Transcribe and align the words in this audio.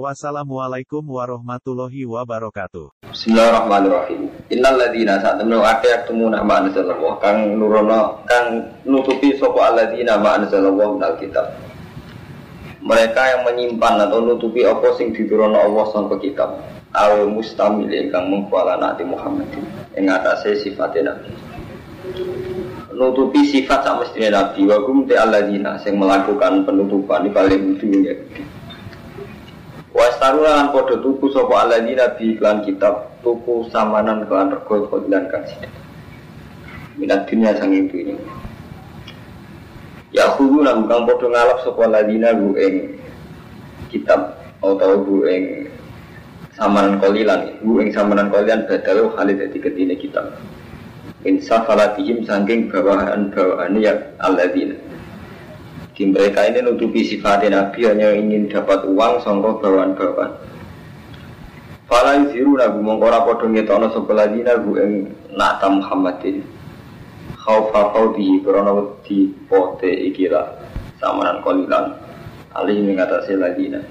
Wassalamualaikum 0.00 1.04
warahmatullahi 1.04 2.08
wabarakatuh. 2.08 3.12
Bismillahirrahmanirrahim. 3.12 4.24
Innal 4.48 4.80
ladzina 4.80 5.20
temen 5.20 5.60
akeh 5.60 5.92
yaktumuna 5.92 6.40
ma 6.40 6.64
anzalallah 6.64 7.20
kang 7.20 7.60
nurono 7.60 8.24
kang 8.24 8.72
nutupi 8.88 9.36
sapa 9.36 9.68
alladzina 9.68 10.16
ma 10.16 10.40
anzalallah 10.40 10.96
minal 10.96 11.12
kitab. 11.20 11.44
Mereka 12.80 13.20
yang 13.20 13.42
menyimpan 13.44 14.08
atau 14.08 14.24
nutupi 14.24 14.64
apa 14.64 14.96
sing 14.96 15.12
diturunno 15.12 15.60
Allah 15.60 15.84
sangka 15.92 16.16
kitab. 16.24 16.56
Al 16.96 17.28
mustamil 17.28 17.92
kang 18.08 18.32
mengkuala 18.32 18.80
Nabi 18.80 19.04
Muhammad 19.04 19.52
ing 19.92 20.08
atase 20.08 20.56
sifate 20.56 21.04
Nabi. 21.04 21.28
Nutupi 22.96 23.44
sifat 23.44 23.84
sak 23.84 24.00
mestine 24.00 24.32
Nabi 24.32 24.64
wa 24.64 24.80
kum 24.88 25.04
te 25.04 25.20
alladzina 25.20 25.76
sing 25.84 26.00
melakukan 26.00 26.64
penutupan 26.64 27.28
di 27.28 27.30
paling 27.30 27.76
dunia. 27.76 28.16
Wastaruna 29.92 30.56
lan 30.56 30.66
padha 30.72 30.96
tuku 31.04 31.28
sapa 31.36 31.68
alladzina 31.68 32.16
bi 32.16 32.32
iklan 32.32 32.64
kitab 32.64 33.12
tuku 33.20 33.68
samanan 33.68 34.24
kelan 34.24 34.48
rego 34.48 34.88
khodilan 34.88 35.28
kang 35.28 35.44
sithik. 35.44 35.68
Minat 36.96 37.28
dunia 37.28 37.52
sang 37.60 37.76
itu 37.76 38.00
ini. 38.00 38.16
Ya 40.16 40.32
khudu 40.32 40.64
lan 40.64 40.88
kang 40.88 41.04
padha 41.04 41.28
ngalap 41.28 41.58
sapa 41.60 41.80
alladzina 41.84 42.32
bu 42.32 42.56
ing 42.56 42.96
kitab 43.92 44.40
atau 44.64 44.96
bu 45.04 45.28
ing 45.28 45.68
samanan 46.56 46.96
kolilan 46.96 47.52
bu 47.60 47.84
ing 47.84 47.92
samanan 47.92 48.32
kolilan 48.32 48.64
badal 48.64 49.12
khalid 49.12 49.44
dadi 49.44 49.60
ketine 49.60 49.92
kitab. 50.00 50.40
Insaf 51.28 51.68
alatihim 51.68 52.24
sangking 52.24 52.72
bawahan-bawahan 52.72 53.76
ya 53.76 53.92
alladzina 54.24 54.72
di 55.92 56.08
mereka 56.08 56.48
ini 56.48 56.64
nutupi 56.64 57.04
sifatnya 57.04 57.52
Nabi 57.52 57.84
hanya 57.84 58.16
ingin 58.16 58.48
dapat 58.48 58.88
uang 58.88 59.20
songko 59.20 59.60
bawaan-bawaan. 59.60 60.32
Fala 61.84 62.16
yuziru 62.24 62.56
nabu 62.56 62.80
mongkora 62.80 63.20
podo 63.28 63.44
ngetono 63.44 63.92
sebelah 63.92 64.32
dina 64.32 64.56
bu 64.56 64.80
ing 64.80 65.12
nata 65.36 65.68
Muhammadin. 65.68 66.40
Khaufa 67.36 67.92
khawdihi 67.92 68.40
krono 68.40 68.72
wedi 68.80 69.28
pote 69.44 69.90
ikilah 69.90 70.56
samanan 70.96 71.44
kolilan. 71.44 71.92
Ali 72.56 72.80
mengatasi 72.80 73.36
ladina. 73.36 73.84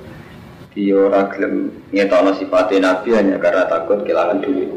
Dia 0.73 0.97
ora 0.97 1.29
gelem 1.29 1.69
ngetono 1.93 2.33
sifatnya 2.33 2.89
Nabi 2.89 3.13
hanya 3.13 3.37
karena 3.37 3.69
takut 3.69 4.01
kehilangan 4.01 4.41
duit. 4.41 4.69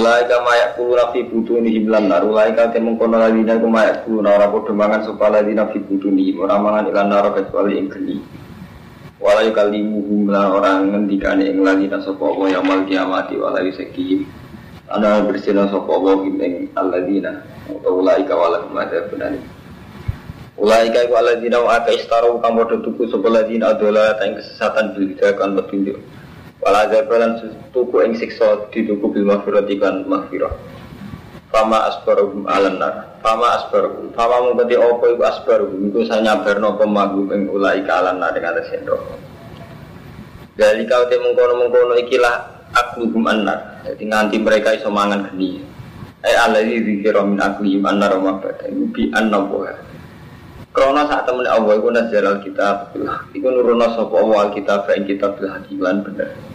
Ulai 0.00 0.24
kama 0.24 0.56
yak 0.56 0.80
kulu 0.80 0.96
nafi 0.96 1.28
butuh 1.28 1.60
ini 1.60 1.76
himlan 1.76 2.08
nar. 2.08 2.24
Ulai 2.24 2.56
kama 2.56 2.72
temung 2.72 2.96
kono 2.96 3.20
ladina 3.20 3.60
ku 3.60 3.68
mayak 3.68 4.08
kulu 4.08 4.24
nara 4.24 4.48
podo 4.48 4.72
mangan 4.72 5.04
sopa 5.04 5.28
ladina 5.28 5.68
fi 5.68 5.76
butuh 5.76 6.08
ini. 6.08 6.32
Mangan 6.40 6.88
ilan 6.88 7.12
nara 7.12 7.28
kecuali 7.36 7.76
ing 7.76 7.92
geni. 7.92 8.16
Walai 9.20 9.52
kali 9.52 9.84
muhumlah 9.84 10.56
orang 10.56 10.88
ngendikane 10.88 11.52
ing 11.52 11.60
sopa 12.00 12.32
Allah 12.32 12.48
yang 12.48 12.64
mal 12.64 12.80
kiamati 12.88 13.36
walai 13.36 13.68
seki. 13.76 14.24
Ana 14.88 15.20
bersina 15.20 15.68
sopa 15.68 15.92
Allah 15.92 16.24
ing 16.24 16.72
aladina. 16.72 17.44
Atau 17.68 18.00
ulai 18.00 18.24
kawala 18.24 18.64
kumada 18.64 19.04
benar. 19.12 19.36
Ulai 20.56 20.88
kaya 20.96 21.12
aladina 21.12 21.60
wa 21.60 21.76
aka 21.76 21.92
istaru 21.92 22.40
kang 22.40 22.56
podo 22.56 22.80
tuku 22.80 23.04
sopa 23.12 23.28
ladina 23.28 23.76
tayang 23.76 24.40
kesesatan 24.40 24.96
bilida 24.96 25.36
kan 25.36 25.52
petunjuk. 25.60 26.00
Walazabalan 26.60 27.40
tuku 27.72 27.96
ing 28.04 28.12
siksa 28.20 28.68
dituku 28.68 29.08
bil 29.08 29.24
maghfirah 29.24 29.64
iklan 29.64 30.04
maghfirah. 30.04 30.52
Fama 31.48 31.88
asbaruhum 31.88 32.44
alannar. 32.44 33.16
Fama 33.24 33.58
asbaruhum. 33.58 34.12
Fama 34.12 34.44
mengkoti 34.44 34.76
opo 34.76 35.08
iku 35.08 35.24
asbaruhum. 35.24 35.88
Iku 35.88 36.04
saya 36.04 36.20
nyabarno 36.20 36.76
pemagum 36.76 37.32
ing 37.32 37.48
ulai 37.48 37.80
ka 37.82 38.04
alannar 38.04 38.36
dengan 38.36 38.60
atas 38.60 38.68
sendok. 38.70 39.00
Dari 40.54 40.84
kau 40.84 41.08
te 41.08 41.16
mengkono-mengkono 41.16 41.96
ikilah 41.96 42.68
akluhum 42.76 43.24
annar. 43.24 43.80
Jadi 43.88 44.04
nganti 44.04 44.36
mereka 44.38 44.76
iso 44.76 44.92
mangan 44.92 45.32
geni. 45.32 45.64
Eh 46.20 46.36
alladzi 46.36 46.84
dzikra 46.84 47.24
min 47.24 47.40
aklihim 47.40 47.88
annar 47.88 48.20
wa 48.20 48.36
mabada. 48.36 48.68
Bi 48.68 49.08
annabuha. 49.08 49.88
Krono 50.70 51.02
saat 51.08 51.26
temen 51.26 51.50
Allah 51.50 51.82
iku 51.82 51.90
nazar 51.90 52.22
alkitab 52.30 52.94
Iku 53.34 53.46
nurono 53.50 53.90
sapa 53.90 54.14
Allah 54.22 54.38
alkitab 54.46 54.86
ing 54.94 55.02
kitab 55.02 55.34
bil 55.34 55.50
bener 56.06 56.49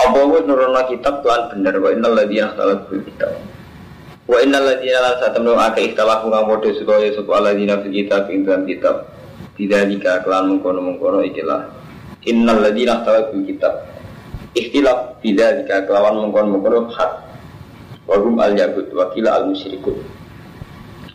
Allah 0.00 0.24
wis 0.32 0.44
nurono 0.48 0.80
kitab 0.88 1.20
tuan 1.20 1.52
bener? 1.52 1.76
Wa 1.76 1.92
innal 1.92 2.16
ladzina 2.16 2.52
ikhtalafu 2.52 3.04
kitab. 3.04 3.32
Wa 4.24 4.38
innal 4.40 4.64
ladzina 4.64 4.98
lan 5.04 5.14
temen 5.20 5.54
akeh 5.54 5.82
ikhtalafu 5.92 6.26
kang 6.32 6.44
padha 6.48 6.70
supaya 6.76 7.12
sapa 7.12 7.32
alladzina 7.36 7.74
fil 7.84 7.94
kitab 7.94 8.22
ing 8.32 8.48
dalam 8.48 8.64
kitab. 8.64 8.96
Bidzalika 9.60 10.24
kelan 10.24 10.56
mengkono-mengkono 10.56 11.20
ikilah 11.28 11.68
Innal 12.24 12.64
ladzina 12.64 13.04
ikhtalafu 13.04 13.44
kitab. 13.44 13.74
Ikhtilaf 14.56 15.20
bidzalika 15.20 15.84
kelawan 15.84 16.24
mengkono-mengkono 16.24 16.88
hak. 16.96 17.12
Wa 18.08 18.16
hum 18.16 18.40
al-yahud 18.40 18.90
wa 18.90 19.12
kila 19.14 19.38
al-musyrikun 19.38 20.20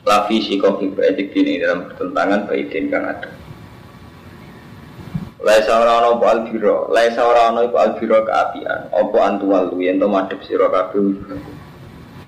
lafi 0.06 0.38
sikofi 0.38 0.94
baidik 0.94 1.34
ini 1.34 1.58
dalam 1.60 1.90
pertentangan 1.90 2.46
baidin 2.46 2.94
kang 2.94 3.10
ada 3.10 3.30
Laisa 5.46 5.78
ora 5.78 6.02
ana 6.02 6.18
apa 6.18 6.26
albiro, 6.26 6.90
laisa 6.90 7.22
ora 7.22 7.54
ana 7.54 7.70
iku 7.70 7.78
albiro 7.78 8.26
keapian, 8.26 8.90
apa 8.90 9.18
antual 9.22 9.70
lu 9.70 9.78
yen 9.78 10.02
to 10.02 10.10
madhep 10.10 10.42
sira 10.42 10.74
kabeh. 10.74 11.22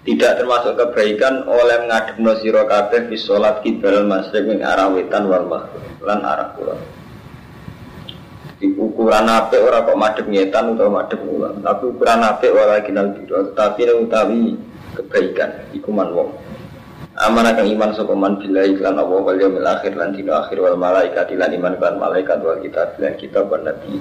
Tidak 0.06 0.38
termasuk 0.38 0.78
kebaikan 0.78 1.50
oleh 1.50 1.90
ngadepno 1.90 2.38
sira 2.38 2.70
kabeh 2.70 3.10
fi 3.10 3.18
salat 3.18 3.66
kibal 3.66 4.06
masrik 4.06 4.46
ing 4.46 4.62
arah 4.62 4.94
wetan 4.94 5.26
wal 5.26 5.50
maghrib 5.50 5.98
lan 6.06 6.22
arah 6.22 6.54
kulon. 6.54 6.78
Di 8.62 8.70
ukuran 8.78 9.26
apik 9.26 9.66
ora 9.66 9.82
kok 9.82 9.98
madhep 9.98 10.26
ngetan 10.30 10.78
utawa 10.78 11.02
madhep 11.02 11.18
kulon, 11.18 11.66
tapi 11.66 11.84
ukuran 11.90 12.22
apik 12.22 12.54
ora 12.54 12.86
kinal 12.86 13.18
biro, 13.18 13.50
tapi 13.58 13.82
utawi 13.98 14.62
kebaikan 14.94 15.74
iku 15.74 15.90
man 15.90 16.14
wong. 16.14 16.30
Amanah 17.18 17.58
kang 17.58 17.66
iman 17.66 17.98
sapa 17.98 18.14
man 18.14 18.38
billahi 18.38 18.78
lan 18.78 19.02
Allah 19.02 19.18
wal 19.26 19.34
yaumil 19.42 19.66
akhir 19.66 19.98
lan 19.98 20.14
dina 20.14 20.38
akhir 20.46 20.62
wal 20.62 20.78
malaikat 20.78 21.34
lan 21.34 21.50
iman 21.50 21.74
kan 21.82 21.98
malaikat 21.98 22.38
wal 22.46 22.62
kitab 22.62 22.94
lan 23.02 23.18
kitab 23.18 23.50
wan 23.50 23.66
nabi. 23.66 23.98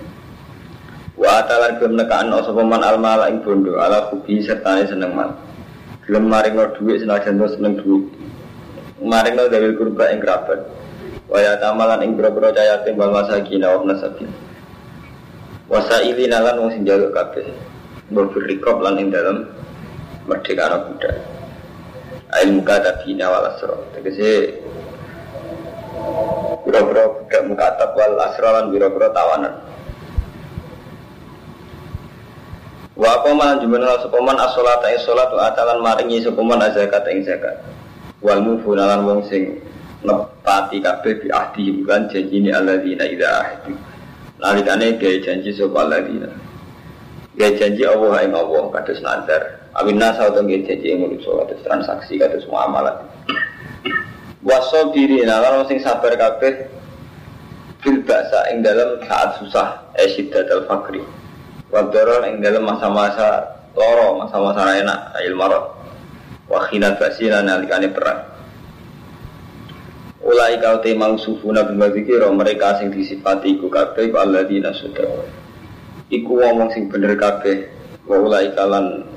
Wa 1.16 1.40
atalan 1.40 1.80
gelem 1.80 1.96
nekaan 1.96 2.28
sapa 2.44 2.60
man 2.60 2.84
al 2.84 3.00
mala 3.00 3.32
ing 3.32 3.40
bondo 3.40 3.80
ala 3.80 4.12
kubi 4.12 4.44
serta 4.44 4.84
seneng 4.84 5.16
man. 5.16 5.32
Gelem 6.04 6.28
maringno 6.28 6.76
dhuwit 6.76 7.00
senajan 7.00 7.40
seneng 7.40 7.80
dhuwit. 7.80 8.04
Maringno 9.00 9.48
dawil 9.48 9.72
kurba 9.80 10.12
ing 10.12 10.20
kerabat. 10.20 10.60
Wa 11.32 11.40
ya 11.40 11.56
tamalan 11.56 12.04
ing 12.04 12.20
boro-boro 12.20 12.52
cayatin 12.52 13.00
wal 13.00 13.16
masakin 13.16 13.64
wa 13.64 13.80
nasabil. 13.80 14.28
Wasaili 15.72 16.28
lan 16.28 16.52
wong 16.60 16.68
sing 16.68 16.84
njaluk 16.84 17.16
kabeh. 17.16 17.48
Mbok 18.12 18.36
lan 18.84 19.00
ing 19.00 19.08
dalem 19.08 19.48
merdeka 20.28 20.84
budak 20.84 21.35
ilmu 22.44 22.60
kata 22.66 23.00
bina 23.00 23.30
wal 23.30 23.48
asro 23.48 23.88
tegese 23.96 24.60
biro-biro 26.66 27.22
budak 27.22 27.42
mukatab 27.46 27.90
wal 27.94 28.18
asro 28.20 28.48
lan 28.50 28.64
biro-biro 28.74 29.08
tawanan. 29.14 29.54
Wa 32.96 33.20
apa 33.20 33.30
man 33.36 33.60
jumlah 33.60 34.00
sepaman 34.00 34.40
ing 34.40 34.98
salat 35.04 35.28
wa 35.28 35.52
atalan 35.52 35.84
maringi 35.84 36.24
sepaman 36.24 36.64
zakat 36.72 37.04
ing 37.12 37.22
zakat. 37.28 37.60
Wal 38.24 38.40
mufuna 38.40 38.88
lan 38.88 39.04
wong 39.04 39.20
sing 39.28 39.60
nepati 40.00 40.80
kabeh 40.80 41.20
bi 41.20 41.28
ahdi 41.28 41.76
bukan 41.80 42.08
janjine 42.08 42.50
alladzina 42.56 43.04
idza 43.04 43.28
ahdi. 43.44 43.72
Nalikane 44.40 44.96
gawe 44.96 45.16
janji 45.20 45.52
sapa 45.52 45.76
alladzina? 45.84 46.28
Gawe 47.36 47.50
janji 47.56 47.84
Allah 47.84 48.12
ing 48.24 48.32
Allah 48.32 48.64
kados 48.72 49.00
nazar 49.04 49.42
Amin 49.76 50.00
nasa 50.00 50.32
atau 50.32 50.40
nggih 50.40 50.64
janji 50.64 50.88
yang 50.88 51.04
manusia 51.04 51.28
kados 51.28 51.60
transaksi 51.60 52.16
kados 52.16 52.48
muamalah. 52.48 52.96
Waso 54.40 54.88
diri 54.96 55.20
nalar 55.20 55.68
sing 55.68 55.84
sabar 55.84 56.16
kabeh 56.16 56.72
fil 57.84 58.00
ba'sa 58.00 58.56
ing 58.56 58.64
dalam 58.64 59.04
saat 59.04 59.36
susah 59.36 59.92
esyiddat 60.00 60.48
al 60.48 60.64
fakri. 60.64 61.04
Wadaron 61.68 62.24
ing 62.24 62.40
dalam 62.40 62.64
masa-masa 62.64 63.52
loro, 63.76 64.16
masa-masa 64.16 64.80
enak, 64.80 65.12
ayil 65.20 65.36
marot. 65.36 65.76
Wakhinat 66.48 66.96
basina 66.96 67.44
nalikane 67.44 67.92
perang. 67.92 68.32
Ulai 70.24 70.56
kau 70.56 70.80
te 70.80 70.96
mangsufuna 70.96 71.68
bima 71.68 71.92
zikira 71.92 72.32
mereka 72.32 72.80
sing 72.80 72.88
disifati 72.88 73.60
iku 73.60 73.68
kabeh 73.68 74.08
alladzina 74.14 74.72
sudah. 74.72 75.26
Iku 76.08 76.32
wong 76.32 76.70
sing 76.72 76.88
bener 76.88 77.18
kabeh 77.18 77.68
wa 78.08 78.16
ulai 78.24 78.54
kalan 78.56 79.15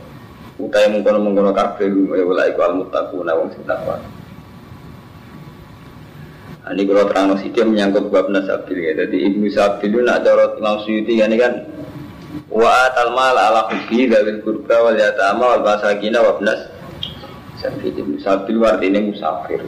utai 0.60 0.92
mengkono 0.92 1.24
mengkono 1.24 1.56
kabeh 1.56 1.88
ya 1.88 2.24
wala 2.28 2.44
iku 2.52 2.60
al 2.68 2.74
muttaquna 2.84 3.32
wong 3.32 3.48
sing 3.56 3.64
takwa 3.64 3.96
nah, 6.68 6.76
ini 6.76 6.84
kalau 6.84 7.08
terang 7.08 7.32
dia 7.40 7.64
menyangkut 7.64 8.12
bab 8.12 8.28
nasabil 8.28 8.78
ya. 8.78 8.92
Jadi 9.00 9.18
ibnu 9.24 9.48
Sabil 9.56 9.96
itu 9.96 10.04
nak 10.04 10.28
cara 10.28 10.52
Imam 10.60 10.84
Suyuti 10.84 11.16
kan 11.16 11.32
kan 11.40 11.54
wa 12.52 12.70
atal 12.92 13.16
mal 13.16 13.40
ala 13.40 13.72
hubbi 13.72 14.12
dawil 14.12 14.44
kurba 14.44 14.76
wal 14.84 15.00
yatama 15.00 15.56
wal 15.56 15.64
basakina 15.64 16.20
wa 16.20 16.36
ibnas 16.36 16.68
Sabil 17.64 17.96
ibnu 17.96 18.20
Sabil 18.20 18.60
artinya 18.60 19.00
musafir. 19.00 19.64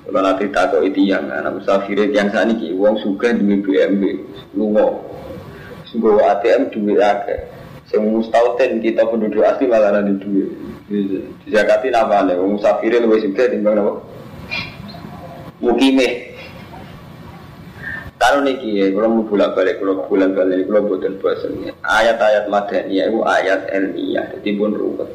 Kalau 0.00 0.26
nanti 0.26 0.48
takut 0.50 0.82
itu 0.88 1.06
yang 1.06 1.28
anak 1.28 1.60
musafir 1.60 2.00
yang 2.10 2.32
saat 2.32 2.50
ini 2.50 2.74
uang 2.74 2.98
suka 2.98 3.30
di 3.30 3.46
BMW, 3.46 4.26
lungo, 4.58 5.06
sungguh 5.86 6.18
ATM 6.18 6.72
duit 6.74 6.98
akeh 6.98 7.59
Sing 7.90 8.06
mustautin 8.06 8.78
kita 8.78 9.02
penduduk 9.10 9.42
asli 9.42 9.66
malah 9.66 9.98
nanti 9.98 10.14
duit. 10.22 10.46
Jakarta 11.50 11.90
nama 11.90 12.22
nih, 12.22 12.38
musafir 12.38 12.94
lebih 12.94 13.18
suka 13.18 13.50
timbang 13.50 13.82
apa? 13.82 13.92
Mukime. 15.58 16.30
Kalau 18.20 18.46
niki 18.46 18.78
ya, 18.78 18.94
kalau 18.94 19.08
mau 19.10 19.26
bolak 19.26 19.58
balik, 19.58 19.82
kalau 19.82 20.06
bulan 20.06 20.36
balik, 20.36 20.70
kalau 20.70 20.86
buatan 20.86 21.18
bahasanya. 21.18 21.72
Ayat-ayat 21.82 22.52
madani 22.52 23.00
itu 23.00 23.20
ayat 23.26 23.60
ilmiah, 23.74 24.28
jadi 24.38 24.50
pun 24.54 24.76
ruwet. 24.76 25.10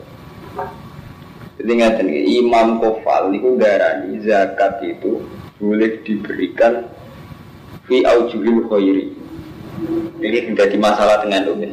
Jadi 1.62 1.72
ngatain 1.80 2.10
Imam 2.12 2.82
Kofal 2.84 3.32
itu 3.32 3.56
darani 3.56 4.20
zakat 4.26 4.84
itu 4.84 5.24
boleh 5.62 6.02
diberikan 6.04 6.92
fi 7.88 8.04
aujuhil 8.04 8.68
khairi. 8.68 9.16
Ini 10.20 10.52
menjadi 10.52 10.76
masalah 10.76 11.24
dengan 11.24 11.56
umum 11.56 11.72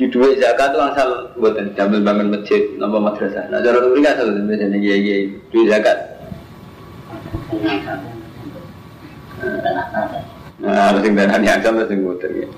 di 0.00 0.08
duit 0.08 0.40
zakat 0.40 0.72
tuh 0.72 0.80
asal 0.80 1.28
buatan 1.36 1.76
jambil 1.76 2.00
bangun 2.00 2.32
masjid 2.32 2.72
nama 2.80 2.96
madrasah. 2.96 3.52
Nah 3.52 3.60
cara 3.60 3.84
itu 3.84 4.00
kan 4.00 4.16
asal 4.16 4.32
biasanya 4.32 4.80
iya 4.80 4.96
iya 4.96 5.16
duit 5.52 5.68
zakat. 5.68 5.98
Nah 10.64 10.88
harus 10.88 11.04
yang 11.04 11.20
darah 11.20 11.36
yang 11.36 11.60
sama 11.60 11.84
sing 11.84 12.00
muter 12.00 12.32
ya. 12.32 12.48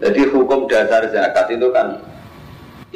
Jadi 0.00 0.32
hukum 0.32 0.64
dasar 0.64 1.12
zakat 1.12 1.52
itu 1.52 1.68
kan 1.76 2.00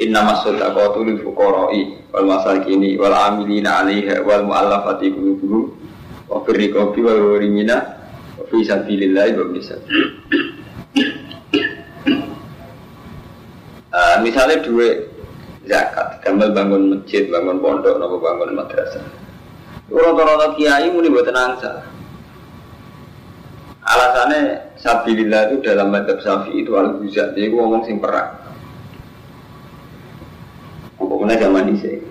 Inna 0.01 0.25
masodaqatu 0.25 1.05
lil 1.05 1.21
fuqara'i 1.21 2.01
wal 2.09 2.25
masakini 2.33 2.97
wal 2.97 3.13
amilina 3.13 3.83
'alaiha 3.83 4.25
wal 4.25 4.47
mu'allafati 4.47 5.13
qulubuhum 5.13 5.69
wa 6.25 6.41
fir 6.49 6.55
riqabi 6.57 6.99
wal 7.05 7.37
gharimina 7.37 7.77
wa 8.41 8.43
fi 8.49 8.57
Uh, 13.89 14.21
misalnya 14.21 14.61
duit 14.61 15.09
zakat, 15.65 16.21
gambar 16.21 16.53
bangun 16.53 16.93
masjid, 16.93 17.25
bangun 17.25 17.57
pondok, 17.57 17.97
nopo 17.97 18.21
bangun 18.21 18.53
madrasah. 18.53 19.01
Rata-rata 19.89 20.53
kiai 20.53 20.93
muni 20.93 21.09
buat 21.09 21.25
angsa. 21.25 21.89
Alasannya 23.81 24.77
sabilillah 24.77 25.49
itu 25.49 25.65
dalam 25.65 25.89
madhab 25.89 26.21
syafi'i 26.21 26.61
itu 26.61 26.77
al 26.77 27.01
buzat 27.01 27.33
jadi 27.33 27.49
ngomong 27.49 27.81
sing 27.89 27.97
perang. 27.97 28.37
Pokoknya 31.01 31.41
zaman 31.41 31.73
ini. 31.73 32.05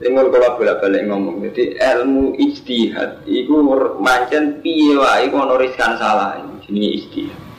Tinggal 0.00 0.32
kalau 0.32 0.56
bolak 0.56 0.80
balik 0.80 1.04
ngomong, 1.04 1.44
jadi 1.48 1.76
ilmu 1.76 2.36
ijtihad 2.40 3.24
itu 3.28 3.52
mancen 4.00 4.64
piye 4.64 4.96
wae 4.96 5.28
kono 5.28 5.60
riskan 5.60 6.00
salah, 6.00 6.40
ini 6.40 6.96
ijtihad. 7.00 7.53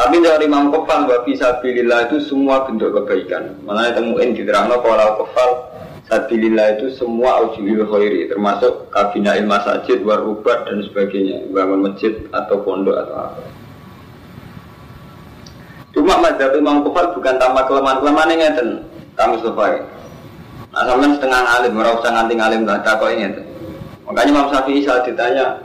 Tapi 0.00 0.16
dari 0.24 0.48
Imam 0.48 0.72
Kofal 0.72 1.04
bahwa 1.04 1.28
fisabilillah 1.28 2.08
itu 2.08 2.24
semua 2.24 2.64
bentuk 2.64 2.88
kebaikan. 2.96 3.52
Mana 3.68 3.92
temuin 3.92 4.32
di 4.32 4.48
terangno 4.48 4.80
kalau 4.80 5.20
Kofal 5.20 5.70
Sabilillah 6.10 6.74
itu 6.74 6.90
semua 6.98 7.38
ujulil 7.46 7.86
khairi 7.86 8.26
termasuk 8.26 8.90
kabina 8.90 9.38
ilmu 9.38 9.54
masjid, 9.54 10.02
warubat 10.02 10.66
dan 10.66 10.82
sebagainya 10.82 11.46
bangun 11.54 11.86
masjid 11.86 12.18
atau 12.34 12.66
pondok 12.66 12.98
atau 12.98 13.14
apa. 13.30 13.42
Cuma 15.94 16.18
mazhab 16.18 16.50
Imam 16.58 16.82
Kofal 16.82 17.14
bukan 17.14 17.38
tanpa 17.38 17.62
kelemahan-kelemahan 17.70 18.32
yang 18.34 18.42
ngeten. 18.42 18.68
Kamu 19.14 19.38
sofai. 19.38 19.78
Nah, 20.74 20.82
sampai 20.82 21.14
setengah 21.14 21.42
alim, 21.60 21.72
merasa 21.78 22.08
nganti 22.10 22.34
alim 22.40 22.62
tak 22.66 22.94
kok 22.98 23.10
ini. 23.10 23.26
Makanya 24.06 24.30
Imam 24.34 24.46
Syafi'i 24.50 24.82
saat 24.82 25.06
ditanya, 25.06 25.62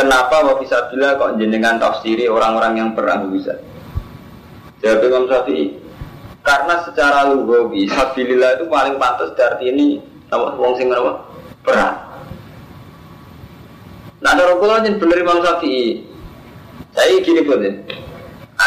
Kenapa 0.00 0.40
wa 0.40 0.56
bila 0.56 1.12
kok 1.20 1.36
jenengan 1.36 1.76
tafsiri 1.76 2.24
orang-orang 2.24 2.72
yang 2.80 2.90
perang 2.96 3.28
bisa? 3.28 3.52
Jawab 4.80 5.04
Imam 5.04 5.28
Syafi'i. 5.28 5.76
Karena 6.40 6.80
secara 6.88 7.28
lugawi 7.28 7.84
sabilillah 7.84 8.56
itu 8.56 8.64
paling 8.72 8.96
pantas 8.96 9.36
dari 9.36 9.68
ini 9.68 10.00
apa 10.32 10.56
wong 10.56 10.72
sing 10.80 10.88
apa? 10.88 11.20
Perang. 11.60 12.00
Nah, 14.24 14.32
ada 14.32 14.56
kula 14.56 14.80
jen 14.80 14.96
bener 14.96 15.20
Imam 15.20 15.44
Syafi'i. 15.44 16.00
Saya 16.96 17.20
gini 17.20 17.44
pun 17.44 17.60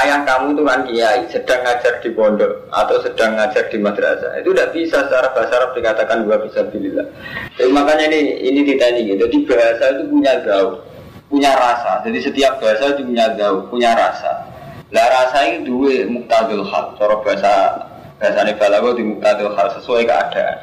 ayah 0.06 0.22
kamu 0.30 0.54
itu 0.54 0.64
kan 0.70 0.80
kiai 0.86 1.22
sedang 1.34 1.66
ngajar 1.66 1.94
di 2.06 2.10
pondok 2.14 2.70
atau 2.70 2.98
sedang 3.02 3.42
ngajar 3.42 3.74
di 3.74 3.78
madrasah 3.82 4.38
itu 4.42 4.54
tidak 4.54 4.70
bisa 4.74 5.06
secara 5.06 5.34
bahasa 5.34 5.54
Arab 5.58 5.74
dikatakan 5.74 6.30
gua 6.30 6.38
bisa 6.46 6.62
bilillah. 6.70 7.10
Jadi 7.58 7.74
makanya 7.74 8.06
ini 8.14 8.38
ini 8.38 8.60
ditanya 8.70 9.02
gitu. 9.02 9.26
Jadi 9.26 9.38
bahasa 9.50 9.98
itu 9.98 10.04
punya 10.14 10.34
gaul 10.46 10.93
punya 11.34 11.58
rasa. 11.58 12.06
Jadi 12.06 12.22
setiap 12.22 12.62
bahasa 12.62 12.94
itu 12.94 13.02
punya 13.10 13.34
jauh, 13.34 13.66
punya 13.74 13.98
rasa. 13.98 14.46
Lah 14.94 15.10
rasa 15.10 15.50
ini 15.50 15.66
dua 15.66 16.06
muktadul 16.06 16.62
hal. 16.70 16.94
Cara 17.02 17.18
bahasa 17.26 17.54
bahasa 18.22 18.54
balago 18.54 18.94
di 18.94 19.02
muktadul 19.02 19.58
hal 19.58 19.74
sesuai 19.82 20.06
keadaan. 20.06 20.58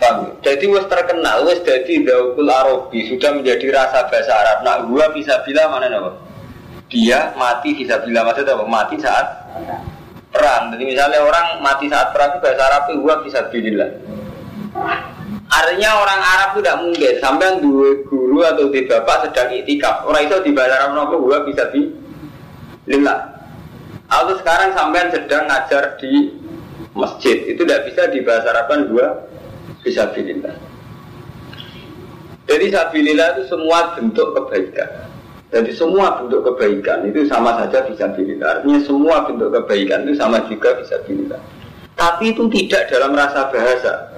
Paham? 0.00 0.40
Jadi 0.40 0.64
wes 0.72 0.88
terkenal, 0.88 1.44
wes 1.44 1.60
jadi 1.64 2.04
daukul 2.04 2.48
Arabi 2.48 3.04
sudah 3.12 3.36
menjadi 3.36 3.68
rasa 3.72 4.08
bahasa 4.08 4.32
Arab. 4.32 4.58
Nah, 4.64 4.76
gua 4.88 5.12
bisa 5.12 5.40
bilang 5.44 5.72
mana 5.72 5.88
nih 5.88 6.00
Dia 6.88 7.32
mati 7.36 7.76
bisa 7.76 8.00
bilang 8.04 8.28
maksudnya 8.28 8.56
apa? 8.56 8.64
Mati 8.64 8.96
saat 9.00 9.26
perang. 10.32 10.72
Jadi 10.72 10.84
misalnya 10.84 11.20
orang 11.24 11.64
mati 11.64 11.88
saat 11.88 12.12
perang 12.12 12.40
bahasa 12.40 12.62
Arab 12.64 12.82
itu 12.92 13.00
gua 13.04 13.14
bisa 13.24 13.44
bilang. 13.52 13.92
Artinya 15.56 15.90
orang 16.04 16.20
Arab 16.20 16.48
itu 16.52 16.60
tidak 16.60 16.78
mungkin 16.84 17.12
sampai 17.16 17.48
dua 17.64 17.88
guru 18.04 18.44
atau 18.44 18.68
di 18.68 18.84
bapak 18.84 19.16
sedang 19.24 19.48
itikaf. 19.56 20.04
Orang 20.04 20.28
itu 20.28 20.36
di 20.44 20.52
Arab 20.52 20.92
nopo 20.92 21.16
gua 21.24 21.48
bisa 21.48 21.72
di 21.72 21.88
lillah. 22.84 23.24
Atau 24.12 24.36
sekarang 24.36 24.76
sampai 24.76 25.08
sedang 25.16 25.48
ngajar 25.48 25.96
di 25.96 26.36
masjid 26.92 27.40
itu 27.48 27.64
tidak 27.64 27.88
bisa 27.88 28.04
di 28.12 28.20
bahasa 28.20 28.52
Arab 28.52 28.68
gua 28.92 29.24
bisa 29.80 30.12
lillah. 30.12 30.52
Jadi 32.46 32.66
sabilillah 32.70 33.40
itu 33.40 33.42
semua 33.48 33.96
bentuk 33.96 34.36
kebaikan. 34.36 35.08
Jadi 35.50 35.72
semua 35.72 36.20
bentuk 36.20 36.44
kebaikan 36.52 37.08
itu 37.08 37.24
sama 37.24 37.56
saja 37.64 37.80
bisa 37.88 38.12
lillah. 38.12 38.60
Artinya 38.60 38.80
semua 38.84 39.24
bentuk 39.24 39.56
kebaikan 39.56 40.04
itu 40.04 40.20
sama 40.20 40.44
juga 40.52 40.76
bisa 40.76 41.00
lillah. 41.08 41.40
Tapi 41.96 42.36
itu 42.36 42.44
tidak 42.52 42.92
dalam 42.92 43.16
rasa 43.16 43.48
bahasa. 43.48 44.15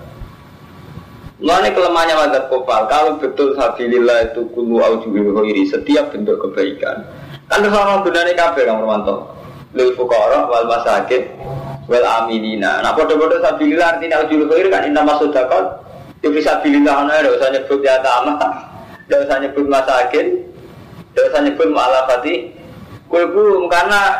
Mana 1.38 1.70
kelemahannya 1.70 2.18
madzhab 2.18 2.50
kopal? 2.50 2.90
Kalau 2.90 3.14
betul 3.22 3.54
sabilillah 3.54 4.34
itu 4.34 4.42
kulu 4.50 4.82
setiap 5.70 6.10
bentuk 6.10 6.42
kebaikan. 6.42 7.06
Kan 7.46 7.62
sama 7.62 8.02
gunanya 8.02 8.34
kabeh 8.34 8.66
Kang 8.66 8.82
Romanto. 8.82 9.38
Lil 9.70 9.94
fuqara 9.94 10.50
wal 10.50 10.66
masakin 10.66 11.30
wal 11.86 12.02
aminina. 12.02 12.82
Nah 12.82 12.90
bodoh-bodoh 12.90 13.38
sabilillah 13.38 13.96
artinya 13.96 14.26
aujubil 14.26 14.50
khairi 14.50 14.68
kan 14.68 14.82
inna 14.82 15.06
masudakon. 15.06 15.78
Itu 16.18 16.34
bisa 16.34 16.58
sabilillah 16.58 17.06
ana 17.06 17.22
ada 17.22 17.30
usah 17.30 17.54
nyebut 17.54 17.86
ya 17.86 18.02
tama. 18.02 18.34
Tidak 19.06 19.18
usah 19.30 19.36
nyebut 19.38 19.66
masakin. 19.70 20.26
Tidak 21.14 21.24
usah 21.30 21.40
nyebut 21.46 21.68
ma'alafati. 21.70 22.34
Kulbum 23.06 23.70
karena 23.70 24.10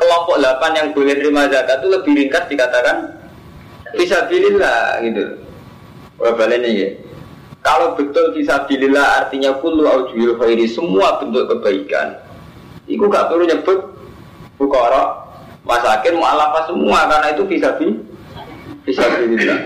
kelompok 0.00 0.40
8 0.40 0.80
yang 0.80 0.88
boleh 0.96 1.14
terima 1.14 1.46
zakat 1.46 1.84
itu 1.84 1.88
lebih 1.92 2.12
ringkas 2.24 2.44
dikatakan 2.48 2.96
bisa 3.94 4.26
bilillah 4.26 4.98
gitu. 5.04 5.43
Wabalnya 6.18 6.70
ya. 6.70 6.88
Kalau 7.64 7.96
betul 7.96 8.36
fisabilillah 8.36 9.24
artinya 9.24 9.56
kullu 9.58 9.88
aujuhil 9.88 10.36
khairi 10.36 10.68
semua 10.68 11.16
bentuk 11.16 11.48
kebaikan. 11.48 12.20
Iku 12.84 13.08
gak 13.08 13.32
perlu 13.32 13.48
nyebut 13.48 13.80
bukara, 14.60 15.24
masakin, 15.64 16.20
mu'alafa 16.20 16.68
semua 16.68 17.08
karena 17.08 17.32
itu 17.32 17.42
bisa 17.48 17.72
bi 17.80 17.88
bisa 18.84 19.08
bilillah. 19.16 19.60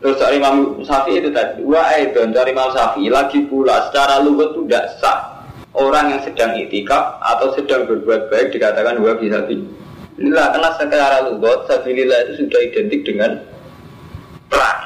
Terus 0.00 0.16
dari 0.20 0.36
Imam 0.36 0.84
Syafi'i 0.84 1.20
itu 1.20 1.32
tadi, 1.32 1.64
wa 1.64 1.84
dan 2.12 2.32
dari 2.32 2.52
Imam 2.52 2.72
Syafi'i 2.72 3.08
lagi 3.12 3.44
pula 3.48 3.88
secara 3.88 4.20
lugat 4.20 4.56
itu 4.56 4.60
tidak 4.68 4.84
sah 5.00 5.18
orang 5.76 6.12
yang 6.16 6.20
sedang 6.24 6.52
itikaf 6.56 7.20
atau 7.20 7.52
sedang 7.56 7.84
berbuat 7.84 8.32
baik 8.32 8.52
dikatakan 8.52 8.96
dua 8.96 9.16
bisa 9.20 9.44
bi. 9.44 9.60
Inilah 10.20 10.54
karena 10.56 10.70
secara 10.78 11.16
lugat 11.26 11.66
sabilillah 11.66 12.18
itu 12.28 12.32
sudah 12.46 12.60
identik 12.62 13.00
dengan 13.02 13.42
perang. 14.54 14.78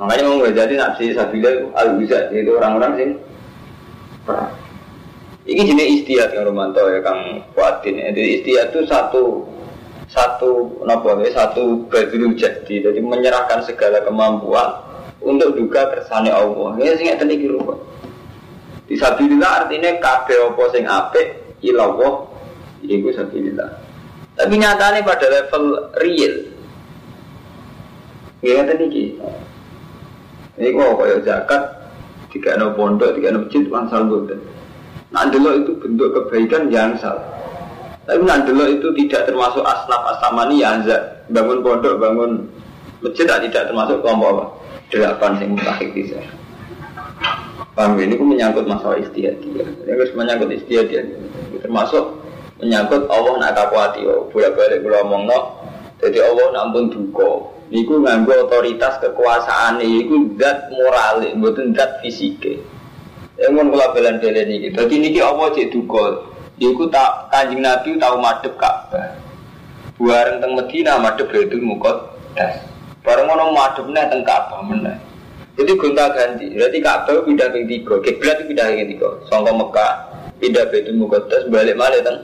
Makanya 0.00 0.24
mau 0.32 0.48
jadi 0.48 0.74
nafsi 0.80 1.12
sabila 1.12 1.50
al 1.76 2.00
bisa 2.00 2.32
itu 2.32 2.56
orang-orang 2.56 2.92
sih 2.96 3.08
perang. 4.24 4.52
Ini 5.44 5.60
jenis 5.66 5.88
istiadat 6.00 6.36
yang 6.36 6.48
Romanto 6.48 6.80
ya 6.88 7.00
Kang 7.04 7.44
Fuadin. 7.52 8.00
Jadi 8.00 8.40
istiadat 8.40 8.72
itu 8.72 8.80
satu 8.88 9.24
satu 10.08 10.82
nopo 10.88 11.20
ya 11.20 11.30
satu 11.36 11.86
badrul 11.86 12.34
jadi 12.34 12.90
jadi 12.90 12.98
menyerahkan 12.98 13.62
segala 13.62 14.02
kemampuan 14.02 14.80
untuk 15.20 15.52
juga 15.56 15.92
kersane 15.92 16.32
Allah. 16.32 16.80
Ini 16.80 16.96
sing 16.96 17.08
iki 17.12 17.46
rupa. 17.46 17.76
Disabilillah 18.90 19.64
artinya 19.64 19.90
kabeh 20.02 20.50
apa 20.50 20.62
sing 20.74 20.84
apik 20.88 21.26
ilawah 21.62 22.26
iku 22.82 23.12
sabilillah. 23.14 23.70
Tapi 24.34 24.54
nyatanya 24.56 25.04
pada 25.04 25.26
level 25.28 25.64
real. 26.00 26.34
Nggih 28.40 28.52
ngeten 28.56 28.78
iki. 28.88 29.04
Ini 30.60 30.76
kok 30.76 30.96
kaya 31.00 31.16
zakat 31.24 31.62
tiga 32.32 32.56
no 32.56 32.72
pondok, 32.76 33.16
tiga 33.16 33.32
no 33.32 33.44
masjid, 33.44 33.64
wansal 33.68 34.04
boten. 34.08 34.40
Nah, 35.10 35.26
itu 35.26 35.72
bentuk 35.76 36.14
kebaikan 36.14 36.70
yang 36.70 36.94
salah. 37.00 37.24
Tapi 38.06 38.22
nandelo 38.26 38.66
itu 38.66 38.90
tidak 38.96 39.28
termasuk 39.30 39.62
asnaf 39.62 40.02
asamani 40.16 40.62
ya 40.62 40.74
bangun 41.30 41.62
pondok, 41.62 41.98
bangun 42.00 42.48
masjid 43.04 43.28
tidak 43.28 43.70
termasuk 43.70 44.02
kelompok 44.02 44.28
apa? 44.34 44.44
Delapan 44.90 45.30
yang 45.38 45.50
mutakhik 45.54 45.90
bisa. 45.94 46.18
Paham 47.76 47.94
ini 48.02 48.18
pun 48.18 48.34
menyangkut 48.34 48.66
masalah 48.66 48.98
istiadat. 48.98 49.46
Ini 49.46 49.90
harus 49.94 50.10
menyangkut 50.18 50.50
istiadat. 50.50 51.06
Termasuk 51.62 52.18
menyangkut 52.58 53.06
Allah 53.06 53.34
nak 53.38 53.54
kakuati. 53.54 54.02
Boleh 54.04 54.50
balik 54.58 54.82
kalau 54.82 55.06
ngomong. 55.06 55.44
Jadi 56.02 56.18
Allah 56.18 56.46
nampun 56.50 56.90
duka. 56.90 57.59
Niku 57.70 58.02
nganggo 58.02 58.34
otoritas 58.50 58.98
kekuasaan 58.98 59.78
niku 59.78 60.34
zat 60.34 60.74
moral, 60.74 61.22
bukan 61.38 61.70
zat 61.70 62.02
fisik. 62.02 62.42
Yang 63.40 63.72
kula 63.72 63.86
belen-belen 63.96 64.52
ini. 64.52 64.68
Jadi 64.74 64.94
niki 65.00 65.22
Allah 65.22 65.48
cek 65.54 65.72
duka. 65.72 66.28
Iku 66.60 66.92
tak 66.92 67.32
kanjeng 67.32 67.64
Nabi 67.64 67.96
tahu 67.96 68.20
madep 68.20 68.52
Ka'bah. 68.60 69.16
Buareng 69.96 70.44
teng 70.44 70.52
Medina 70.60 71.00
madep 71.00 71.32
Baitul 71.32 71.64
Muqaddas. 71.64 72.68
Bareng 73.00 73.24
ngono 73.32 73.56
madepne 73.56 74.02
teng 74.12 74.20
Ka'bah 74.28 74.60
meneh. 74.60 75.00
Jadi 75.56 75.72
gonta 75.72 76.12
ganti. 76.12 76.52
Berarti 76.52 76.78
Ka'bah 76.84 77.24
pindah 77.24 77.48
ke 77.48 77.64
tiga. 77.64 77.94
Kiblat 78.04 78.44
pindah 78.44 78.66
ke 78.76 78.84
tiga. 78.92 79.08
Sangka 79.32 79.56
Mekah 79.56 79.92
pindah 80.36 80.68
Baitul 80.68 81.00
Muqaddas 81.00 81.48
balik 81.48 81.80
malih 81.80 82.04
teng 82.04 82.18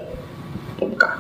Mekah. 0.85 1.15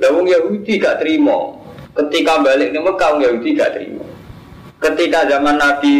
Lah 0.00 0.08
wong 0.16 0.24
Yahudi 0.24 0.80
gak 0.80 1.04
terima. 1.04 1.52
Ketika 1.96 2.44
balik 2.44 2.76
ke 2.76 2.80
Mekah 2.80 3.08
wong 3.16 3.20
Yahudi 3.24 3.56
gak 3.56 3.72
terima. 3.72 4.04
Ketika 4.84 5.24
zaman 5.24 5.56
Nabi 5.56 5.94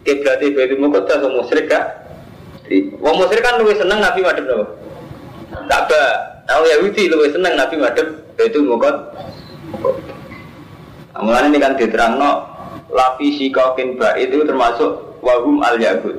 kiblat 0.00 0.40
Baitul 0.40 0.80
Muqaddas 0.80 1.20
wong 1.20 1.44
musyrik 1.44 1.68
gak 1.68 1.84
Wong 3.04 3.16
musyrik 3.20 3.44
kan 3.44 3.60
lebih 3.60 3.76
seneng 3.76 4.00
Nabi 4.00 4.24
madep 4.24 4.44
napa? 4.48 4.64
Ka'bah. 5.68 6.10
Tahu 6.48 6.62
Yahudi 6.64 7.12
lebih 7.12 7.36
seneng 7.36 7.54
Nabi 7.54 7.76
madep 7.76 8.08
itu 8.40 8.58
mukot. 8.64 8.96
Mulanya 11.12 11.48
ini 11.52 11.58
kan 11.60 11.72
diterang 11.76 12.16
no 12.16 12.48
lapi 12.88 13.36
sikokin 13.36 14.00
ba 14.00 14.16
itu 14.16 14.42
termasuk 14.42 15.20
wahum 15.20 15.60
al 15.60 15.76
yahud. 15.78 16.16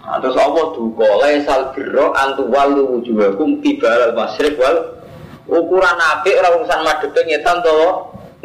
Nah, 0.00 0.18
terus 0.18 0.38
Allah 0.38 0.74
duka 0.74 1.06
laisal 1.22 1.70
antu 2.18 2.42
walu 2.50 2.98
wujuhakum 2.98 3.62
kibal 3.62 4.10
al 4.10 4.14
masyrik 4.16 4.58
wal 4.58 4.99
ukuran 5.50 5.98
apik 5.98 6.38
ora 6.38 6.54
urusan 6.54 6.80
madhep 6.86 7.12
ngetan 7.12 7.58
to 7.66 7.74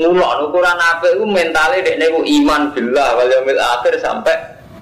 ngulon 0.02 0.38
ukuran 0.50 0.80
apik 0.82 1.16
iku 1.16 1.26
mentale 1.30 1.80
dekne 1.86 2.10
ku 2.12 2.20
iman 2.26 2.74
billah 2.74 3.10
wal 3.16 3.30
yaumil 3.30 3.62
akhir 3.62 3.94
sampai 4.02 4.36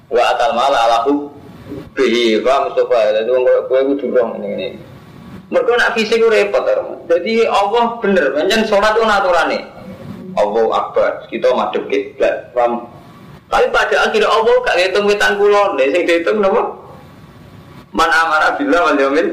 wa 0.08 0.24
atal 0.32 0.56
mala 0.56 0.80
alahu 0.88 1.34
Bi, 1.94 2.42
Pak 2.42 2.58
Mustafa, 2.70 3.22
jadi 3.22 3.30
wong 3.30 3.46
kowe 3.70 3.82
kudu 3.94 4.10
roh 4.14 4.34
ngene. 4.34 4.82
Mergo 5.54 5.78
nak 5.78 5.94
fisik 5.94 6.18
repot 6.26 6.66
Jadi 7.06 7.46
Allah 7.46 8.02
bener, 8.02 8.34
pancen 8.34 8.66
salat 8.66 8.98
ku 8.98 9.06
aturane. 9.06 9.62
Allah 10.34 10.66
Akbar, 10.74 11.30
kita 11.30 11.54
madhep 11.54 11.86
kiblat. 11.88 12.50
Paham? 12.58 12.90
Tapi 13.54 13.70
pada 13.70 14.10
akhirnya 14.10 14.26
Allah 14.34 14.54
gak 14.66 14.78
ngitung 14.82 15.06
wetan 15.06 15.38
kula, 15.38 15.78
nek 15.78 15.88
sing 15.94 16.04
dihitung 16.10 16.42
napa? 16.42 16.62
Man 17.94 18.10
amara 18.10 18.58
billah 18.58 18.82
wal 18.90 18.98
yaumil 18.98 19.30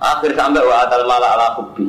akhir 0.00 0.32
sampai 0.32 0.64
wa 0.64 0.88
atal 0.88 1.04
mala 1.04 1.28
ala 1.36 1.48
hubbi. 1.60 1.84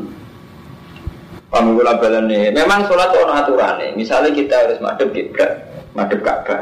Paham 1.50 1.74
kula 1.74 1.98
balane. 1.98 2.54
Memang 2.54 2.86
salat 2.86 3.10
ono 3.10 3.34
aturane. 3.34 3.98
Misalnya 3.98 4.30
kita 4.30 4.54
harus 4.54 4.78
madhep 4.78 5.10
kiblat, 5.10 5.66
madhep 5.98 6.22
Ka'bah. 6.22 6.62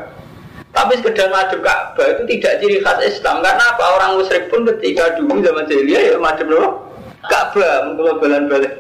Tapi 0.72 0.94
sekedar 1.04 1.28
madep 1.28 1.60
Ka'bah 1.60 2.08
itu 2.16 2.24
tidak 2.38 2.54
ciri 2.64 2.78
khas 2.80 3.00
Islam. 3.04 3.44
Karena 3.44 3.64
apa? 3.76 3.84
Orang 4.00 4.24
musyrik 4.24 4.48
pun 4.48 4.64
ketika 4.64 5.20
dulu 5.20 5.44
zaman 5.44 5.68
jahiliyah 5.68 6.16
ya 6.16 6.16
madep 6.16 6.48
loh 6.48 6.88
Ka'bah, 7.28 7.92
mengkulo 7.92 8.16
balan-balik. 8.24 8.74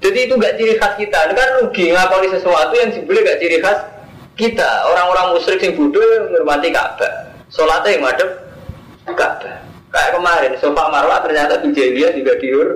Jadi 0.00 0.18
itu 0.28 0.34
gak 0.36 0.56
ciri 0.60 0.74
khas 0.76 0.96
kita. 1.00 1.18
Ini 1.28 1.32
kan 1.36 1.48
rugi 1.60 1.84
ngakoni 1.92 2.28
sesuatu 2.32 2.72
yang 2.76 2.90
sebenarnya 2.92 3.24
gak 3.24 3.40
ciri 3.40 3.58
khas 3.64 3.78
kita. 4.36 4.68
Orang-orang 4.88 5.26
musyrik 5.36 5.60
yang 5.64 5.76
bodoh 5.80 6.04
menghormati 6.28 6.68
Ka'bah. 6.68 7.12
Sholatnya 7.48 7.88
yang 7.96 8.04
madep 8.04 8.28
Ka'bah. 9.08 9.69
Kayak 9.90 10.10
kemarin, 10.22 10.52
sofa 10.62 10.86
marwah 10.86 11.18
ternyata 11.18 11.58
di 11.66 11.74
jahiliyah 11.74 12.14
juga 12.14 12.32
diur, 12.38 12.68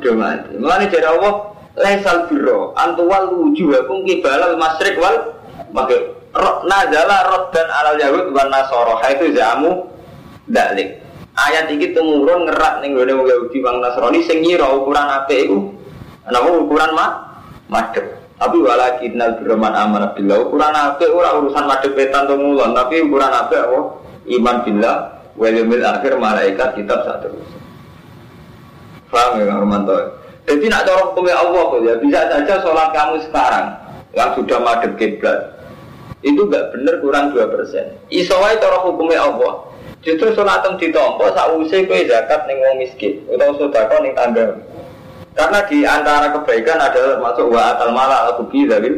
domati. 0.00 0.56
Mulanya 0.56 0.88
jadi 0.88 1.12
Allah, 1.12 1.52
laisal 1.76 2.24
biro, 2.32 2.72
antuwal 2.72 3.28
wujuhakum 3.36 4.08
kibalal 4.08 4.56
masrik 4.56 4.96
wal 4.96 5.36
maghrib 5.76 6.24
nazala 6.66 7.46
dan 7.54 7.68
alal 7.70 7.96
yahud 7.98 8.26
wan 8.34 8.50
nasara. 8.50 8.98
Itu 9.14 9.30
jamu 9.30 9.86
dalik. 10.50 11.02
Ayat 11.34 11.66
ini 11.66 11.90
temurun 11.90 12.46
ngerak 12.46 12.78
ning 12.82 12.94
gone 12.94 13.10
wong 13.10 13.26
Yahudi 13.26 13.58
wong 13.58 13.82
Nasrani 13.82 14.22
sing 14.22 14.46
ngira 14.46 14.70
ukuran 14.70 15.02
apik 15.02 15.50
iku 15.50 15.66
napa 16.30 16.46
ukuran 16.46 16.94
mah 16.94 17.10
madhep. 17.66 18.22
Tapi 18.38 18.62
walakinnal 18.62 19.42
birman 19.42 19.74
amanah 19.74 20.14
billah 20.14 20.46
ukuran 20.46 20.74
apik 20.74 21.10
ora 21.10 21.34
urusan 21.42 21.66
madhep 21.66 21.98
petan 21.98 22.30
to 22.30 22.38
mulon 22.38 22.70
tapi 22.70 23.02
ukuran 23.02 23.34
apik 23.34 23.66
apa? 23.66 23.78
Iman 24.30 24.62
billah 24.62 24.96
wal 25.34 25.54
yaumil 25.54 25.82
akhir 25.82 26.14
malaikat 26.18 26.68
kitab 26.78 27.02
satu 27.06 27.34
Paham 29.14 29.38
ya 29.46 29.54
Romanto? 29.54 29.94
Jadi 30.44 30.66
nak 30.66 30.84
cara 30.84 31.06
hukumnya 31.06 31.38
Allah 31.38 31.66
ya 31.86 31.94
bisa 32.02 32.20
saja 32.26 32.54
sholat 32.60 32.90
kamu 32.90 33.22
sekarang 33.30 33.66
yang 34.10 34.30
sudah 34.34 34.58
madhep 34.58 34.92
kiblat 34.98 35.54
itu 36.24 36.40
gak 36.48 36.72
bener 36.72 36.98
kurang 37.04 37.36
2 37.36 37.52
persen. 37.52 37.94
Isowai 38.08 38.56
cara 38.58 38.80
hukumnya 38.80 39.22
Allah. 39.22 39.70
Justru 40.04 40.36
shonatem 40.36 40.76
ditompo 40.76 41.28
sausai 41.32 41.88
kue 41.88 42.04
zakat 42.04 42.44
ning 42.44 42.60
wong 42.60 42.76
miskin 42.80 43.24
atau 43.28 43.56
sodako 43.56 44.04
ning 44.04 44.12
tangga. 44.12 44.56
Karena 45.32 45.60
di 45.64 45.78
antara 45.84 46.28
kebaikan 46.32 46.76
adalah 46.76 47.20
masuk 47.24 47.48
wa 47.48 47.72
atal 47.72 47.90
mala 47.92 48.28
al 48.28 48.32
kubi 48.36 48.68
dari 48.68 48.92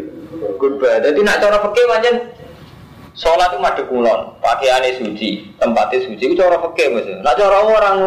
kurba. 0.58 0.98
Jadi 1.02 1.18
nak 1.22 1.38
cara 1.38 1.62
fakir 1.62 1.86
macam 1.86 2.14
sholat 3.16 3.56
itu 3.56 3.58
madu 3.58 3.82
kulon, 3.88 4.36
pakaiannya 4.44 5.00
suci, 5.00 5.56
tempatnya 5.56 6.04
suci. 6.04 6.22
Itu 6.22 6.36
cara 6.36 6.60
fakir 6.60 6.92
maksudnya. 6.92 7.24
Nak 7.24 7.34
cara 7.34 7.58
orang 7.64 7.98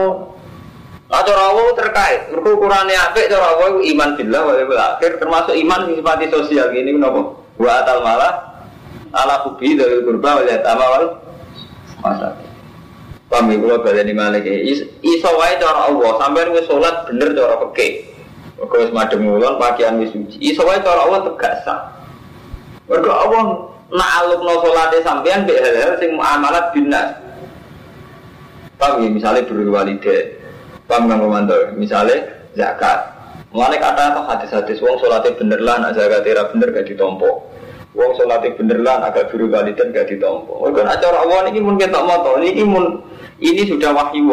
Nah 1.09 1.25
cara 1.25 1.41
Allah 1.49 1.73
terkait, 1.73 2.29
mereka 2.29 2.53
ukurannya 2.53 2.93
apik 2.93 3.33
cara 3.33 3.57
Allah 3.57 3.81
iman 3.81 4.09
billah 4.13 4.41
wa 4.45 4.53
akhir. 4.93 5.17
Termasuk 5.17 5.57
iman 5.57 5.89
sifat 5.89 6.21
sosial 6.29 6.69
ini 6.69 6.93
kenapa? 6.93 7.33
Wa 7.57 7.81
atal 7.81 8.05
malah 8.05 8.61
ala 9.09 9.41
kubi 9.41 9.73
dari 9.73 10.05
kurba 10.05 10.37
wal 10.37 10.45
yatama 10.45 10.85
wal 10.85 11.05
masa 12.05 12.37
ya, 13.33 13.41
kalau 13.57 13.81
balik 13.81 14.05
di 14.05 14.13
malik 14.13 14.45
Iso 15.01 15.29
wae 15.33 15.57
cara 15.57 15.89
Allah, 15.89 16.11
sampai 16.21 16.53
wis 16.53 16.69
sholat 16.69 17.09
bener 17.09 17.33
cara 17.33 17.57
peke 17.67 18.05
Mereka 18.61 18.75
wis 18.85 18.91
madem 18.93 19.23
ngulon, 19.25 19.57
pakaian 19.57 19.97
suci. 20.05 20.37
Iso 20.37 20.61
cara 20.61 21.09
Allah 21.09 21.25
tegak 21.25 21.53
sah 21.65 21.79
Mereka 22.85 23.09
Allah 23.09 23.43
na'aluk 23.89 24.41
no 24.45 24.53
sholatnya 24.61 25.05
sampean 25.05 25.45
Bik 25.45 25.59
hal-hal 25.59 25.97
sing 25.97 26.13
muamalat 26.15 26.65
binas 26.73 27.09
Paham 28.79 29.03
ya, 29.03 29.09
misalnya 29.11 29.43
berwalide 29.43 30.39
Paham 30.87 31.11
Romanto, 31.11 31.75
misalnya 31.75 32.23
zakat 32.55 33.17
Mulai 33.49 33.81
kata 33.81 34.13
atau 34.13 34.23
hadis-hadis, 34.29 34.77
wong 34.77 35.01
sholatnya 35.01 35.33
bener 35.33 35.59
lah, 35.65 35.81
nak 35.81 35.97
zakat 35.97 36.21
bener 36.53 36.69
gak 36.69 36.85
ditompo 36.85 37.49
Wong 37.97 38.13
sholatnya 38.13 38.53
bener 38.53 38.79
lah, 38.85 39.01
agak 39.09 39.33
dan 39.33 39.89
gak 39.89 40.07
ditompo. 40.07 40.61
Mereka 40.61 40.85
nak 40.85 41.01
cara 41.01 41.25
Allah 41.25 41.49
ini 41.49 41.59
mungkin 41.59 41.89
tak 41.89 42.05
moto, 42.05 42.37
ini 42.37 42.61
mun 42.61 43.01
ini 43.41 43.65
sudah 43.65 43.89
wahyu. 43.89 44.29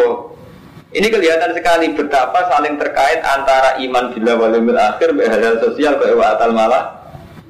Ini 0.93 1.09
kelihatan 1.09 1.57
sekali 1.57 1.97
betapa 1.97 2.53
saling 2.53 2.77
terkait 2.77 3.25
antara 3.25 3.81
iman 3.81 4.13
bila 4.13 4.33
walimil 4.39 4.77
akhir, 4.77 5.17
hal 5.17 5.57
sosial, 5.65 5.97
bahwa 5.97 6.25
atal 6.37 6.53
malah, 6.53 6.85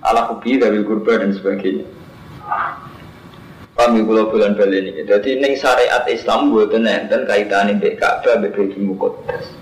ala 0.06 0.30
kubi 0.30 0.62
dari 0.62 0.78
kurba 0.86 1.18
dan 1.18 1.34
sebagainya. 1.34 1.95
Kami 3.76 4.00
pulau 4.08 4.32
bulan 4.32 4.56
balik 4.56 4.88
ini. 4.88 5.04
Jadi 5.04 5.36
neng 5.36 5.52
syariat 5.52 6.00
Islam 6.08 6.48
buat 6.48 6.72
dan 6.72 7.28
kaitan 7.28 7.76
ini 7.76 7.92
Ka'bah 8.00 8.40
berbeda 8.40 8.80
mukodas. 8.80 9.52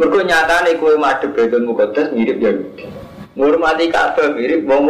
Mereka 0.00 0.24
nyata 0.24 0.64
nih 0.64 0.80
kue 0.80 0.96
madep 0.96 1.36
betul 1.36 1.68
mukodas 1.68 2.08
mirip 2.16 2.40
Yahudi. 2.40 2.88
Ngurmati 3.36 3.92
Ka'bah 3.92 4.32
mirip 4.32 4.64
mau 4.64 4.80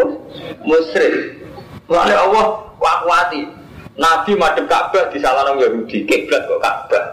musyrik. 0.62 1.42
Mulane 1.90 2.14
Allah 2.14 2.46
wakwati. 2.78 3.42
Nabi 3.98 4.32
madep 4.38 4.70
Ka'bah 4.70 5.10
di 5.10 5.18
salah 5.18 5.58
Yahudi, 5.58 6.06
kiblat 6.06 6.46
kok 6.46 6.62
Ka'bah. 6.62 7.04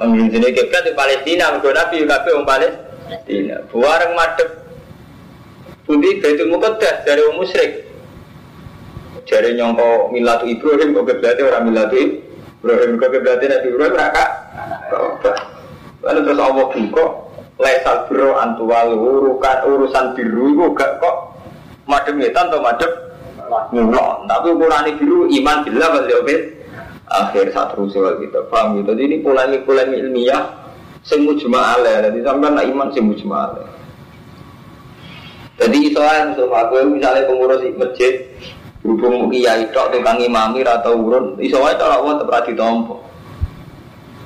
Wong 0.00 0.32
sini 0.32 0.48
kiblat 0.48 0.88
di 0.88 0.96
Palestina, 0.96 1.52
mergo 1.52 1.76
Nabi 1.76 2.08
Ka'bah 2.08 2.32
wong 2.40 2.48
Palestina. 2.48 3.60
Buareng 3.68 4.16
madep 4.16 4.48
Budi 5.84 6.24
Baitul 6.24 6.48
Muqaddas 6.48 7.04
dari 7.04 7.20
wong 7.20 7.44
musyrik. 7.44 7.89
Jare 9.28 9.50
nyongko 9.56 10.14
milatu 10.14 10.44
Ibrahim 10.48 10.96
kok 10.96 11.04
kiblatnya 11.08 11.42
orang 11.48 11.64
milatu 11.68 11.96
Ibrahim 12.60 12.96
kok 12.96 13.10
kiblatnya 13.12 13.46
Nabi 13.58 13.66
Ibrahim 13.68 13.94
raka. 13.96 14.24
Lalu 16.00 16.18
terus 16.24 16.40
Allah 16.40 16.66
buka 16.72 17.06
Laisal 17.60 18.08
biro 18.08 18.40
antuwal 18.40 18.96
urukan 18.96 19.68
urusan 19.68 20.16
biru 20.16 20.48
itu 20.48 20.64
gak 20.72 20.96
kok 20.96 21.36
madem 21.84 22.16
ngetan 22.16 22.48
atau 22.48 22.64
madem 22.64 22.88
ngulon. 23.68 24.24
Tapi 24.24 24.46
ukuran 24.56 24.88
biru 24.96 25.28
iman 25.28 25.56
bila 25.68 26.00
oke. 26.00 26.36
Akhir 27.10 27.50
saat 27.50 27.74
rusuh 27.74 28.22
gitu, 28.22 28.38
paham 28.54 28.78
gitu. 28.78 28.94
Jadi 28.94 29.02
ini 29.02 29.16
polemik-polemik 29.18 29.98
ilmiah 29.98 30.46
sing 31.02 31.26
mujma'ale. 31.26 32.06
Jadi 32.06 32.22
sampai 32.22 32.54
nak 32.54 32.64
iman 32.70 32.88
sing 32.94 33.02
mujma'ale. 33.10 33.66
Jadi 35.58 35.90
soalnya 35.92 36.38
misalnya 36.86 37.26
pengurus 37.26 37.66
masjid 37.76 38.30
Berhubung 38.80 39.28
kiai 39.28 39.68
tok 39.76 39.92
tukang 39.92 40.16
imami 40.24 40.64
atau 40.64 40.96
urun, 40.96 41.36
iso 41.36 41.60
wae 41.60 41.76
Allah 41.76 42.16
tetep 42.16 42.32
ra 42.32 42.40
ditampa. 42.48 42.96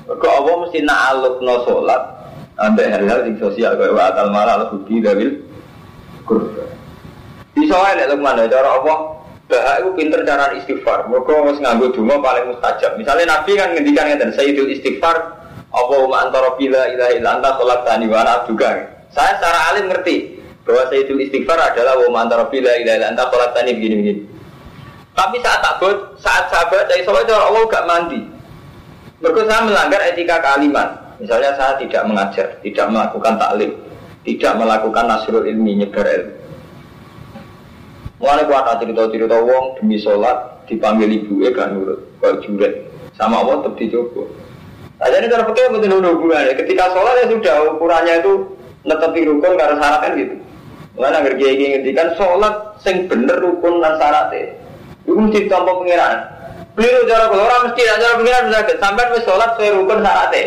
Kok 0.06 0.30
Allah 0.30 0.54
mesti 0.62 0.78
nak 0.86 1.00
alukno 1.10 1.54
salat 1.66 2.02
ambek 2.60 2.86
hal-hal 2.86 3.26
sing 3.26 3.34
sosial 3.42 3.74
kaya 3.74 3.90
wa 3.90 4.14
atal 4.14 4.30
mala 4.30 4.52
al 4.62 4.64
budi 4.70 5.02
dawil 5.02 5.42
kurba. 6.22 6.70
Iso 7.58 7.74
wae 7.74 7.98
nek 7.98 8.14
Lukman 8.14 8.46
cara 8.46 8.78
Allah 8.78 8.98
Bahak 9.44 9.84
itu 9.84 9.90
pinter 9.92 10.24
cara 10.24 10.56
istighfar. 10.56 11.04
Mereka 11.04 11.28
harus 11.36 11.60
nganggo 11.60 11.92
donga 11.92 12.16
paling 12.16 12.56
mustajab. 12.56 12.96
Misalnya 12.96 13.36
Nabi 13.36 13.60
kan 13.60 13.76
ngendikan 13.76 14.08
ngeten, 14.08 14.32
Sayyidul 14.32 14.72
istighfar 14.72 15.44
Allahumma 15.68 16.24
antara 16.24 16.56
bila 16.56 16.88
ilaha 16.88 17.12
illa 17.12 17.28
anta 17.36 17.50
sholat 17.60 17.84
tani 17.84 18.08
wa 18.08 18.24
abduka. 18.24 18.88
Saya 19.12 19.36
secara 19.36 19.58
alim 19.74 19.92
ngerti 19.92 20.40
bahwa 20.64 20.88
Sayyidul 20.88 21.20
istighfar 21.28 21.60
adalah 21.60 22.00
wa 22.00 22.24
antara 22.24 22.48
bila 22.48 22.72
ilaha 22.72 22.96
illa 22.96 23.08
anta 23.12 23.24
sholat 23.28 23.50
tani 23.52 23.70
begini-begini. 23.76 24.33
Tapi 25.14 25.36
saat 25.38 25.62
takut, 25.62 26.18
saat 26.18 26.50
sahabat, 26.50 26.90
saya 26.90 27.06
soalnya 27.06 27.30
cara 27.30 27.44
Allah 27.46 27.62
gak 27.70 27.86
mandi. 27.86 28.20
Mereka 29.22 29.46
saya 29.46 29.62
melanggar 29.62 30.00
etika 30.10 30.42
kealiman. 30.42 30.88
Misalnya 31.22 31.54
saya 31.54 31.78
tidak 31.78 32.02
mengajar, 32.10 32.46
tidak 32.60 32.86
melakukan 32.90 33.38
taklim, 33.38 33.72
tidak 34.26 34.52
melakukan 34.58 35.04
nasrul 35.06 35.46
ilmi, 35.46 35.78
nyebar 35.78 36.06
ilmu. 36.10 36.34
Mulai 38.18 38.44
kuat 38.48 38.80
cerita-cerita 38.82 39.36
wong 39.38 39.78
demi 39.78 40.00
sholat 40.00 40.66
dipanggil 40.66 41.12
ibu 41.12 41.44
eh 41.44 41.52
kan 41.52 41.76
nurut, 41.76 42.00
kalau 42.18 42.40
juret 42.40 42.88
sama 43.14 43.44
Allah 43.44 43.62
tetap 43.62 43.74
dicoba. 43.78 44.22
Nah, 44.96 45.08
jadi 45.12 45.26
kalau 45.28 45.44
pakai 45.52 45.70
betul 45.70 46.00
hubungannya. 46.00 46.54
Ketika 46.56 46.84
sholat 46.96 47.14
ya 47.20 47.26
sudah 47.30 47.54
ukurannya 47.76 48.14
itu 48.24 48.32
netepi 48.88 49.20
rukun 49.28 49.52
karena 49.60 49.76
syaratnya 49.76 50.18
gitu. 50.18 50.34
Mulai 50.94 51.10
agar 51.20 51.34
kiai 51.36 51.66
ngertikan 51.78 52.08
sholat 52.16 52.54
sing 52.80 52.96
bener 53.10 53.36
rukun 53.44 53.84
dan 53.84 54.00
syaratnya. 54.00 54.63
Itu 55.04 55.20
mesti 55.20 55.46
tanpa 55.46 55.72
pengiran. 55.76 56.16
Keliru 56.74 57.06
cara 57.06 57.30
kalau 57.30 57.44
orang 57.46 57.62
mesti 57.70 57.82
ada 57.86 58.02
cara 58.02 58.14
pengiran 58.18 58.42
bisa 58.50 58.74
sampai 58.82 59.12
wis 59.14 59.24
sholat 59.28 59.50
sesuai 59.54 59.76
rukun 59.78 60.00
syaratnya. 60.02 60.42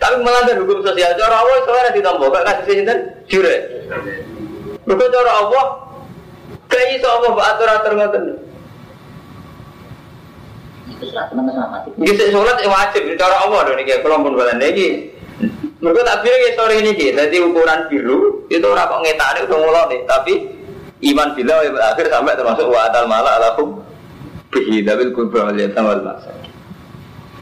Tapi 0.00 0.14
melanggar 0.18 0.56
hukum 0.58 0.78
sosial 0.82 1.12
cara 1.14 1.34
Allah 1.38 1.56
sholat 1.62 1.92
ditampa 1.92 2.24
gak 2.26 2.44
kasih 2.46 2.64
sinten 2.66 2.98
jure. 3.28 3.56
Mereka 4.88 5.04
cara 5.12 5.32
Allah 5.44 5.64
kayak 6.66 6.88
iso 6.98 7.06
Allah 7.06 7.30
atur 7.38 7.68
atur 7.68 7.92
ngoten. 7.94 8.24
Gisi 12.02 12.24
sholat 12.30 12.56
wajib 12.62 13.02
cara 13.18 13.36
Allah 13.46 13.58
dong 13.66 13.76
nih 13.76 13.98
kalau 14.00 14.22
pun 14.22 14.38
balen 14.38 14.58
lagi. 14.62 15.10
Mereka 15.82 16.00
tak 16.06 16.22
bilang 16.22 16.40
ya 16.46 16.50
sore 16.54 16.74
ini 16.78 16.94
jadi 16.94 17.36
ukuran 17.42 17.90
biru 17.90 18.46
itu 18.46 18.62
orang 18.62 18.86
kok 18.86 19.02
ngetane 19.02 19.38
udah 19.50 19.58
mulai 19.58 19.90
nih, 19.90 20.00
tapi 20.06 20.34
Iman 21.02 21.34
bila 21.34 21.66
yang 21.66 21.74
berakhir 21.74 22.06
sampai 22.06 22.38
termasuk 22.38 22.70
wa 22.70 22.86
atal 22.86 23.10
mala 23.10 23.42
alakum 23.42 23.82
bihi 24.54 24.86
dabil 24.86 25.10
kubra 25.10 25.50
wal 25.50 25.58
wal. 25.58 26.00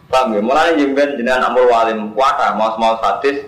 Paham 0.08 0.32
ya? 0.32 0.40
Mulai 0.40 0.80
jemben 0.80 1.20
jenengan 1.20 1.52
amul 1.52 1.68
walim 1.68 2.16
kuata 2.16 2.56
mau 2.56 2.72
mau 2.80 2.96
hadis 2.98 3.44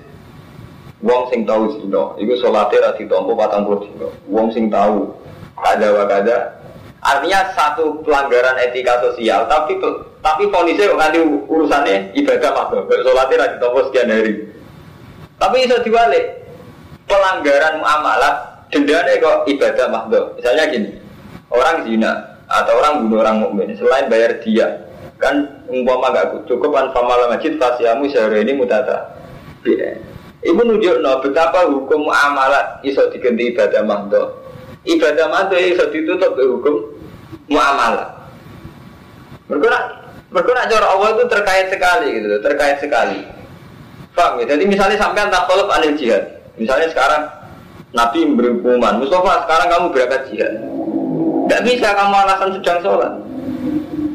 wong 1.01 1.33
sing 1.33 1.43
tahu 1.49 1.81
dino, 1.81 2.15
itu 2.21 2.39
sholatnya 2.39 2.93
rati 2.93 3.09
tompo 3.09 3.35
patang 3.35 3.65
puluh 3.67 3.89
dino. 3.89 4.13
Wong 4.29 4.53
sing 4.53 4.69
tahu 4.69 5.11
ada 5.59 5.89
wakada. 5.97 6.61
Artinya 7.03 7.51
satu 7.59 7.99
pelanggaran 8.07 8.63
etika 8.63 9.03
sosial, 9.03 9.51
tapi 9.51 9.75
tapi 10.23 10.47
kondisinya 10.53 10.95
nanti 10.95 11.19
urusannya 11.25 12.15
ibadah 12.15 12.53
makhluk. 12.53 12.87
Sholatnya 13.01 13.41
rati 13.49 13.57
tompo 13.59 13.79
sekian 13.91 14.13
hari. 14.13 14.33
Tapi 15.41 15.67
bisa 15.67 15.83
diwalik 15.83 16.47
pelanggaran 17.11 17.83
muamalah 17.83 18.52
dendanya 18.73 19.21
kok 19.21 19.45
ibadah 19.47 19.87
mahdoh. 19.93 20.25
Misalnya 20.41 20.65
gini, 20.73 20.91
orang 21.53 21.85
zina 21.85 22.13
atau 22.49 22.73
orang 22.81 23.05
bunuh 23.05 23.21
orang 23.21 23.37
mukmin 23.45 23.77
selain 23.77 24.09
bayar 24.09 24.41
dia 24.41 24.67
kan 25.17 25.47
umpama 25.71 26.11
gak 26.11 26.35
cukup 26.51 26.75
kan 26.75 26.91
famala 26.91 27.31
masjid 27.31 27.55
fasiamu 27.55 28.11
sehari 28.11 28.43
ini 28.43 28.59
mutata. 28.59 29.15
Ibu 30.43 30.59
nunjuk 30.67 30.99
no 30.99 31.23
betapa 31.23 31.71
hukum 31.71 32.11
amalat 32.11 32.83
iso 32.83 33.07
diganti 33.15 33.55
ibadah 33.55 33.87
mahdoh. 33.87 34.43
Ibadah 34.83 35.31
mahdoh 35.31 35.55
iso 35.63 35.87
ditutup 35.95 36.35
ke 36.35 36.43
hukum 36.43 36.75
muamalah. 37.47 38.27
Mereka 39.47 39.79
mereka 40.35 40.67
cara 40.67 40.87
Allah 40.91 41.09
itu 41.15 41.25
terkait 41.31 41.67
sekali 41.71 42.09
gitu, 42.19 42.27
terkait 42.43 42.77
sekali. 42.83 43.23
Paham 44.19 44.43
ya? 44.43 44.59
Jadi 44.59 44.65
misalnya 44.67 44.99
sampai 44.99 45.31
tak 45.31 45.47
tolak 45.47 45.71
anil 45.79 45.95
jihad. 45.95 46.43
Misalnya 46.59 46.91
sekarang 46.91 47.23
Nabi 47.93 48.19
memberi 48.25 48.57
hukuman. 48.57 49.05
Mustafa 49.05 49.45
sekarang 49.45 49.69
kamu 49.69 49.87
berangkat 49.93 50.23
jihad. 50.33 50.53
Tidak 51.45 51.63
bisa 51.69 51.89
kamu 51.93 52.15
alasan 52.17 52.51
sedang 52.57 52.81
sholat. 52.81 53.13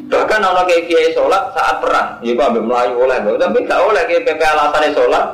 Bahkan 0.08 0.40
kalau 0.40 0.64
kayak 0.66 0.88
kiai 0.88 1.12
sholat 1.14 1.52
saat 1.52 1.84
perang, 1.84 2.18
ya 2.24 2.34
ambil 2.34 2.64
melayu 2.64 2.96
oleh, 2.96 3.20
tapi 3.38 3.60
tidak 3.68 3.82
oleh 3.84 4.02
kayak 4.08 4.24
PP 4.24 4.42
alasannya 4.42 4.96
sholat. 4.96 5.26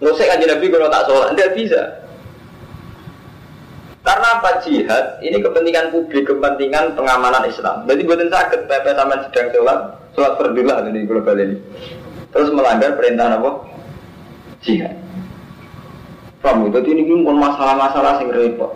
Nusik 0.00 0.28
aja 0.28 0.44
Nabi 0.44 0.66
kalau 0.68 0.92
tak 0.92 1.04
sholat, 1.08 1.28
tidak 1.34 1.50
bisa. 1.56 1.82
Karena 4.00 4.28
apa 4.40 4.50
jihad? 4.64 5.04
Ini 5.20 5.40
kepentingan 5.44 5.92
publik, 5.92 6.24
kepentingan 6.24 6.96
pengamanan 6.96 7.44
Islam. 7.48 7.84
Jadi 7.84 8.00
buatin 8.04 8.30
sakit 8.32 8.60
PP 8.68 8.86
sama 8.96 9.14
sedang 9.28 9.48
sholat, 9.52 9.78
sholat 10.16 10.32
perdilah 10.40 10.76
di 10.88 11.04
global 11.04 11.36
ini. 11.36 11.56
Terus 12.30 12.48
melanggar 12.54 12.94
perintah 12.96 13.40
apa? 13.40 13.50
Jihad. 14.62 14.94
Paham 16.40 16.72
ya? 16.72 16.80
Ini 16.80 17.04
pun 17.04 17.36
masalah-masalah 17.36 18.16
sing 18.16 18.32
repot. 18.32 18.72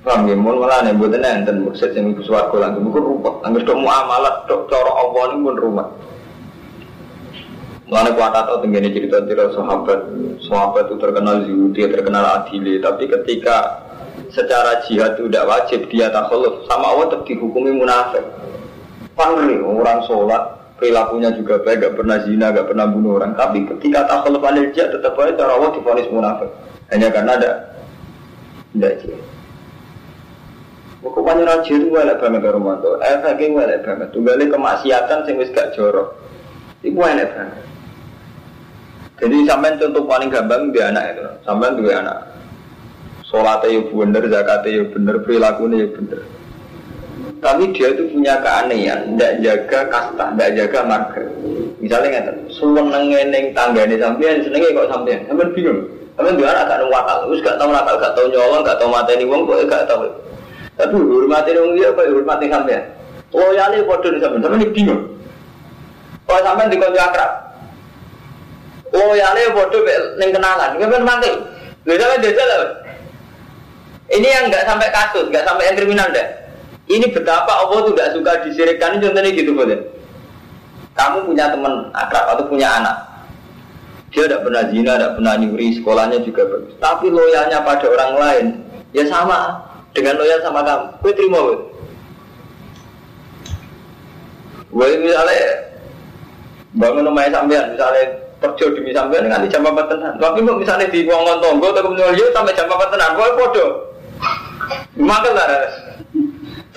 Paham 0.00 0.24
ya? 0.24 0.34
Mun 0.36 0.56
malah 0.56 0.80
nih 0.84 0.96
buat 0.96 1.12
enten 1.12 1.64
mursid 1.68 1.92
sing 1.92 2.08
ibu 2.08 2.24
suwargo 2.24 2.56
lagi 2.56 2.80
bukan 2.80 3.04
rumput. 3.04 3.44
Angger 3.44 3.68
dok 3.68 3.76
muamalat 3.76 4.48
dok 4.48 4.64
cara 4.72 4.92
Allah 4.96 5.22
ini 5.28 5.44
pun 5.44 5.56
rumah. 5.60 5.88
Mulanya 7.88 8.12
kuat 8.20 8.36
atau 8.36 8.60
tenggine 8.60 8.92
cerita-cerita 8.92 9.56
sahabat, 9.56 10.12
sahabat 10.44 10.92
itu 10.92 11.00
terkenal 11.00 11.40
zuhud, 11.48 11.72
dia 11.72 11.88
terkenal 11.88 12.20
adil, 12.20 12.60
tapi 12.84 13.08
ketika 13.08 13.80
secara 14.28 14.84
jihad 14.84 15.16
itu 15.16 15.24
tidak 15.32 15.48
wajib 15.48 15.80
dia 15.88 16.12
tak 16.12 16.28
sama 16.68 16.84
Allah 16.84 17.08
tetap 17.08 17.24
dihukumi 17.24 17.72
munafik. 17.72 18.20
Pangri 19.16 19.56
orang 19.64 20.04
sholat 20.04 20.57
perilakunya 20.78 21.34
juga 21.34 21.58
baik, 21.60 21.84
gak 21.84 21.94
pernah 21.98 22.16
zina, 22.22 22.54
gak 22.54 22.70
pernah 22.70 22.86
bunuh 22.86 23.18
orang. 23.18 23.34
Tapi 23.34 23.66
ketika 23.66 24.06
takhluf 24.06 24.42
anil 24.46 24.70
jihad 24.70 24.94
tetap 24.94 25.18
aja 25.18 25.34
cara 25.34 25.52
Allah 25.58 25.70
difonis 25.74 26.08
munafik. 26.08 26.50
Hanya 26.88 27.08
karena 27.12 27.32
ada 27.36 27.50
tidak 28.72 28.94
jihad. 29.02 29.22
Pokoknya 30.98 31.46
raja 31.46 31.72
itu 31.74 31.94
elek 31.94 32.18
banget 32.18 32.42
rumah 32.50 32.78
tuh. 32.82 32.98
Efeknya 33.02 33.70
elek 33.70 33.80
banget. 33.86 34.08
Tunggalnya 34.10 34.46
kemaksiatan 34.50 35.18
sing 35.26 35.34
wis 35.38 35.50
gak 35.54 35.74
jorok. 35.74 36.14
Itu 36.82 36.98
elek 36.98 37.28
banget. 37.34 37.64
Jadi 39.18 39.36
sampai 39.50 39.78
contoh 39.82 40.06
paling 40.06 40.30
gampang 40.30 40.70
dia 40.70 40.94
anak 40.94 41.04
itu. 41.18 41.26
Sampai 41.42 41.74
dua 41.74 42.02
anak. 42.02 42.18
Sholatnya 43.26 43.76
ya 43.76 43.80
bener, 43.92 44.22
zakatnya 44.30 44.70
ya 44.72 44.82
bener, 44.88 45.14
perilakunya 45.20 45.76
ya 45.84 45.88
bener. 45.92 46.20
Tapi 47.38 47.70
dia 47.70 47.94
itu 47.94 48.02
punya 48.10 48.34
keanehan, 48.42 49.14
tidak 49.14 49.32
jaga 49.46 49.80
kasta, 49.86 50.26
tidak 50.34 50.50
jaga 50.58 50.80
marga. 50.82 51.22
Misalnya 51.78 52.08
nggak 52.18 52.36
suweng 52.50 52.90
nengeneng 52.90 53.54
tangga 53.54 53.86
ini 53.86 53.94
sampean, 53.94 54.42
senengnya 54.42 54.74
kok 54.74 54.90
sampean, 54.90 55.22
sampean 55.30 55.50
bingung. 55.54 55.80
Sampean 56.18 56.34
dia 56.34 56.50
anak 56.50 56.66
gak 56.66 56.90
wakal, 56.90 57.16
terus 57.30 57.42
gak 57.46 57.56
tahu 57.62 57.70
nakal, 57.70 57.94
gak 58.02 58.14
tahu 58.18 58.26
nyolong, 58.34 58.66
gak 58.66 58.78
tahu 58.82 58.90
mateni 58.90 59.22
wong, 59.22 59.46
kok 59.46 59.70
gak 59.70 59.86
tahu. 59.86 60.10
Tapi 60.74 60.94
hormati 60.98 61.50
wong 61.54 61.72
dia, 61.78 61.94
kok 61.94 62.10
hormati 62.10 62.46
sampean. 62.50 62.82
Oh 63.30 63.50
ya 63.54 63.64
ini 63.70 63.86
bodoh 63.86 64.10
di 64.10 64.18
sampean, 64.18 64.42
sampean 64.42 64.74
bingung. 64.74 65.02
Kalau 66.26 66.42
sampean 66.42 66.74
akrab, 66.74 67.32
oh 68.98 69.12
ya 69.14 69.30
ini 69.38 69.54
bodoh 69.54 69.80
neng 70.18 70.34
kenalan, 70.34 70.70
sampean 70.74 71.06
mantel. 71.06 71.34
Lalu 71.86 72.02
sampean 72.02 72.24
jajal. 72.26 72.62
Ini 74.10 74.26
yang 74.26 74.44
nggak 74.50 74.66
sampai 74.66 74.90
kasus, 74.90 75.30
nggak 75.30 75.46
sampai 75.46 75.70
yang 75.70 75.78
kriminal 75.78 76.10
deh. 76.10 76.47
Ini 76.88 77.12
betapa 77.12 77.52
Allah 77.52 77.84
tuh 77.84 77.92
tidak 77.92 78.16
suka 78.16 78.32
disirikkan. 78.48 78.96
Contohnya 78.98 79.30
gitu 79.30 79.52
boleh. 79.52 79.78
Kamu 80.96 81.30
punya 81.30 81.52
teman 81.52 81.94
akrab 81.94 82.34
atau 82.34 82.44
punya 82.48 82.68
anak. 82.80 82.96
Dia 84.08 84.24
tidak 84.24 84.48
pernah 84.48 84.62
zina, 84.72 84.92
tidak 84.96 85.12
pernah 85.20 85.34
nyuri, 85.36 85.66
sekolahnya 85.76 86.18
juga 86.24 86.42
bagus. 86.48 86.74
Tapi 86.80 87.06
loyalnya 87.12 87.60
pada 87.60 87.86
orang 87.92 88.12
lain, 88.16 88.46
ya 88.96 89.04
sama 89.04 89.62
dengan 89.92 90.16
loyal 90.16 90.40
sama 90.40 90.64
kamu. 90.64 90.86
Gue 91.04 91.12
terima, 91.12 91.38
gue. 91.44 91.58
Gue 94.72 94.88
misalnya 95.04 95.44
bangun 96.72 97.04
rumahnya 97.04 97.36
sampean, 97.36 97.64
misalnya 97.76 98.04
kerja 98.40 98.64
demi 98.72 98.90
sampean 98.96 99.28
dengan 99.28 99.44
jam 99.44 99.68
apa 99.68 99.82
tenan. 99.92 100.14
Tapi 100.16 100.38
misalnya 100.40 100.88
di 100.88 101.00
ruangan 101.04 101.38
tonggo 101.44 101.66
atau 101.68 101.82
kemudian 101.84 102.16
yo 102.16 102.26
sampai 102.32 102.56
jam 102.56 102.68
apa 102.72 102.86
tenan, 102.88 103.12
gue 103.12 103.28
podo. 103.36 103.66
Makan 104.98 105.32
lah, 105.36 105.46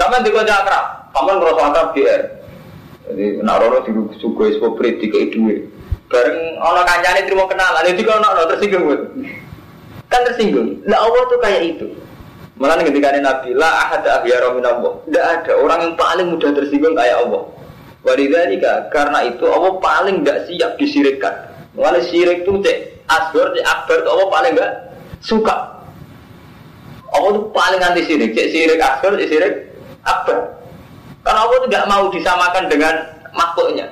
sampai 0.02 0.26
di 0.26 0.34
kota 0.34 0.66
akrab, 0.66 0.86
kamu 1.14 1.38
ngerasa 1.38 1.62
akrab 1.70 1.88
dia. 1.94 2.16
Jadi 3.06 3.46
nak 3.46 3.86
di 3.86 3.92
suku 4.18 4.42
espoprit 4.50 4.98
di 4.98 5.08
duit. 5.12 5.70
Bareng 6.10 6.58
ono 6.58 6.82
kancane 6.82 7.30
terima 7.30 7.46
kenalan, 7.46 7.86
jadi 7.86 8.02
kalau 8.02 8.26
ono 8.26 8.44
tersinggung. 8.50 8.88
Kan 10.10 10.22
tersinggung. 10.28 10.82
Nah 10.90 11.00
Allah 11.00 11.22
tuh 11.30 11.40
kayak 11.40 11.62
itu. 11.78 11.88
Malah 12.60 12.84
ketika 12.84 13.16
Nabi 13.16 13.58
lah 13.58 13.96
ada 13.96 14.22
ahyara 14.22 14.54
minallah. 14.54 15.02
Tidak 15.08 15.26
ada 15.26 15.52
orang 15.58 15.80
yang 15.82 15.94
paling 15.96 16.28
mudah 16.36 16.52
tersinggung 16.52 16.94
kayak 16.94 17.26
Allah. 17.26 17.48
Wadidhalika 18.02 18.92
karena 18.92 19.30
itu 19.30 19.46
Allah 19.48 19.78
paling 19.80 20.22
tidak 20.22 20.50
siap 20.50 20.72
disirikkan. 20.78 21.36
Malah 21.78 22.04
sirik 22.04 22.44
itu 22.44 22.60
cek 22.60 23.08
asgor, 23.08 23.56
cek 23.56 23.64
akbar 23.64 23.98
itu 24.04 24.10
Allah 24.12 24.28
paling 24.28 24.52
nggak 24.58 24.72
suka. 25.24 25.56
Allah 27.12 27.30
tuh 27.40 27.46
paling 27.56 27.80
anti 27.80 28.04
sirik, 28.04 28.36
cek 28.36 28.48
sirik 28.52 28.80
asgor, 28.84 29.16
cek 29.16 29.30
sirik 29.32 29.54
akbar. 30.06 30.40
Karena 31.22 31.40
Allah 31.46 31.60
tidak 31.70 31.84
mau 31.86 32.04
disamakan 32.10 32.64
dengan 32.70 32.94
makhluknya. 33.32 33.88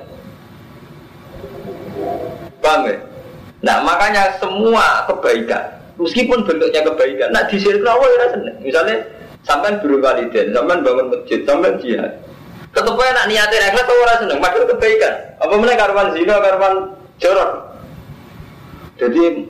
Paham 2.60 2.90
ya? 2.90 2.96
Nah 3.60 3.76
makanya 3.84 4.22
semua 4.40 5.04
kebaikan, 5.04 5.60
meskipun 6.00 6.48
bentuknya 6.48 6.80
kebaikan, 6.80 7.28
nah 7.28 7.44
di 7.44 7.60
sini 7.60 7.84
Allah 7.84 8.08
ya 8.08 8.26
seneng. 8.32 8.56
Misalnya 8.64 8.96
sampai 9.44 9.76
berwaliden, 9.84 10.56
sampai 10.56 10.80
bangun 10.80 11.06
masjid, 11.12 11.40
sampai 11.44 11.76
jihad. 11.80 12.12
Aja 12.70 13.10
nak 13.12 13.26
niatin 13.26 13.66
ikhlas 13.66 13.88
orang 13.88 14.18
seneng, 14.22 14.38
padahal 14.38 14.64
kebaikan. 14.70 15.14
Apa 15.42 15.54
mana 15.58 15.74
karuan 15.74 16.08
zina, 16.14 16.38
karuan 16.38 16.74
jorok. 17.18 17.50
Jadi 18.96 19.48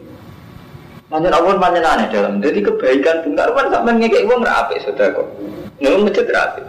Manjan 1.10 1.34
Allah 1.34 1.58
manjan 1.58 1.82
aneh 1.82 2.06
dalam. 2.14 2.38
Jadi 2.38 2.62
kebaikan 2.62 3.26
pun 3.26 3.34
karuan 3.34 3.66
sampai 3.66 3.98
ngekek 3.98 4.30
uang 4.30 4.46
rapi 4.46 4.78
sudah 4.78 5.10
kok. 5.10 5.26
Nggak 5.82 5.98
masjid 6.06 6.26
rapi. 6.30 6.62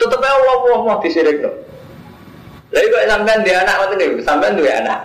Tetap 0.00 0.18
aja 0.24 0.32
Allah 0.32 0.54
Allah 0.56 0.78
mau 0.80 0.98
disirik 1.04 1.44
loh. 1.44 1.54
Lalu 2.72 2.88
kok 2.90 3.04
sampai 3.06 3.44
dia 3.44 3.56
anak 3.62 3.76
macam 3.78 4.00
itu, 4.00 4.18
sampai 4.24 4.56
dia 4.56 4.72
anak. 4.82 5.00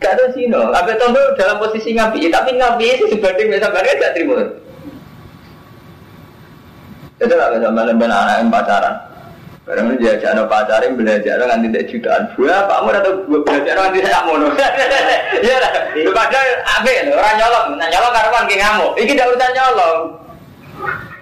Gak 0.00 0.12
ada 0.16 0.24
sino. 0.32 0.72
Abe 0.72 0.92
tondo 1.00 1.20
dalam 1.34 1.56
posisi 1.58 1.96
ngapi, 1.96 2.28
tapi 2.28 2.56
ngapi 2.56 2.86
sih 3.00 3.08
sebanding 3.16 3.48
misalnya 3.48 3.96
gak 3.96 4.12
terima. 4.12 4.44
Itu 7.16 7.32
gak 7.32 7.52
bisa 7.56 7.68
malam 7.72 7.96
anak 8.00 8.36
yang 8.44 8.48
pacaran. 8.52 8.94
Barang 9.66 9.90
ini 9.90 9.98
diajak 9.98 10.30
anak 10.30 10.46
pacaran 10.46 10.94
belajar 10.94 11.42
nganti 11.42 11.66
tidak 11.74 11.86
jutaan. 11.90 12.22
Buah 12.38 12.70
Pak 12.70 12.80
Mur 12.86 12.94
atau 12.94 13.18
belajar 13.26 13.74
nanti 13.74 13.98
saya 13.98 14.22
mono. 14.22 14.46
Iya 15.42 15.56
lah. 15.58 15.70
Padahal 16.14 16.48
abe 16.78 16.92
orang 17.10 17.34
nyolong, 17.34 17.66
nah 17.74 17.88
nyolong 17.90 18.14
karuan 18.14 18.46
ki 18.46 18.56
ngamuk. 18.62 18.92
Iki 18.94 19.12
tidak 19.18 19.34
urusan 19.34 19.50
nyolong. 19.58 19.98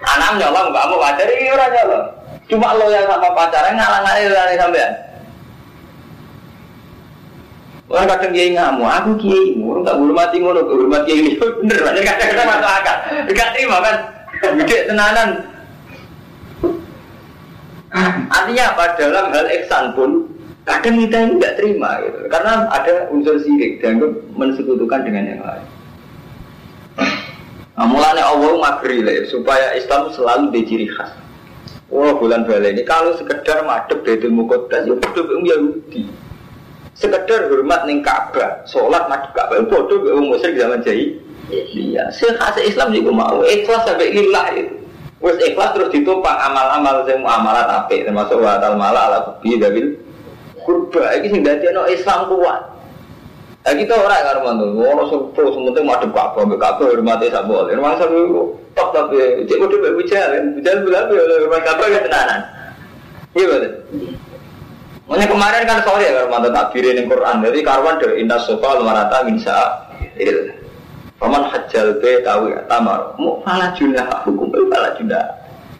Anak 0.05 0.31
nyolong 0.37 0.67
Pak 0.69 0.85
Mur 0.93 0.97
pacar 1.01 1.25
ini 1.25 1.49
orang 1.49 1.71
nyolong. 1.73 2.05
Cuma 2.45 2.77
lo 2.77 2.85
yang 2.93 3.09
sama 3.09 3.29
pacaran 3.33 3.73
ngalang-ngalang 3.73 4.57
sampean. 4.61 4.91
Orang 7.89 8.05
kadang 8.05 8.29
kiai 8.29 8.53
ngamuk, 8.53 8.89
aku 8.89 9.11
kiai, 9.25 9.57
orang 9.61 9.85
tak 9.85 9.97
hormati 9.97 10.37
ngono, 10.41 10.61
hormat 10.69 11.01
kiai 11.05 11.21
ini 11.21 11.31
bener, 11.61 11.77
kadang-kadang 11.85 12.49
masuk 12.49 12.71
akal, 12.81 12.97
gak 13.29 13.49
terima 13.53 13.77
kan, 13.77 13.95
gede 14.57 14.77
tenanan. 14.89 15.29
Artinya 18.27 18.75
apa 18.75 18.99
dalam 18.99 19.31
hal 19.31 19.47
ihsan 19.63 19.95
pun 19.95 20.27
kadang 20.67 20.99
kita 20.99 21.15
ini 21.15 21.31
nggak 21.39 21.55
terima 21.55 22.01
gitu, 22.03 22.27
karena 22.27 22.67
ada 22.73 23.07
unsur 23.13 23.39
sirik 23.39 23.79
dan 23.79 24.01
mensekutukan 24.35 25.07
dengan 25.07 25.23
yang 25.31 25.41
lain. 25.45 25.65
Nah, 27.75 27.87
mulanya 27.87 28.27
Allah 28.27 28.55
magri 28.59 28.99
lah, 28.99 29.23
supaya 29.31 29.75
Islam 29.79 30.11
selalu 30.11 30.51
diciri 30.51 30.91
khas. 30.91 31.11
Wah 31.93 32.17
bulan 32.17 32.49
bala 32.49 32.73
ini 32.73 32.81
kalau 32.81 33.13
sekedar 33.13 33.61
madep 33.61 34.01
dari 34.01 34.25
mukodas 34.25 34.89
ya 34.89 34.97
bodoh 34.97 35.37
Yahudi 35.45 36.09
sekedar 36.97 37.45
hormat 37.51 37.85
ning 37.85 38.01
Ka'bah, 38.01 38.65
sholat 38.65 39.05
madhep 39.05 39.31
Ka'bah 39.37 39.61
bodoh 39.69 40.01
ke 40.01 40.09
wong 40.09 40.33
musyrik 40.33 40.57
zaman 40.57 40.81
jahil. 40.81 41.21
Iya, 41.53 42.09
sekhas 42.09 42.57
Islam 42.57 42.89
juga 42.89 43.13
mau 43.13 43.45
ikhlas 43.45 43.85
sampai 43.85 44.17
lillah 44.17 44.45
itu. 44.57 44.75
Wes 45.25 45.41
ikhlas 45.41 45.73
terus 45.73 45.89
ditopang 45.89 46.37
amal-amal 46.37 47.01
sing 47.09 47.17
muamalat 47.17 47.65
apik 47.65 48.05
termasuk 48.05 48.37
wa 48.37 48.61
tal 48.61 48.77
mala 48.77 49.09
ala 49.09 49.17
kubi 49.25 49.57
dabil 49.57 49.97
kurba 50.61 51.17
iki 51.17 51.33
sing 51.33 51.41
dadekno 51.41 51.89
Islam 51.89 52.29
kuat. 52.29 52.61
Lah 53.65 53.73
kita 53.73 53.97
ora 53.97 54.21
karo 54.21 54.45
mantu, 54.45 54.77
ora 54.77 55.03
sepo 55.09 55.41
sementing 55.49 55.89
madhep 55.89 56.13
Ka'bah, 56.13 56.45
mbek 56.45 56.61
Ka'bah 56.61 56.85
hormate 56.85 57.33
sak 57.33 57.49
boleh. 57.49 57.73
Masa 57.73 58.05
lu 58.05 58.53
top 58.77 58.93
tapi 58.93 59.41
cek 59.49 59.57
kudu 59.57 59.81
mbek 59.81 59.97
bujal, 59.97 60.29
bujal 60.61 60.77
belabe 60.85 61.13
oleh 61.17 61.35
hormat 61.41 61.61
Ka'bah 61.65 61.87
ya 61.89 61.99
tenanan. 62.05 62.41
Iya 63.33 63.45
betul. 63.49 63.73
Makanya 65.09 65.25
kemarin 65.33 65.61
kan 65.65 65.77
sorry 65.81 66.05
ya 66.05 66.21
kalau 66.21 66.29
mantan 66.29 66.53
takbir 66.53 66.85
ini 66.85 67.09
Quran. 67.09 67.41
Jadi 67.41 67.57
karwan 67.65 67.97
dari 67.97 68.13
indah 68.21 68.39
sofa 68.45 68.77
lumarata 68.77 69.25
minsa 69.25 69.57
il. 70.21 70.64
Paman 71.15 71.47
hajjal 71.47 71.95
be 72.03 72.19
tahu 72.27 72.51
ya 72.51 72.59
tamar. 72.67 73.15
Mau 73.15 73.39
falah 73.47 73.71
junah 73.75 74.07
hukum 74.27 74.51
be 74.51 74.59
falah 74.67 74.91
junah. 74.99 75.23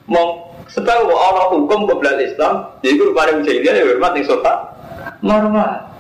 Mau 0.08 0.56
sebab 0.72 1.12
Allah 1.12 1.52
hukum 1.52 1.84
kebelal 1.86 2.24
Islam. 2.24 2.72
Jadi 2.80 2.96
guru 2.96 3.12
pada 3.12 3.36
dia 3.44 3.60
ya 3.60 3.84
hormat 3.84 4.16
nih 4.16 4.24
sofa. 4.24 4.54
Normal. 5.20 5.92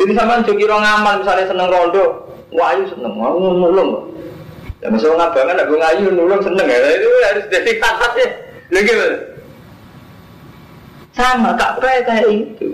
Jadi 0.00 0.12
sama 0.16 0.40
jogi 0.42 0.64
orang 0.64 0.82
amal 0.88 1.14
misalnya 1.20 1.46
seneng 1.46 1.68
rondo. 1.68 2.04
Wahyu 2.52 2.88
seneng. 2.88 3.12
Mau 3.12 3.36
nulung. 3.36 4.08
Ya 4.82 4.90
masuk 4.90 5.14
ngabangan 5.14 5.62
aku 5.62 5.74
ngayu 5.78 6.06
nulung 6.10 6.40
seneng 6.40 6.66
ya. 6.66 6.78
Itu 6.96 7.08
harus 7.28 7.44
jadi 7.52 7.72
kata 7.76 8.08
ya. 8.18 8.28
Lagi 8.72 8.92
sama 11.12 11.52
Ka'bah 11.60 12.00
kayak 12.08 12.24
itu. 12.24 12.72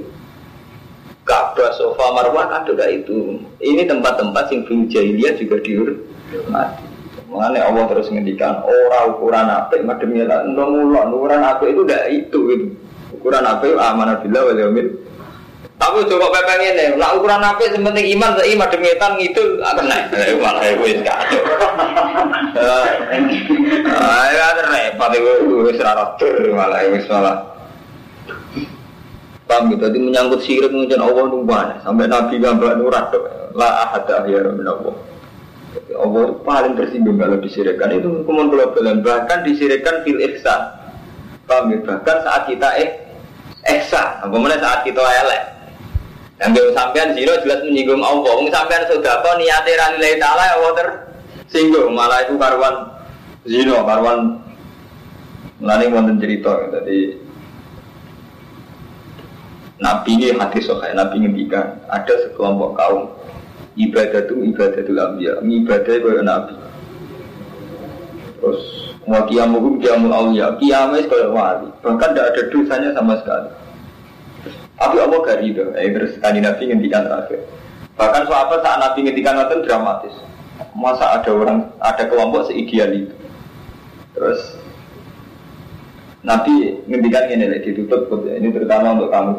Ka'bah, 1.29 1.77
sofa, 1.77 2.09
marwah 2.17 2.49
ada 2.49 2.73
kayak 2.73 3.05
itu. 3.05 3.37
Ini 3.61 3.85
tempat-tempat 3.85 4.49
yang 4.49 4.65
film 4.65 4.89
jahiliyah 4.89 5.37
juga 5.37 5.61
dihormati. 5.61 6.89
Mengenai 7.29 7.61
Allah 7.61 7.85
terus 7.93 8.09
ngendikan 8.09 8.65
orang 8.65 9.13
ukuran 9.13 9.47
apa 9.53 9.77
mademnya 9.85 10.25
lah 10.25 10.41
nomulon 10.49 11.13
ukuran 11.13 11.45
apa 11.45 11.61
itu 11.69 11.85
tidak 11.85 12.09
itu 12.09 12.41
itu 12.57 12.67
ukuran 13.13 13.45
apa 13.45 13.69
bila 14.25 14.39
wal 14.49 14.57
yaumil 14.57 14.89
tapi 15.79 16.09
coba 16.09 16.27
pepeng 16.33 16.73
ini 16.73 16.97
lah 16.97 17.21
ukuran 17.21 17.45
apa 17.45 17.61
yang 17.69 17.85
penting 17.85 18.17
iman 18.17 18.33
tapi 18.33 18.57
mademietan 18.57 19.13
itu 19.21 19.61
akan 19.61 19.85
naik 19.93 20.09
malah 20.41 20.65
itu 20.65 21.05
kacau 21.05 21.43
ah 23.93 24.27
ya 24.33 24.49
repot 24.65 25.13
itu 25.13 25.33
ora 25.85 26.17
malah 26.57 26.81
wis 26.89 27.05
malah 27.13 27.58
Paham 29.49 29.73
gitu, 29.73 29.89
jadi 29.89 29.97
menyangkut 29.97 30.45
sirik 30.45 30.69
mengucapkan 30.69 31.09
Allah 31.09 31.25
numpah 31.33 31.81
sampai 31.81 32.05
Nabi 32.05 32.37
gambar 32.37 32.85
nurat 32.85 33.09
la 33.57 33.89
ahada 33.89 34.29
ya 34.29 34.45
min 34.45 34.69
Allah. 34.69 34.93
Allah 35.97 36.25
paling 36.45 36.77
tersinggung 36.77 37.17
kalau 37.17 37.41
disirikkan 37.41 37.89
itu 37.97 38.09
hukuman 38.13 38.53
global 38.53 38.85
bahkan 39.01 39.41
disirikkan 39.49 40.05
fil 40.05 40.21
ihsan. 40.21 40.61
Paham 41.49 41.73
gitu? 41.73 41.89
Bahkan 41.89 42.17
saat 42.29 42.45
kita 42.45 42.69
eh 42.77 42.91
ihsan, 43.81 44.21
kemudian 44.29 44.61
saat 44.61 44.85
kita 44.85 45.01
elek. 45.01 45.43
Yang 46.39 46.51
gue 46.55 46.71
sampean 46.77 47.09
zino 47.17 47.33
jelas 47.41 47.61
menyinggung 47.65 48.05
Allah. 48.05 48.31
Wong 48.37 48.53
sampean 48.53 48.85
sudah 48.87 49.25
kok 49.25 49.35
niate 49.41 49.73
ra 49.75 49.97
nilai 49.97 50.21
taala 50.21 50.45
Allah 50.61 50.73
tersinggung. 50.77 51.97
Malah 51.97 52.29
itu 52.29 52.37
karuan 52.37 52.75
zino, 53.49 53.81
karuan 53.83 54.45
Mulane 55.59 55.91
wonten 55.91 56.23
cerita 56.23 56.71
jadi 56.71 57.19
Nabi 59.79 60.19
ini 60.19 60.35
hati 60.35 60.59
sokai, 60.59 60.91
Nabi 60.95 61.23
ngendikan 61.23 61.79
ada 61.87 62.15
sekelompok 62.27 62.75
kaum 62.75 63.15
ibadah 63.79 64.27
itu 64.27 64.35
ibadah 64.51 64.81
itu 64.83 64.93
ambiya, 64.99 65.35
ibadah 65.39 65.93
itu 65.95 66.09
Nabi. 66.27 66.55
Terus 68.39 68.63
wa 69.07 69.23
kiamuhum 69.27 69.79
kiamul 69.79 70.11
awliya, 70.11 70.59
kiamnya 70.59 71.07
sekolah 71.07 71.31
wali, 71.31 71.69
bahkan 71.83 72.11
tidak 72.11 72.27
ada 72.35 72.43
dosanya 72.51 72.91
sama 72.95 73.15
sekali. 73.23 73.51
Tapi 74.79 74.97
Allah 74.99 75.19
gak 75.27 75.41
ridho, 75.43 75.75
eh, 75.75 75.91
terus 75.91 76.13
tadi 76.23 76.39
Nabi 76.39 76.63
ngendikan 76.71 77.03
terakhir. 77.07 77.43
Bahkan 77.99 78.23
sahabat 78.31 78.63
saat 78.63 78.79
Nabi 78.79 78.99
ngendikan 79.07 79.43
itu 79.43 79.67
dramatis. 79.67 80.15
Masa 80.75 81.19
ada 81.19 81.31
orang, 81.35 81.67
ada 81.83 82.07
kelompok 82.07 82.47
seideal 82.47 82.95
itu. 82.95 83.15
Terus 84.15 84.55
Nabi 86.29 86.77
ngendikan 86.85 87.25
ini 87.33 87.49
lagi 87.49 87.73
ditutup 87.73 88.21
ini 88.29 88.53
terutama 88.53 89.01
untuk 89.01 89.09
kamu. 89.09 89.33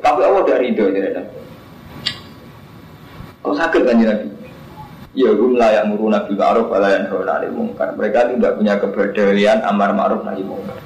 Tapi 0.00 0.20
Allah 0.24 0.42
dari 0.48 0.72
itu 0.72 0.88
ya. 0.88 1.20
Kok 3.44 3.52
sakit 3.52 3.82
kan 3.84 4.00
Nabi? 4.00 4.28
Ya 5.16 5.32
gue 5.32 5.56
layak 5.56 5.88
muru 5.88 6.12
nabi 6.12 6.36
ma'ruf 6.36 6.68
wala 6.68 6.92
yang 6.92 7.08
nahi 7.08 7.48
mungkar. 7.52 7.92
Mereka 7.96 8.36
tidak 8.36 8.60
punya 8.60 8.74
keberdayaan 8.80 9.64
amar 9.64 9.92
ma'ruf 9.92 10.24
nahi 10.24 10.44
mungkar. 10.44 10.80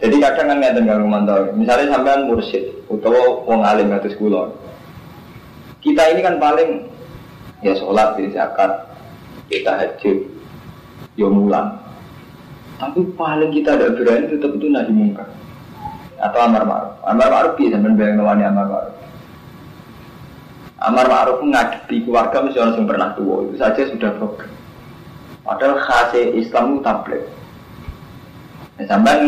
Jadi 0.00 0.16
kadang 0.20 0.52
kan 0.52 0.58
ngeten 0.60 0.84
kalau 0.84 1.08
mantau. 1.08 1.48
Misalnya 1.56 1.96
sampean 1.96 2.28
mursyid 2.28 2.72
utawa 2.92 3.40
wong 3.48 3.64
alim 3.64 3.88
atus 3.92 4.12
kula. 4.20 4.52
Kita 5.80 6.12
ini 6.12 6.20
kan 6.20 6.36
paling 6.36 6.88
ya 7.64 7.72
sholat, 7.80 8.20
di 8.20 8.28
zakat, 8.36 8.84
kita 9.48 9.72
hajj, 9.72 10.02
ya 11.16 11.28
mulan. 11.32 11.85
Tapi 12.76 13.00
paling 13.16 13.50
kita 13.56 13.72
ada 13.72 13.96
berani 13.96 14.28
tetap 14.28 14.52
itu 14.52 14.68
nahi 14.68 14.92
mungkar 14.92 15.28
atau 16.20 16.38
amar 16.44 16.64
ma'ruf. 16.64 16.94
Amar 17.04 17.28
ma'ruf 17.28 17.52
bisa 17.56 17.76
bayang 17.76 18.20
amar 18.20 18.66
ma'ruf. 18.68 18.94
Amar 20.80 21.06
ma'ruf 21.08 21.40
ngadepi 21.40 22.04
keluarga 22.04 22.44
mesti 22.44 22.60
orang 22.60 22.76
yang 22.76 22.88
pernah 22.88 23.08
tua 23.16 23.36
itu 23.48 23.54
saja 23.56 23.80
sudah 23.88 24.10
problem. 24.20 24.50
Padahal 25.40 25.78
khasnya 25.80 26.36
Islam 26.36 26.64
itu 26.76 26.78
tablet. 26.84 27.22
Ya, 28.76 28.84
sampai 28.92 29.24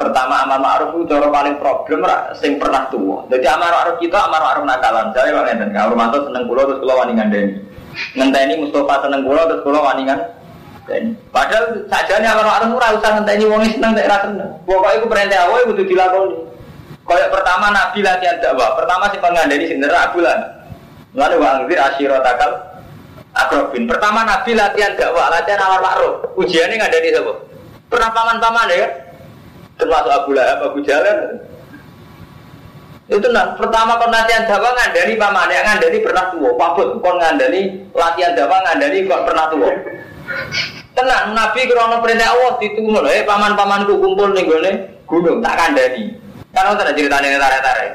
pertama 0.00 0.48
amar 0.48 0.60
ma'ruf 0.64 0.96
itu 0.96 1.12
cara 1.12 1.28
paling 1.28 1.60
problem 1.60 2.00
sing 2.40 2.56
pernah 2.56 2.88
tua. 2.88 3.28
Jadi 3.28 3.44
amar 3.48 3.68
ma'ruf 3.68 3.96
kita 4.00 4.16
amar 4.16 4.40
ma'ruf 4.40 4.64
nakalan. 4.64 5.12
Saya 5.12 5.32
kalau 5.32 5.44
ngeten, 5.44 5.70
kalau 5.76 5.96
mantu 5.96 6.18
seneng 6.24 6.44
pulau 6.48 6.64
terus 6.72 6.80
pulau 6.80 7.00
waningan 7.04 7.28
deni. 7.28 7.60
Ngenteni 8.16 8.54
Mustafa 8.64 9.08
seneng 9.08 9.28
pulau 9.28 9.44
terus 9.44 9.64
pulau 9.64 9.84
waningan. 9.84 10.37
Padahal 11.28 11.84
sajane 11.84 12.24
amar 12.24 12.46
ma'ruf 12.48 12.80
ora 12.80 12.96
usah 12.96 13.10
ngenteni 13.20 13.44
wong 13.44 13.60
seneng 13.68 13.92
tak 13.92 14.08
ra 14.08 14.16
seneng. 14.24 14.50
Pokoke 14.64 14.96
iku 14.96 15.06
perintah 15.06 15.44
awake 15.44 15.68
kudu 15.68 15.82
dilakoni. 15.84 16.36
Kayak 17.08 17.32
pertama 17.32 17.72
Nabi 17.72 18.04
latihan 18.04 18.36
dakwah, 18.36 18.76
pertama 18.76 19.08
si 19.08 19.16
pengandani 19.16 19.64
sing 19.64 19.80
nerak 19.80 20.12
bulan. 20.12 20.38
Lalu 21.16 21.36
wangzir 21.40 22.12
takal 22.20 22.52
akrobin. 23.32 23.88
Pertama 23.88 24.28
Nabi 24.28 24.52
latihan 24.52 24.92
dakwah, 24.92 25.32
latihan 25.32 25.60
amar 25.64 25.80
ma'ruf. 25.80 26.36
Ada 26.36 26.98
di 27.00 27.08
siapa? 27.12 27.32
Pernah 27.88 28.10
paman-paman 28.12 28.68
ya? 28.68 28.88
Termasuk 29.80 30.12
Abu 30.12 30.30
Lahab, 30.36 30.58
Abu 30.68 30.78
Jalal. 30.84 31.40
Itu 33.08 33.24
nah, 33.32 33.56
pertama 33.56 33.96
kon 33.96 34.12
latihan 34.12 34.44
dakwah 34.44 34.68
ngandani 34.76 35.16
paman 35.16 35.48
ya 35.48 35.64
ngandani 35.64 35.98
pernah 36.04 36.28
tua. 36.28 36.50
Pabut 36.60 37.00
kon 37.00 37.16
ngandani 37.16 37.88
latihan 37.96 38.36
dakwah 38.36 38.60
ngandani 38.68 39.08
kok 39.08 39.24
pernah 39.24 39.46
tua. 39.48 39.70
Tenang, 40.98 41.30
Nabi 41.30 41.70
krono 41.70 42.02
perintah 42.02 42.34
Allah 42.34 42.58
ditunggu 42.58 42.98
loh, 42.98 43.06
eh 43.06 43.22
paman-pamanku 43.22 44.02
kumpul 44.02 44.34
nih 44.34 44.42
gue 44.42 44.72
gunung 45.06 45.38
tak 45.38 45.54
kandani. 45.54 46.10
Karena 46.50 46.74
tidak 46.74 46.94
ceritanya 46.98 47.38
tarik-tarik. 47.38 47.92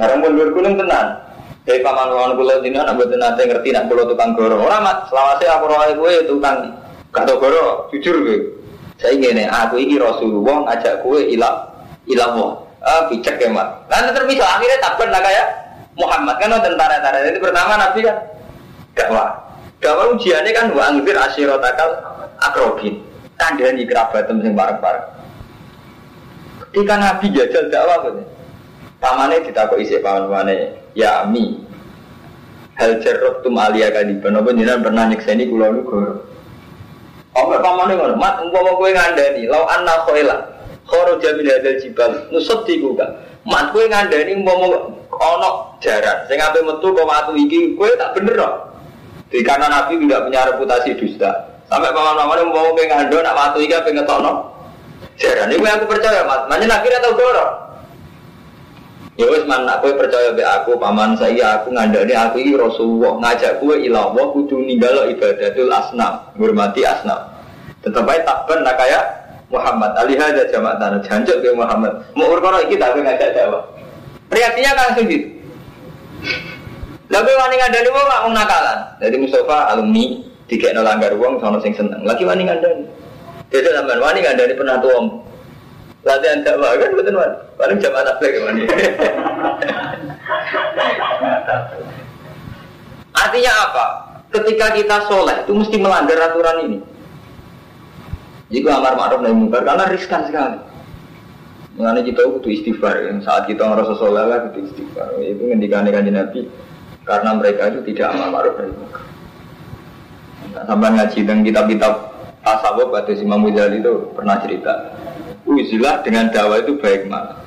Orang 0.00 0.24
pun 0.24 0.32
gunung 0.32 0.74
tenang. 0.80 1.28
Hei 1.68 1.84
paman 1.84 2.08
paman 2.08 2.32
kulo 2.40 2.64
dina 2.64 2.80
nak 2.80 2.96
buat 2.96 3.12
nate 3.12 3.44
ngerti 3.44 3.76
nak 3.76 3.92
kulo 3.92 4.08
tukang 4.08 4.32
goro. 4.32 4.56
Orang 4.56 4.80
mat 4.80 5.04
selawase 5.12 5.44
aku 5.44 5.68
roh 5.68 5.84
gue 5.84 6.12
tukang 6.24 6.72
kado 7.12 7.36
goro 7.36 7.92
jujur 7.92 8.24
gue. 8.24 8.56
Saya 8.96 9.12
ingin 9.12 9.44
aku 9.52 9.76
ini 9.76 10.00
Rasulullah 10.00 10.64
ngajak 10.64 11.04
gue 11.04 11.36
ilah 11.36 11.68
ilah 12.08 12.28
wong. 12.32 12.64
Ah 12.80 13.04
picek 13.12 13.36
ya 13.36 13.52
mat. 13.52 13.84
Nanti 13.92 14.16
termisal 14.16 14.48
akhirnya 14.48 14.80
takkan 14.80 15.12
lah 15.12 15.20
kayak 15.20 15.46
Muhammad 16.00 16.40
kan 16.40 16.56
tentara-tentara. 16.56 17.28
Jadi 17.28 17.36
pertama 17.36 17.76
Nabi 17.76 18.00
kan 18.00 18.16
dakwah. 18.96 19.28
Dakwah 19.78 20.10
ujiannya 20.14 20.50
kan 20.50 20.66
wa 20.74 20.82
angfir 20.90 21.14
asyirotakal 21.14 21.90
akrobin. 22.42 22.98
Kandani 23.38 23.86
kerabat 23.86 24.26
sing 24.26 24.54
bareng-bareng. 24.58 25.06
Ketika 26.68 26.94
Nabi 26.98 27.26
jajal 27.30 27.70
dakwah 27.70 27.98
gitu. 28.10 28.22
Pamane 28.98 29.38
ditakok 29.46 29.78
isi 29.78 30.02
paman-pamane, 30.02 30.74
ya 30.98 31.22
ami. 31.22 31.62
Hal 32.74 32.98
cerok 32.98 33.46
tum 33.46 33.54
alia 33.54 33.94
kadiban, 33.94 34.34
apa 34.34 34.50
jenengan 34.50 34.82
pernah 34.82 35.06
nyekseni 35.06 35.46
kula 35.46 35.70
niku. 35.70 36.18
Apa 37.30 37.62
pamane 37.62 37.94
ngono, 37.94 38.18
mat 38.18 38.42
umpama 38.42 38.74
kowe 38.74 38.90
ngandani, 38.90 39.46
lau 39.46 39.70
anna 39.70 40.02
khoila. 40.02 40.36
Khoro 40.82 41.14
jamin 41.22 41.46
hadal 41.46 41.78
jibal, 41.78 42.10
nusut 42.34 42.66
kan. 42.98 43.22
Mat 43.46 43.70
kowe 43.70 43.86
ngandani 43.86 44.34
umpama 44.42 44.66
ana 45.14 45.78
jaran, 45.78 46.26
sing 46.26 46.42
ape 46.42 46.58
metu 46.66 46.90
kok 46.90 47.06
watu 47.06 47.38
iki 47.38 47.78
kowe 47.78 47.86
tak 47.94 48.18
bener 48.18 48.34
kok. 48.34 48.54
Di 49.28 49.44
karena 49.44 49.68
Nabi 49.68 50.00
tidak 50.00 50.24
punya 50.24 50.40
reputasi 50.48 50.96
dusta. 50.96 51.30
Sampai 51.68 51.92
paman-paman 51.92 52.48
umpama 52.48 52.72
kowe 52.72 52.84
ngandani 52.88 53.20
nak 53.20 53.36
watu 53.36 53.58
iki 53.60 53.76
ape 53.76 53.92
ngetokno. 53.92 54.32
Jaran 55.20 55.52
ini 55.52 55.68
aku 55.68 55.84
percaya, 55.84 56.24
Mat. 56.24 56.48
Nanya 56.48 56.78
Nabi 56.78 56.86
atau 56.96 57.12
dorong. 57.12 57.52
Ya 59.18 59.26
wis 59.26 59.42
man 59.50 59.66
aku 59.66 59.98
percaya 59.98 60.30
be 60.30 60.46
aku 60.46 60.78
paman 60.78 61.18
saya 61.18 61.58
aku 61.58 61.74
ngandani 61.74 62.14
aku 62.14 62.38
ini 62.38 62.54
Rasulullah 62.54 63.18
ngajak 63.18 63.58
gue 63.58 63.90
ilah 63.90 64.14
Allah 64.14 64.30
kudu 64.30 64.62
ninggalo 64.62 65.10
ibadatul 65.10 65.74
asnam 65.74 66.22
ngurmati 66.38 66.86
asnam. 66.86 67.26
Tetap 67.82 68.06
aja 68.06 68.22
takban 68.22 68.62
nak 68.62 68.78
kayak 68.78 69.04
Muhammad 69.50 69.90
alih 69.98 70.22
aja 70.22 70.46
jamak 70.54 70.78
tanah 70.78 71.02
jancuk 71.02 71.42
ke 71.42 71.50
Muhammad. 71.50 71.98
Mau 72.14 72.30
urkono 72.30 72.62
iki 72.62 72.78
tapi 72.78 73.02
ngajak 73.02 73.34
Jawa. 73.34 73.58
Reaksinya 74.30 74.72
langsung 74.86 75.10
gitu. 75.10 75.28
Lalu 77.08 77.30
wani 77.32 77.56
ngandani 77.56 77.88
wong 77.88 78.06
mau 78.06 78.28
nakalan. 78.30 78.78
Jadi 79.00 79.16
Mustafa 79.16 79.72
alumni 79.72 80.20
tiga 80.48 80.76
langgar 80.76 81.16
uang 81.16 81.40
sama 81.40 81.58
sing 81.64 81.72
seneng. 81.72 82.04
Lagi 82.04 82.28
wani 82.28 82.44
ngandani. 82.44 82.84
Jadi 83.48 83.68
sampean 83.72 84.00
wani 84.00 84.20
ngandani 84.20 84.52
pernah 84.52 84.76
tuang 84.80 85.28
latihan 86.06 86.40
dakwah 86.46 86.78
kan 86.78 86.90
betul 86.94 87.14
kan 87.18 87.32
paling 87.58 87.78
jam 87.82 87.92
anak 87.92 88.16
lagi 88.22 88.38
mani 88.40 88.62
artinya 93.12 93.52
apa 93.66 93.84
ketika 94.38 94.66
kita 94.78 94.96
soleh 95.10 95.36
itu 95.42 95.52
mesti 95.52 95.76
melanggar 95.76 96.18
aturan 96.22 96.58
ini 96.70 96.78
jika 98.48 98.80
amar 98.80 98.96
ma'ruf 98.96 99.20
nahi 99.20 99.34
mungkar 99.36 99.62
karena 99.66 99.84
riskan 99.92 100.24
sekali 100.28 100.58
Mengenai 101.78 102.10
kita 102.10 102.26
butuh 102.26 102.50
istighfar 102.50 103.06
ya. 103.06 103.22
Saat 103.22 103.46
kita 103.46 103.62
merasa 103.62 103.94
soleh 104.02 104.26
lah 104.26 104.50
istighfar 104.50 105.14
Itu 105.22 105.46
ngendikan 105.46 105.86
kanji 105.86 106.10
Nabi 106.10 106.50
Karena 107.08 107.32
mereka 107.32 107.72
itu 107.72 107.80
tidak 107.88 108.12
amar 108.12 108.28
ma'ruf 108.28 108.60
mungkar 108.60 109.04
nah, 110.52 110.62
Sampai 110.68 110.92
ngaji 110.92 111.18
dan 111.24 111.40
kitab-kitab 111.40 111.92
tasawuf 112.44 112.92
Batu 112.92 113.16
Imam 113.16 113.48
Mujali 113.48 113.80
itu 113.80 114.12
pernah 114.12 114.36
cerita 114.44 114.92
uzilah 115.48 116.04
dengan 116.04 116.28
dakwah 116.28 116.60
itu 116.60 116.76
baik 116.76 117.08
mana. 117.08 117.40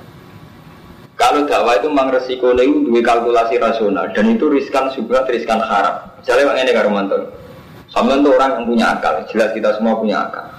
Kalau 1.13 1.45
dakwah 1.45 1.77
itu 1.77 1.85
memang 1.93 2.09
resiko 2.09 2.57
itu 2.57 2.89
dua 2.89 3.01
kalkulasi 3.05 3.61
rasional 3.61 4.09
dan 4.09 4.25
itu 4.33 4.49
riskan 4.49 4.89
juga 4.97 5.21
riskan 5.29 5.61
haram. 5.61 6.09
Misalnya 6.17 6.49
bang 6.49 6.57
ini 6.65 6.73
karumanto, 6.73 7.17
sama 7.93 8.17
itu 8.17 8.33
orang 8.33 8.51
yang 8.57 8.65
punya 8.65 8.85
akal, 8.97 9.13
jelas 9.29 9.53
kita 9.53 9.77
semua 9.77 10.01
punya 10.01 10.25
akal. 10.25 10.49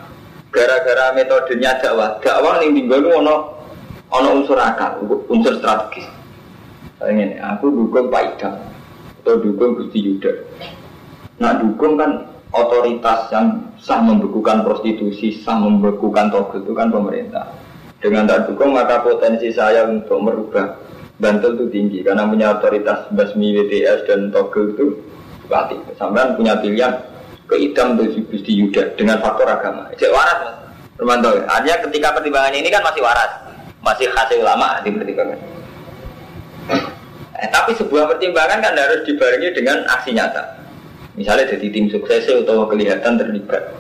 Gara-gara 0.55 1.11
metodenya 1.19 1.83
dakwah, 1.83 2.23
dakwah 2.23 2.63
yang 2.63 2.79
tinggal 2.79 3.03
itu 3.03 3.11
ono 3.11 3.35
ono 4.15 4.29
unsur 4.39 4.59
akal, 4.63 5.03
unsur 5.27 5.59
strategis. 5.59 6.07
Saya 7.03 7.11
ini, 7.11 7.35
aku 7.43 7.67
dukung 7.67 8.15
Pak 8.15 8.39
Idam 8.39 8.55
atau 9.23 9.39
dukung 9.39 9.79
Gusti 9.79 10.03
Yuda. 10.03 10.33
Nah 11.39 11.63
dukung 11.63 11.95
kan 11.95 12.27
otoritas 12.51 13.31
yang 13.31 13.71
sah 13.79 14.03
membekukan 14.03 14.67
prostitusi, 14.67 15.39
sah 15.39 15.57
membekukan 15.63 16.29
togel 16.35 16.67
itu 16.67 16.75
kan 16.75 16.91
pemerintah. 16.91 17.55
Dengan 18.03 18.27
tak 18.27 18.51
dukung 18.51 18.75
maka 18.75 18.99
potensi 19.07 19.55
saya 19.55 19.87
untuk 19.87 20.19
merubah 20.19 20.75
Bantul 21.23 21.55
itu 21.55 21.67
tinggi 21.71 21.99
karena 22.03 22.27
punya 22.27 22.59
otoritas 22.59 23.07
basmi 23.15 23.55
WTS 23.55 24.11
dan 24.11 24.35
togel 24.35 24.75
itu 24.75 24.99
pasti. 25.47 25.79
Sampai 25.95 26.35
punya 26.35 26.59
pilihan 26.59 26.99
ke 27.47 27.55
idam 27.63 27.95
atau 27.95 28.11
Gusti 28.27 28.59
Yuda 28.59 28.99
dengan 28.99 29.23
faktor 29.23 29.47
agama. 29.47 29.87
Cek 29.95 30.11
waras 30.11 30.39
mas. 30.43 30.57
Permantau. 30.99 31.39
Artinya 31.47 31.79
ketika 31.87 32.09
pertimbangannya 32.19 32.59
ini 32.67 32.71
kan 32.75 32.83
masih 32.83 33.07
waras, 33.07 33.31
masih 33.87 34.11
hasil 34.11 34.43
ulama 34.43 34.83
dipertimbangkan. 34.83 35.52
Eh, 37.43 37.51
tapi 37.51 37.75
sebuah 37.75 38.07
pertimbangan 38.07 38.63
kan 38.63 38.75
harus 38.79 39.03
dibarengi 39.03 39.51
dengan 39.51 39.83
aksi 39.91 40.15
nyata. 40.15 40.63
Misalnya 41.19 41.51
jadi 41.51 41.67
tim 41.75 41.91
sukses 41.91 42.31
atau 42.31 42.71
kelihatan 42.71 43.19
terlibat. 43.19 43.75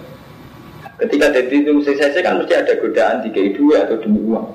Ketika 0.99 1.31
jadi 1.31 1.63
tim 1.63 1.79
sukses 1.79 2.11
kan 2.19 2.43
mesti 2.43 2.59
ada 2.59 2.75
godaan 2.83 3.23
tiga 3.23 3.41
dua 3.55 3.87
atau 3.87 4.03
demi 4.03 4.19
uang. 4.19 4.47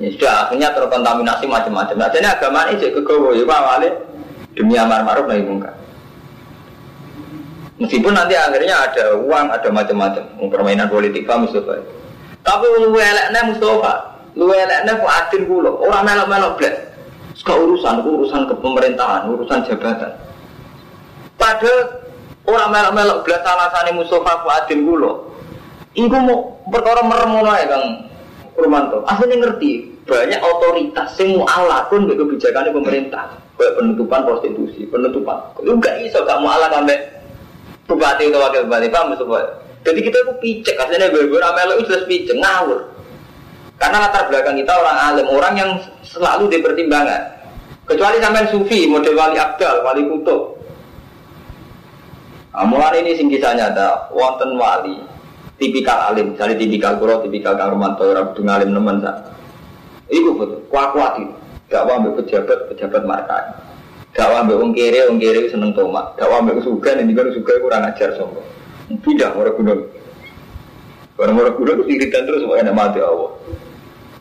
Ya 0.00 0.08
sudah 0.16 0.48
akhirnya 0.48 0.72
terkontaminasi 0.72 1.44
macam-macam. 1.44 1.96
Nah 2.00 2.08
jadi 2.08 2.32
agama 2.32 2.72
ini 2.72 2.80
jadi 2.80 2.96
kegawa 2.96 3.36
ya 3.36 3.44
awalnya 3.44 3.90
demi 4.56 4.74
amar 4.80 5.04
ma'ruf 5.04 5.28
nahi 5.28 5.44
mungkar. 5.44 5.76
Meskipun 7.76 8.12
nanti 8.12 8.36
akhirnya 8.36 8.76
ada 8.76 9.16
uang, 9.20 9.46
ada 9.52 9.68
macam-macam, 9.72 10.24
permainan 10.52 10.88
politik 10.88 11.24
pak 11.24 11.44
Mustafa. 11.44 11.80
Tapi 12.44 12.64
lu 12.76 12.92
eleknya 12.92 13.40
Mustafa, 13.48 14.20
lu 14.36 14.52
eleknya 14.52 15.00
kok 15.00 15.08
adil 15.08 15.42
kulo, 15.48 15.80
orang 15.84 16.04
melok-melok 16.04 16.52
blek. 16.60 16.89
Sekarang 17.40 17.72
urusan, 17.72 18.04
urusan 18.04 18.42
kepemerintahan, 18.52 19.32
urusan 19.32 19.64
jabatan. 19.64 20.12
Padahal 21.40 22.04
orang 22.44 22.68
melok-melok 22.68 23.18
belas 23.24 23.40
alasannya 23.40 23.96
Mustafa 23.96 24.44
Fuadin 24.44 24.84
kulo. 24.84 25.32
Iku 25.96 26.16
mau 26.20 26.60
perkara 26.68 27.00
merem 27.00 27.32
ngono 27.32 27.50
ae 27.56 27.64
Kang 27.64 27.84
Purmanto. 28.52 29.08
Asline 29.08 29.40
ngerti 29.40 29.88
banyak 30.04 30.36
otoritas 30.44 31.16
sing 31.16 31.40
mu'alakun 31.40 32.04
mbek 32.04 32.20
kebijakan 32.20 32.76
pemerintah. 32.76 33.32
Kayak 33.56 33.72
penutupan 33.80 34.20
prostitusi, 34.28 34.84
penutupan. 34.84 35.40
Lu 35.64 35.80
gak 35.80 35.96
iso 36.04 36.20
gak 36.28 36.44
mu'alak 36.44 36.68
sampai 36.76 37.00
bupati 37.88 38.28
atau 38.28 38.40
wakil 38.44 38.68
bupati 38.68 38.88
paham 38.92 39.16
semua. 39.16 39.40
Jadi 39.80 40.00
kita 40.04 40.16
itu 40.20 40.32
picek, 40.44 40.76
aslinya 40.76 41.08
gue 41.08 41.40
ramelo 41.40 41.80
itu 41.80 41.88
jelas 41.88 42.04
picek, 42.04 42.36
ngawur. 42.36 42.99
Karena 43.80 43.96
latar 44.04 44.28
belakang 44.28 44.60
kita 44.60 44.76
orang 44.76 44.98
alim, 45.08 45.26
orang 45.32 45.54
yang 45.56 45.70
selalu 46.04 46.52
dipertimbangkan. 46.52 47.32
Kecuali 47.88 48.20
sampai 48.20 48.52
sufi, 48.52 48.84
model 48.84 49.16
wali 49.16 49.40
abdal, 49.40 49.80
wali 49.80 50.04
kutub. 50.04 50.60
Nah, 52.52 52.68
mulai 52.68 53.00
ini 53.00 53.16
sing 53.16 53.32
kisah 53.32 53.56
nyata, 53.56 54.12
wonten 54.12 54.60
wali, 54.60 55.00
tipikal 55.56 56.12
alim, 56.12 56.36
misalnya 56.36 56.60
tipikal 56.60 57.00
kuro, 57.00 57.24
tipikal 57.24 57.56
kang 57.56 57.72
orang 57.72 57.96
butuh 57.96 58.44
ngalim 58.44 58.68
nemen 58.68 59.00
sa. 59.00 59.16
Iku 60.12 60.36
betul, 60.36 60.60
kuat 60.68 60.92
kuat 60.92 61.12
itu. 61.16 61.34
Gak 61.72 61.86
wambil 61.88 62.20
pejabat, 62.20 62.68
pejabat 62.68 63.02
markai. 63.08 63.48
Gak 64.12 64.28
wambil 64.28 64.60
wong 64.60 64.76
kere, 64.76 65.48
seneng 65.48 65.72
tomat. 65.72 66.20
Gak 66.20 66.28
wambil 66.28 66.60
sugan, 66.60 67.00
ini 67.00 67.16
kan 67.16 67.32
sugan 67.32 67.56
kurang 67.64 67.88
ajar 67.88 68.12
sombong. 68.12 68.44
Tidak, 68.92 69.30
orang 69.38 69.56
gunung. 69.56 69.80
Orang-orang 71.16 71.54
gunung 71.56 71.88
iritan 71.88 72.28
terus, 72.28 72.44
enak 72.44 72.76
mati 72.76 73.00
Allah 73.00 73.30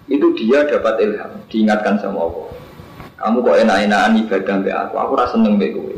itu 0.09 0.27
dia 0.33 0.65
dapat 0.65 0.99
ilham, 1.05 1.31
diingatkan 1.47 2.01
sama 2.01 2.25
Allah. 2.25 2.47
Kamu 3.19 3.45
kok 3.45 3.57
enak-enakan 3.61 4.11
ibadah 4.25 4.55
mbak 4.59 4.75
aku, 4.75 4.95
aku 4.97 5.13
rasa 5.13 5.31
seneng 5.37 5.61
mbak 5.61 5.69
gue. 5.77 5.97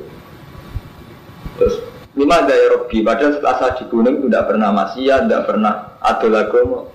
Terus 1.56 1.76
lima 2.20 2.44
daya 2.44 2.66
Robi, 2.76 2.98
padahal 3.02 3.40
setelah 3.40 3.56
saya 3.56 3.72
di 3.80 3.84
gunung 3.88 4.20
itu 4.20 4.28
tidak 4.28 4.52
pernah 4.52 4.70
maksiat, 4.76 5.20
tidak 5.26 5.44
pernah 5.48 5.74
ada 6.04 6.28
lagu 6.28 6.92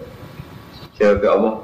Jawab 0.96 1.24
Allah, 1.29 1.55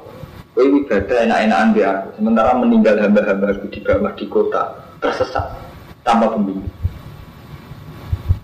Kau 0.53 0.61
ibadah 0.61 1.17
enak-enakan 1.25 1.67
mbak 1.73 1.87
aku, 1.89 2.07
sementara 2.17 2.51
meninggal 2.57 2.95
hamba-hamba 3.01 3.45
aku 3.53 3.65
di 3.69 3.79
bawah 3.81 4.13
di 4.13 4.25
kota 4.29 4.63
tersesat 5.01 5.45
tanpa 6.05 6.33
pembimbing. 6.33 6.69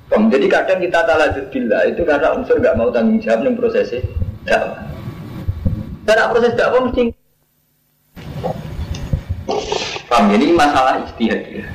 Jadi 0.10 0.50
kadang 0.50 0.82
kita 0.82 1.06
talajud 1.06 1.46
bila 1.54 1.86
itu 1.86 2.02
karena 2.02 2.34
unsur 2.34 2.58
nggak 2.58 2.76
mau 2.78 2.90
tanggung 2.90 3.22
jawab 3.22 3.46
nih 3.46 3.54
prosesnya. 3.54 4.02
Cara 6.10 6.26
proses 6.34 6.58
dakwah 6.58 6.90
mesti 6.90 7.14
Paham 10.10 10.34
ini 10.34 10.58
masalah 10.58 11.06
istihad 11.06 11.46
ya. 11.46 11.70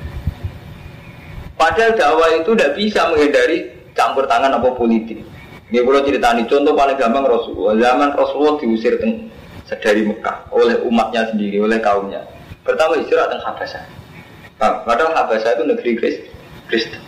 Padahal 1.54 1.94
dakwah 1.94 2.34
itu 2.34 2.50
tidak 2.58 2.74
bisa 2.74 3.14
menghindari 3.14 3.70
campur 3.94 4.26
tangan 4.26 4.58
apa 4.58 4.74
politik. 4.74 5.22
Ini 5.70 5.86
kalau 5.86 6.02
ceritani 6.02 6.42
contoh 6.50 6.74
paling 6.74 6.98
gampang 6.98 7.30
Rasulullah. 7.30 7.78
Zaman 7.78 8.10
Rasulullah 8.18 8.58
diusir 8.58 8.98
dari 9.78 10.02
Mekah 10.02 10.50
oleh 10.50 10.82
umatnya 10.82 11.30
sendiri, 11.30 11.62
oleh 11.62 11.78
kaumnya. 11.78 12.26
Pertama 12.66 12.98
istirahat 12.98 13.38
teng 13.38 13.42
Habasah. 13.46 13.86
Padahal 14.58 15.14
Habasah 15.14 15.54
itu 15.54 15.62
negeri 15.62 15.90
Kristen. 16.66 17.02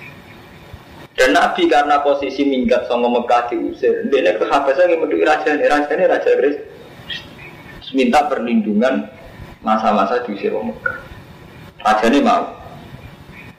Dan 1.19 1.35
Nabi 1.35 1.67
karena 1.67 1.99
posisi 2.07 2.47
minggat 2.47 2.87
sama 2.87 3.11
Mekah 3.11 3.51
diusir, 3.51 4.07
dia 4.15 4.31
ke 4.31 4.47
Habasah 4.47 4.87
yang 4.87 5.03
menduduki 5.03 5.27
raja, 5.27 5.59
raja 5.59 5.91
ini 5.91 6.07
raja 6.07 6.31
Kristen 6.39 6.76
minta 7.95 8.27
perlindungan 8.27 9.07
masa-masa 9.63 10.23
diusir 10.27 10.55
orang 10.55 10.75
Mekah. 10.75 10.99
Raja 11.83 12.07
ini 12.11 12.21
mau. 12.23 12.45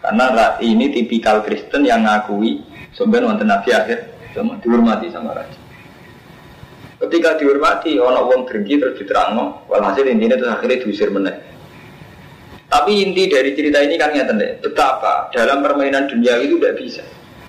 Karena 0.03 0.55
ini 0.63 0.91
tipikal 0.91 1.43
Kristen 1.43 1.83
yang 1.83 2.07
ngakui 2.07 2.63
sebenarnya 2.95 3.27
wonten 3.27 3.47
Nabi 3.47 3.69
akhir 3.75 3.99
sama 4.31 4.55
dihormati 4.63 5.11
sama 5.11 5.35
raja. 5.35 5.59
Ketika 6.97 7.37
dihormati, 7.37 8.01
orang 8.01 8.25
wong 8.25 8.41
drengki 8.49 8.81
terus 8.81 8.97
diterangno, 8.97 9.67
walhasil 9.69 10.07
intinya 10.09 10.33
terus 10.33 10.49
akhirnya 10.49 10.81
diusir 10.81 11.13
meneh. 11.13 11.35
Tapi 12.67 12.99
inti 12.99 13.31
dari 13.31 13.55
cerita 13.55 13.79
ini 13.79 13.95
kan 13.95 14.11
nyata 14.11 14.33
betapa 14.59 15.31
dalam 15.31 15.63
permainan 15.63 16.09
dunia 16.11 16.35
itu 16.43 16.59
tidak 16.59 16.75
bisa 16.81 17.03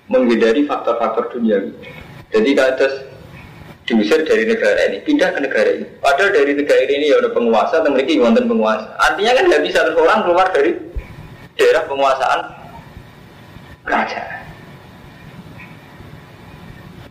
menghindari 0.06 0.62
faktor-faktor 0.62 1.32
dunia. 1.34 1.58
Jadi 2.28 2.50
kalau 2.54 2.76
diusir 3.88 4.20
dari 4.28 4.44
negara 4.44 4.92
ini, 4.92 5.00
pindah 5.00 5.32
ke 5.32 5.40
negara 5.40 5.70
ini. 5.72 5.88
Padahal 6.04 6.36
dari 6.36 6.52
negara 6.52 6.84
ini 6.84 7.08
ya 7.08 7.16
ada 7.24 7.32
penguasa, 7.32 7.80
dan 7.80 7.96
mereka 7.96 8.20
wonten 8.20 8.44
penguasa. 8.44 8.92
Artinya 9.00 9.32
kan 9.32 9.44
tidak 9.48 9.62
bisa 9.64 9.78
orang 9.96 10.20
keluar 10.28 10.46
dari 10.52 10.70
daerah 11.56 11.82
penguasaan 11.88 12.40
kerajaan. 13.88 14.36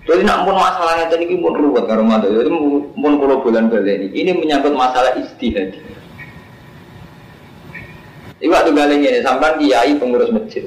Jadi 0.07 0.21
nak 0.23 0.47
pun 0.47 0.55
masalahnya 0.55 1.11
tadi 1.11 1.27
pun 1.27 1.51
ruwet 1.51 1.83
karo 1.89 2.05
mata. 2.05 2.29
Jadi 2.29 2.47
pun 2.95 3.13
kalau 3.19 3.43
bulan 3.43 3.67
ini, 3.73 4.07
ini 4.13 4.31
menyangkut 4.37 4.71
masalah 4.71 5.17
istihad. 5.19 5.75
Ibu 8.37 8.53
tuh 8.53 8.71
galeng 8.77 9.01
ini 9.01 9.19
sampai 9.25 9.57
kiai 9.57 9.97
pengurus 9.97 10.29
masjid. 10.29 10.63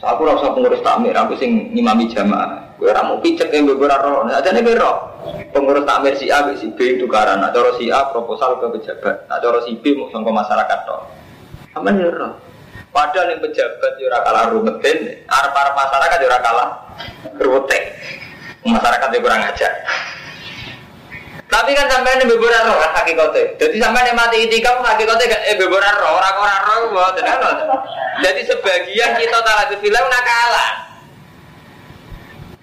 Aku 0.00 0.24
rasa 0.24 0.56
pengurus 0.56 0.80
takmir, 0.80 1.12
aku 1.12 1.36
sing 1.36 1.76
ngimami 1.76 2.08
jamaah. 2.08 2.72
Gue 2.80 2.88
ramu 2.88 3.20
picek 3.20 3.52
yang 3.52 3.68
gue 3.68 3.76
roh. 3.76 4.24
Nah, 4.24 4.40
jadi 4.40 4.64
gue 4.64 4.72
roh. 4.80 5.12
Pengurus 5.52 5.84
takmir 5.84 6.16
si 6.16 6.32
A, 6.32 6.48
si 6.56 6.72
B 6.72 6.96
itu 6.96 7.04
karena 7.04 7.36
nak 7.36 7.52
si 7.76 7.92
A 7.92 8.08
proposal 8.08 8.56
ke 8.56 8.80
pejabat, 8.80 9.28
nak 9.28 9.44
coro 9.44 9.60
si 9.68 9.76
B 9.76 9.92
mau 9.92 10.08
ke 10.08 10.32
masyarakat 10.32 10.78
toh. 10.88 11.04
Apa 11.76 11.88
nih 11.92 12.08
roh? 12.08 12.32
Padahal 12.90 13.36
yang 13.36 13.44
pejabat 13.44 13.92
yo 14.00 14.08
kalah 14.10 14.50
rumetin, 14.50 14.98
arep-arep 15.28 15.74
masyarakat 15.76 16.18
yo 16.18 16.28
kalah 16.40 16.68
rumetin. 17.36 17.82
Masyarakat 18.64 19.08
yo 19.12 19.18
kurang 19.20 19.44
ajar. 19.44 19.72
Tapi 21.50 21.74
kan 21.74 21.90
sampai 21.90 22.14
ini 22.14 22.30
beberapa 22.30 22.62
roh 22.62 22.78
kan 22.78 23.02
hakikatnya. 23.02 23.58
Jadi 23.58 23.76
sampai 23.82 24.06
ini 24.06 24.12
mati 24.14 24.46
kamu 24.46 24.86
hakikatnya 24.86 25.26
kan 25.26 25.40
eh 25.50 25.56
beberapa 25.58 25.98
roh 25.98 26.14
orang 26.22 26.36
orang 26.38 26.60
roh 26.62 26.80
buat 26.94 27.18
Jadi 28.22 28.40
sebagian 28.46 29.18
kita 29.18 29.38
ada 29.42 29.74
film 29.74 30.04
nakalan. 30.06 30.72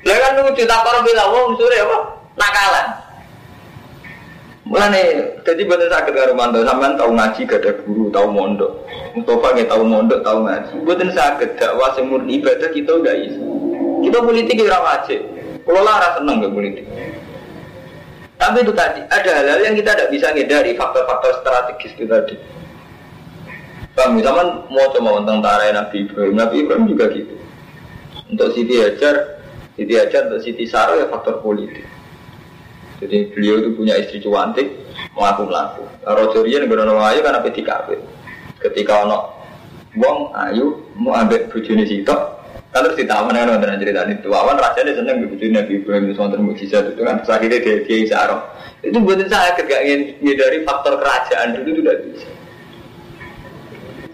Lah 0.08 0.18
kan 0.24 0.32
nunggu 0.40 0.56
ditakor 0.56 1.04
bilang 1.04 1.30
wong 1.36 1.60
sore 1.60 1.84
apa? 1.84 1.98
Nakalan. 2.40 2.88
Mulane 4.68 5.04
jadi 5.48 5.64
bener 5.64 5.88
sakit 5.88 6.12
karo 6.12 6.36
mantu 6.36 6.64
sampean 6.68 7.00
tahu 7.00 7.16
ngaji 7.16 7.48
gak 7.48 7.64
ada 7.64 7.72
guru, 7.88 8.12
tahu 8.12 8.28
mondok. 8.32 8.72
Mustafa 9.16 9.56
nggak 9.56 9.72
tahu 9.72 9.84
mondok, 9.88 10.20
tahu 10.24 10.44
ngaji. 10.44 10.76
Bener 10.84 11.10
sakit 11.16 11.50
dakwah 11.56 11.96
sing 11.96 12.12
murni 12.12 12.40
ibadah 12.40 12.68
kita 12.72 12.92
enggak 13.00 13.16
iso. 13.32 13.44
Kita 14.04 14.20
politik 14.20 14.60
kira 14.60 14.80
wajib. 14.84 15.24
Kalau 15.64 15.82
lah 15.84 16.16
seneng 16.20 16.44
ke 16.44 16.48
politik. 16.52 16.86
Tapi 18.38 18.62
itu 18.62 18.74
tadi, 18.74 19.02
ada 19.10 19.32
hal-hal 19.34 19.60
yang 19.66 19.74
kita 19.74 19.98
tidak 19.98 20.10
bisa 20.14 20.30
ngedari 20.30 20.78
faktor-faktor 20.78 21.42
strategis 21.42 21.92
itu 21.98 22.06
tadi. 22.06 22.38
Bang, 23.98 24.14
zaman 24.22 24.70
mau 24.70 24.94
coba 24.94 25.26
tentara 25.26 25.74
Nabi 25.74 26.06
Ibrahim, 26.06 26.38
Nabi 26.38 26.56
Ibrahim 26.62 26.86
juga 26.86 27.10
gitu. 27.10 27.34
Untuk 28.30 28.54
Siti 28.54 28.78
Hajar, 28.78 29.42
Siti 29.74 29.94
aja 29.98 30.30
untuk 30.30 30.42
Siti 30.46 30.70
Saro 30.70 31.02
ya 31.02 31.10
faktor 31.10 31.42
politik. 31.42 31.82
Jadi 33.02 33.34
beliau 33.34 33.62
itu 33.62 33.70
punya 33.74 33.98
istri 33.98 34.22
cuantik, 34.22 34.70
melaku 35.18 35.50
melaku. 35.50 35.86
Rojo 36.06 36.46
Rian 36.46 36.70
berono 36.70 36.98
ayu 37.02 37.26
karena 37.26 37.42
PTKP. 37.42 37.98
Ketika 38.58 39.06
ono 39.06 39.34
wong 39.98 40.34
ayu 40.34 40.82
mau 40.98 41.18
ambil 41.18 41.46
bujuni 41.50 41.86
sitok, 41.86 42.37
terus 42.84 43.00
ditaman 43.00 43.34
kan 43.34 43.50
wonten 43.50 43.80
cerita 43.80 44.04
itu. 44.10 44.30
Awan 44.30 44.60
dia 44.60 44.94
seneng 44.94 45.26
bujuni 45.26 45.56
Nabi 45.56 45.82
Ibrahim 45.82 46.12
itu 46.12 46.20
wonten 46.20 46.42
mukjizat 46.44 46.84
itu 46.94 47.02
kan. 47.02 47.24
Akhirnya 47.24 47.60
dia 47.64 47.76
dia 47.86 48.06
Saro. 48.10 48.38
Itu 48.86 49.02
saya 49.30 49.58
gak 49.58 49.82
ingin 49.84 50.34
dari 50.38 50.62
faktor 50.62 51.02
kerajaan 51.02 51.58
itu 51.62 51.82
tidak 51.82 51.96
bisa. 52.06 52.30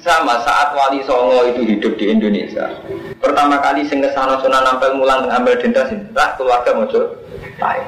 Sama 0.03 0.35
saat 0.43 0.75
Wali 0.75 0.99
Songo 1.07 1.47
itu 1.47 1.63
hidup 1.63 1.95
di 1.95 2.11
Indonesia. 2.11 2.67
Pertama 3.23 3.63
kali 3.63 3.87
sing 3.87 4.03
ke 4.03 4.11
sana 4.11 4.35
sunan 4.43 4.67
nampel 4.67 4.99
mulang 4.99 5.31
ngambil 5.31 5.63
dentas 5.63 5.95
ini, 5.95 6.11
lah 6.11 6.35
keluarga 6.35 6.75
mojo 6.75 7.15
tai. 7.55 7.79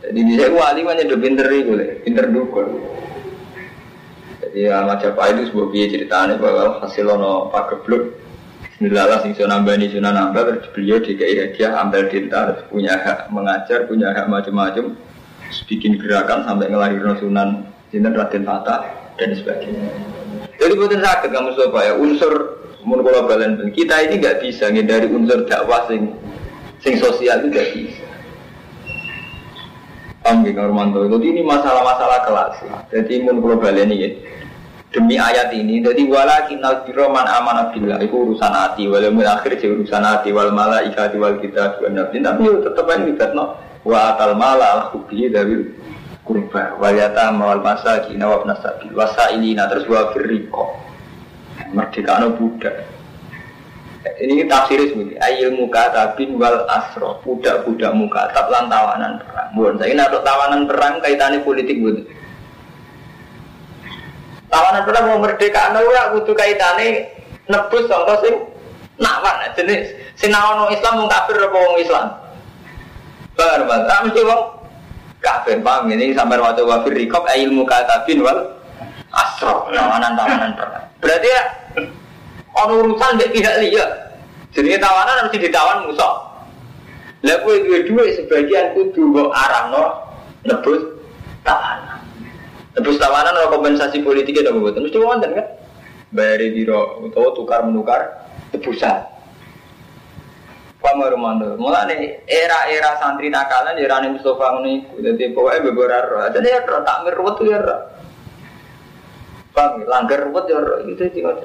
Jadi 0.00 0.20
di 0.24 0.34
saya 0.40 0.48
wali 0.50 0.80
mana 0.80 1.04
udah 1.04 1.20
pinter 1.20 1.46
itu, 1.52 1.72
pinter 2.00 2.26
dukun. 2.32 2.80
Jadi 4.40 4.72
Ahmad 4.72 5.04
Japa 5.04 5.36
itu 5.36 5.52
sebuah 5.52 5.68
biaya 5.68 5.88
ceritanya 5.92 6.34
bahwa 6.40 6.80
hasil 6.80 7.04
ono 7.04 7.52
pak 7.52 7.84
Bismillah 8.82 9.22
sing 9.22 9.38
sunan 9.38 9.62
bani 9.62 9.86
sunan 9.94 10.10
nambah 10.10 10.42
terus 10.42 10.66
beliau 10.74 10.98
DKI 10.98 11.38
hadiah 11.38 11.86
ambil 11.86 12.10
tinta 12.10 12.66
punya 12.66 12.98
hak 12.98 13.30
mengajar 13.30 13.86
punya 13.86 14.10
hak 14.10 14.26
macam-macam 14.26 14.98
bikin 15.70 16.02
gerakan 16.02 16.42
sampai 16.42 16.66
ngelahirin 16.66 17.14
sunan 17.22 17.70
Sinten 17.94 18.10
Raden 18.10 18.42
Tata 18.42 18.82
dan 19.14 19.38
sebagainya. 19.38 19.86
Jadi 20.58 20.72
bukan 20.74 20.98
sakit 20.98 21.30
kamu 21.30 21.54
supaya 21.54 21.94
unsur 21.94 22.58
mun 22.82 23.06
balen 23.06 23.70
kita 23.70 24.02
ini 24.02 24.18
nggak 24.18 24.42
bisa 24.42 24.66
dari 24.74 25.06
unsur 25.06 25.46
dakwah 25.46 25.86
sing 25.86 26.18
sing 26.82 26.98
sosial 26.98 27.38
itu 27.38 27.54
nggak 27.54 27.68
bisa. 27.78 28.02
Paham 30.26 30.42
ya 30.42 30.58
Romanto? 30.58 31.06
Jadi 31.06 31.30
ini 31.30 31.46
masalah-masalah 31.46 32.26
kelas. 32.26 32.54
Jadi 32.90 33.30
mun 33.30 33.38
kalau 33.46 33.62
balen 33.62 33.94
ini 33.94 34.18
demi 34.92 35.16
ayat 35.16 35.48
ini 35.56 35.80
jadi 35.80 36.04
wala 36.04 36.44
kinal 36.46 36.84
biroman 36.84 37.24
aman 37.24 37.72
billah. 37.72 37.98
Itu 38.04 38.28
urusan 38.28 38.52
hati. 38.52 38.86
Wal 38.86 39.08
akhir 39.08 39.58
jadi 39.58 39.72
urusan 39.72 40.04
hati. 40.04 40.30
Wal 40.30 40.52
malaikati 40.52 41.16
wal 41.16 41.40
kita 41.40 41.80
wal 41.80 41.90
nabi. 41.96 42.20
Tapi 42.20 42.44
tetap 42.60 42.86
aja 42.86 43.26
no 43.32 43.56
wa 43.82 44.14
atal 44.14 44.36
mala 44.36 44.68
al 44.78 44.82
hubbi 44.92 45.32
dari 45.32 45.64
kurba. 46.22 46.76
Wa 46.76 46.92
yatama 46.92 47.56
wal 47.56 47.64
masakin 47.64 48.20
wa 48.20 48.44
ibnas 48.44 48.60
sabil. 48.60 48.92
Wa 48.92 49.08
sa'ilina 49.16 49.66
terus 49.72 49.88
wa 49.88 50.12
firriqo 50.12 50.64
merdeka 51.72 52.20
no 52.20 52.36
budak. 52.36 52.76
Ini 54.02 54.50
tafsir 54.50 54.82
seperti 54.82 55.14
ayil 55.18 55.56
muka 55.56 55.88
tabin 55.94 56.36
wal 56.36 56.68
asro. 56.68 57.24
Budak-budak 57.24 57.96
muka 57.96 58.28
tab 58.36 58.52
lan 58.52 58.68
tawanan 58.68 59.24
perang. 59.24 59.48
Bukan 59.56 59.74
saya 59.80 59.94
nak 59.96 60.20
tawanan 60.20 60.68
perang 60.68 61.00
kaitannya 61.00 61.40
politik 61.40 61.80
bukan 61.80 62.02
tawanan 64.52 64.84
perang 64.84 65.04
mau 65.08 65.18
merdeka 65.24 65.72
no 65.72 65.80
ya 65.80 66.12
butuh 66.12 66.36
kaitannya 66.36 67.08
nebus 67.48 67.88
contoh 67.88 68.16
sing 68.20 68.36
nawan 69.00 69.48
jenis 69.56 69.88
sinawan 70.20 70.68
Islam 70.68 71.00
mau 71.00 71.08
kafir 71.08 71.40
apa 71.40 71.56
wong 71.56 71.80
Islam 71.80 72.06
Paham 73.32 73.64
mas? 73.64 73.82
Ah 73.88 74.00
mesti 74.04 74.20
wong 74.22 74.42
kafir 75.22 75.56
ini 75.88 76.12
sampai 76.12 76.36
waktu 76.36 76.62
wafir 76.68 76.92
rikop 76.92 77.24
ilmu 77.24 77.64
katabin 77.64 78.20
wal 78.20 78.38
asro 79.12 79.72
tawanan 79.72 80.12
tawanan. 80.12 80.52
Berarti 81.00 81.28
ya 81.28 81.42
ono 82.52 82.72
urusan 82.84 83.18
dari 83.18 83.32
pihak 83.32 83.54
liya. 83.64 83.86
Jadi 84.52 84.76
tawanan 84.76 85.24
harus 85.24 85.32
ditawan 85.32 85.88
musuh. 85.88 86.14
Lah 87.22 87.38
duwe 87.46 87.86
duwe 87.86 88.18
sebagian 88.18 88.74
kudu 88.76 89.00
mbok 89.00 89.30
arahno 89.32 90.12
nebus 90.44 90.82
tawanan. 91.46 91.91
Nebus 92.72 92.96
tawanan 92.96 93.36
ora 93.36 93.52
kompensasi 93.52 94.00
politiknya 94.00 94.48
dong 94.48 94.64
mboten. 94.64 94.88
Mesti 94.88 94.96
wonten 94.96 95.36
kan? 95.36 95.46
Bayari 96.12 96.56
biro 96.56 97.04
utawa 97.04 97.36
tukar 97.36 97.60
menukar 97.68 98.00
tebusan. 98.48 99.04
Pamar 100.80 101.14
mandor. 101.20 101.60
Mulane 101.60 102.24
era-era 102.24 102.96
santri 102.96 103.28
nakalan 103.28 103.76
ya 103.76 103.86
rane 103.92 104.16
Mustafa 104.16 104.56
ngono 104.56 104.68
iku. 104.72 105.04
Dadi 105.04 105.36
pokoke 105.36 105.58
beberar. 105.68 106.32
Dadi 106.32 106.48
ya 106.48 106.64
roh 106.64 106.80
takmir 106.80 107.12
ruwet 107.12 107.36
ya. 107.44 107.60
Paham 109.52 109.84
ya? 109.84 109.84
langgar 109.92 110.20
ruwet 110.24 110.44
ya. 110.48 110.58
Itu 110.88 111.04
sih 111.12 111.20
ngono. 111.20 111.44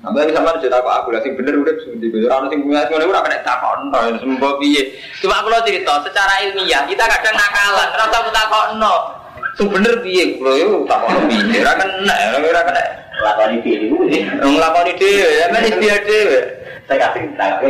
Sampai 0.00 0.32
sama 0.32 0.56
cerita 0.56 0.80
kok 0.80 0.96
aku 0.96 1.12
sing 1.20 1.36
bener 1.36 1.60
udah 1.60 1.76
sudah 1.76 2.00
di 2.00 2.08
orang 2.24 2.48
sing 2.48 2.64
punya 2.64 2.88
ngono 2.88 3.04
ora 3.04 3.20
kena 3.20 3.44
takon 3.44 3.92
no 3.92 4.00
sembo 4.16 4.56
piye. 4.56 4.96
Cuma 5.20 5.44
kalau 5.44 5.60
cerita 5.60 6.00
secara 6.00 6.40
ilmiah 6.40 6.88
kita 6.88 7.04
kadang 7.04 7.36
nakalan, 7.36 7.88
ora 7.92 8.04
usah 8.08 8.32
takokno. 8.32 9.19
Sing 9.60 9.68
bener 9.68 10.00
piye 10.00 10.40
kula 10.40 10.56
yo 10.56 10.88
takon 10.88 11.28
piye. 11.28 11.60
Ora 11.60 11.76
kena, 11.76 12.14
ora 12.40 12.62
kena. 12.64 12.82
lakoni 13.20 13.60
dhewe. 13.60 13.92
Nglakoni 14.40 14.92
dhewe, 14.96 15.28
ya 15.36 15.46
men 15.52 15.64
biar 15.76 16.00
dhewe. 16.04 16.40
Saya 16.88 16.96
kasih 17.12 17.22
tak. 17.36 17.60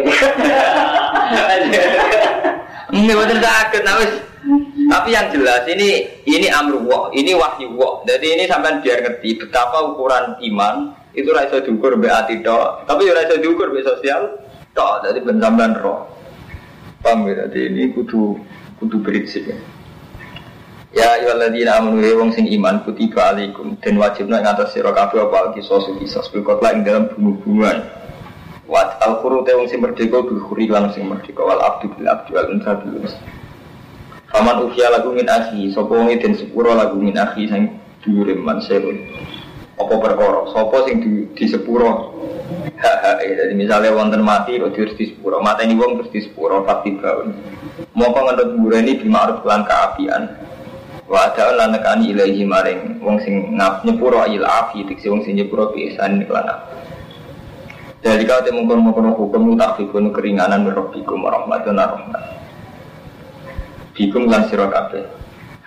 Ini 2.91 3.13
betul 3.15 3.39
sakit, 3.39 3.83
nah 3.87 3.95
wis. 4.03 4.13
Tapi 4.91 5.15
yang 5.15 5.31
jelas 5.31 5.63
ini 5.71 6.07
ini 6.27 6.49
amruwah, 6.51 7.13
ini 7.15 7.37
wahyu 7.37 7.75
wah. 7.79 8.03
Jadi 8.09 8.35
ini 8.35 8.45
sampai 8.51 8.83
biar 8.83 8.99
ngerti 9.05 9.39
betapa 9.39 9.95
ukuran 9.95 10.41
iman 10.43 10.97
itu 11.15 11.31
rasa 11.31 11.63
diukur 11.63 11.99
be 11.99 12.07
ati 12.11 12.43
tok, 12.43 12.87
tapi 12.87 13.07
ya 13.07 13.15
rasa 13.15 13.39
diukur 13.39 13.71
be 13.71 13.83
sosial 13.83 14.39
tok. 14.75 15.07
Jadi 15.07 15.23
bensamban 15.23 15.79
roh. 15.79 16.07
Paham 17.03 17.31
ya? 17.31 17.47
Jadi 17.47 17.71
ini 17.71 17.83
kudu 17.95 18.39
kudu 18.83 18.97
prinsip 19.05 19.47
ya. 19.47 19.59
Ya 20.91 21.07
ayyuhalladzina 21.15 21.79
amanu 21.79 22.03
ya 22.03 22.19
wong 22.19 22.35
sing 22.35 22.51
iman 22.51 22.83
kutiba 22.83 23.31
alaikum 23.31 23.79
dan 23.79 23.95
wajibna 23.95 24.43
ing 24.43 24.51
atas 24.51 24.75
sira 24.75 24.91
kabeh 24.91 25.23
apa 25.23 25.55
kisos 25.55 25.87
kisos 26.03 26.27
bil 26.35 26.43
ing 26.43 26.83
dalam 26.83 27.07
bunuh-bunuhan. 27.15 27.87
Wat 28.67 28.99
al 28.99 29.23
te 29.23 29.53
wong 29.55 29.71
sing 29.71 29.79
merdeka 29.79 30.19
bil 30.27 30.43
khuri 30.51 30.67
lan 30.67 30.91
sing 30.91 31.07
merdeka 31.07 31.47
wal 31.47 31.63
abdu 31.63 31.95
bil 31.95 32.11
abdi 32.11 32.35
wal 32.35 32.51
unsa 32.51 32.75
bil 32.83 33.07
unsa. 33.07 33.19
Faman 34.35 34.67
ukhya 34.67 34.91
lagu 34.91 35.15
min 35.15 35.31
akhi 35.31 35.71
sapa 35.71 35.95
wong 35.95 36.11
den 36.11 36.35
sepuro 36.35 36.75
lagu 36.75 36.99
min 36.99 37.15
akhi 37.15 37.47
sing 37.47 37.79
dhuwure 38.03 38.35
man 38.35 38.59
serun. 38.59 38.99
Apa 39.79 39.95
perkara 39.95 40.51
sapa 40.51 40.91
sing 40.91 41.07
di, 41.07 41.11
di 41.39 41.47
sepuro 41.47 42.19
hak 42.81 43.21
jadi 43.23 43.55
misalnya 43.55 43.95
wonten 43.95 44.25
mati 44.25 44.59
kok 44.59 44.75
terus 44.75 44.97
di 44.97 45.13
sepuro 45.13 45.39
mata 45.39 45.63
ini 45.63 45.77
wong 45.79 46.01
terus 46.01 46.11
di 46.11 46.21
sepuro 46.25 46.65
fakti 46.67 46.97
baun 46.99 47.37
mau 47.95 48.11
pengendut 48.11 48.57
ini 48.57 48.99
bima 48.99 49.29
arus 49.29 49.39
kelan 49.45 49.63
keapian 49.69 50.23
wa 51.11 51.27
ada 51.27 51.59
lan 51.59 51.75
nekani 51.75 52.15
ilahi 52.15 52.47
maring 52.47 53.03
wong 53.03 53.19
sing 53.27 53.59
ngap 53.59 53.83
nyepuro 53.83 54.23
il 54.31 54.47
afi 54.47 54.87
diksi 54.87 55.11
wong 55.11 55.27
sing 55.27 55.35
nyepuro 55.35 55.75
bi 55.75 55.91
ihsan 55.91 56.23
kelan 56.23 56.47
dari 58.01 58.25
kau 58.25 58.41
temu 58.41 58.65
kono 58.65 58.97
kono 58.97 59.11
hukum 59.13 59.61
tak 59.61 59.77
fikun 59.77 60.09
keringanan 60.17 60.65
merobikum 60.65 61.21
rahmatun 61.21 61.77
rahmat. 61.77 62.25
Bikum 63.93 64.25
lan 64.25 64.49
sira 64.49 64.73
kabeh. 64.73 65.05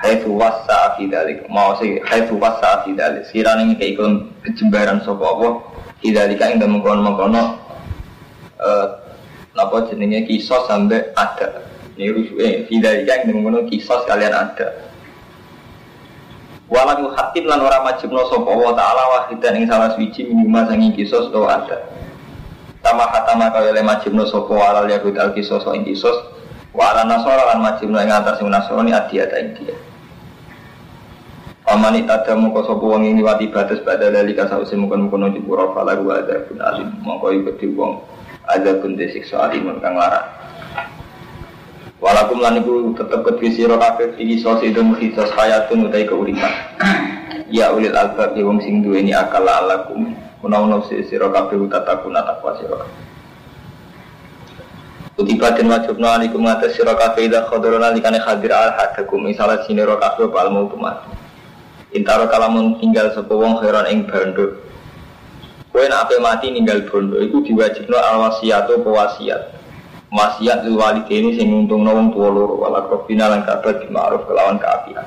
Haitsu 0.01 0.33
wasa 0.33 0.97
fi 0.97 1.05
dalik 1.05 1.45
mau 1.45 1.77
sih 1.77 2.01
haitsu 2.01 2.41
wasa 2.41 2.81
fi 2.81 2.97
dalik. 2.97 3.29
Sirane 3.29 3.69
ngeke 3.69 3.93
ikon 3.93 4.33
kejembaran 4.41 5.05
sapa 5.05 5.21
apa 5.21 5.47
fi 6.01 6.09
dalika 6.09 6.49
ing 6.49 6.57
dalem 6.57 6.81
kono-kono 6.81 7.61
eh 8.65 8.87
napa 9.53 9.85
jenenge 9.93 10.25
kisos 10.25 10.65
sampai 10.65 11.13
ada 11.13 11.69
ini 11.95 12.09
rujuk 12.09 12.37
eh 12.41 12.65
fi 12.65 12.81
dalika 12.81 13.21
ing 13.21 13.29
dalem 13.29 13.45
kono 13.45 13.59
kisos 13.69 14.01
kalian 14.09 14.33
ada 14.33 14.73
Walam 16.71 17.03
yuhatim 17.03 17.43
lan 17.43 17.59
ora 17.59 17.83
majibno 17.83 18.23
sapa 18.31 18.47
wa 18.47 18.71
ta'ala 18.71 19.03
wahidan 19.11 19.59
ing 19.59 19.67
salah 19.67 19.91
suci 19.99 20.23
minima 20.31 20.63
sangi 20.63 20.95
kisos 20.95 21.27
to 21.27 21.43
ada. 21.43 21.83
Tama 22.79 23.03
hatama 23.11 23.51
kaya 23.51 23.75
le 23.75 23.83
majibno 23.83 24.23
sapa 24.23 24.51
walal 24.51 24.87
yahud 24.87 25.15
al 25.19 25.35
kisos 25.35 25.63
ing 25.75 25.83
kisos 25.83 26.15
wa 26.71 26.95
ala 26.95 27.03
nasara 27.03 27.51
lan 27.51 27.59
majibno 27.67 27.99
ing 27.99 28.11
atas 28.11 28.39
sing 28.39 28.47
nasrani 28.47 28.95
adiyata 28.95 29.35
ing 29.43 29.49
dia. 29.59 29.75
Amani 31.67 32.07
tada 32.07 32.31
mongko 32.35 32.63
sapa 32.63 32.83
wong 32.83 33.11
ini 33.11 33.23
wati 33.23 33.51
batas 33.51 33.83
pada 33.83 34.07
lali 34.11 34.31
kasause 34.35 34.75
mungkon-mungkon 34.75 35.35
jupura 35.35 35.71
fala 35.75 35.95
ada 35.95 36.47
pun 36.47 36.59
alim 36.63 36.91
mongko 37.03 37.31
iku 37.31 37.71
wong 37.75 37.93
ada 38.47 38.79
pun 38.79 38.95
desiksa 38.95 39.51
alim 39.51 39.67
kang 39.83 39.99
larang. 39.99 40.42
Walakum 42.03 42.43
lan 42.43 42.59
iku 42.59 42.91
tetep 42.99 43.23
kedhi 43.23 43.55
sira 43.55 43.79
kabeh 43.79 44.19
iki 44.19 44.43
sose 44.43 44.75
itu 44.75 44.83
khisos 44.99 45.31
hayatun 45.39 45.87
utai 45.87 46.03
keuripan. 46.03 46.51
Ya 47.47 47.71
ulil 47.71 47.95
albab 47.95 48.35
ya 48.35 48.43
wong 48.43 48.59
sing 48.59 48.83
duweni 48.83 49.15
akal 49.15 49.47
alakum. 49.47 50.11
Menawa 50.43 50.83
sira 50.83 51.31
kabeh 51.31 51.55
utatakuna 51.55 52.27
takwa 52.27 52.59
sira 52.59 52.75
kabeh. 52.75 53.03
Kutiba 55.15 55.55
den 55.55 55.71
wajibna 55.71 56.19
alaikum 56.19 56.43
atas 56.43 56.75
sira 56.75 56.91
kabeh 56.91 57.31
ida 57.31 57.47
khadara 57.47 57.79
nalikane 57.79 58.19
hadir 58.19 58.51
al 58.51 58.75
hadakum 58.75 59.23
misalnya 59.23 59.63
sinira 59.63 59.95
kabeh 59.95 60.27
pal 60.27 60.51
mau 60.51 60.67
tumat. 60.67 61.07
Intaro 61.95 62.27
kalamun 62.27 62.83
tinggal 62.83 63.15
sapa 63.15 63.31
wong 63.31 63.63
khairan 63.63 63.87
ing 63.87 64.11
banduk. 64.11 64.59
Kowe 65.71 65.87
nek 65.87 66.11
ape 66.11 66.19
mati 66.19 66.51
ninggal 66.51 66.83
bondo 66.83 67.15
iku 67.23 67.39
diwajibno 67.47 67.95
al 67.95 68.27
wasiatu 68.27 68.83
pewasiat 68.83 69.62
wasiat 70.13 70.61
lil 70.69 70.77
ini 71.09 71.33
sing 71.33 71.49
nguntungno 71.49 71.89
wong 71.89 72.07
tuwa 72.13 72.29
loro 72.29 72.61
wala 72.61 72.85
kofina 72.85 73.33
lan 73.33 73.41
kabar 73.49 73.81
di 73.81 73.89
ma'ruf 73.89 74.29
kelawan 74.29 74.61
keapian. 74.61 75.05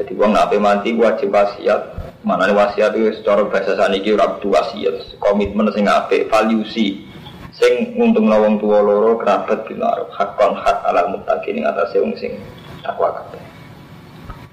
Jadi 0.00 0.12
wong 0.16 0.32
nape 0.32 0.56
mati 0.56 0.96
wajib 0.96 1.28
wasiat. 1.28 2.00
Mana 2.24 2.48
wasiat 2.54 2.96
itu 2.96 3.18
secara 3.18 3.44
bahasa 3.50 3.74
saniki 3.74 4.14
ora 4.14 4.38
kudu 4.38 4.54
wasiat, 4.54 5.18
komitmen 5.18 5.68
sing 5.74 5.90
apik, 5.90 6.30
valuesi 6.30 7.04
sing 7.52 7.92
nguntungno 7.98 8.40
wong 8.40 8.54
tuwa 8.62 8.80
loro 8.80 9.20
kerabat 9.20 9.68
di 9.68 9.76
ma'ruf 9.76 10.08
hak 10.16 10.40
alal 10.88 11.12
muttaqin 11.12 11.60
ing 11.60 11.68
atase 11.68 12.00
wong 12.00 12.16
sing 12.16 12.40
takwa 12.80 13.12
kabeh. 13.12 13.42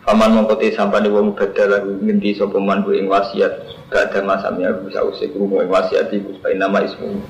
Paman 0.04 0.36
mongkote 0.36 0.74
sampai 0.74 1.06
di 1.06 1.10
wong 1.14 1.38
badal 1.38 1.70
lagu 1.70 1.94
ngendi 2.02 2.36
sapa 2.36 2.58
man 2.60 2.84
ing 2.92 3.08
wasiat 3.08 3.54
gak 3.94 4.10
ada 4.12 4.26
masamnya 4.26 4.74
bisa 4.82 5.06
usik 5.06 5.32
rumo 5.38 5.62
ing 5.62 5.70
wasiat 5.70 6.10
iku 6.10 6.34
nama 6.58 6.82
ismu 6.82 7.22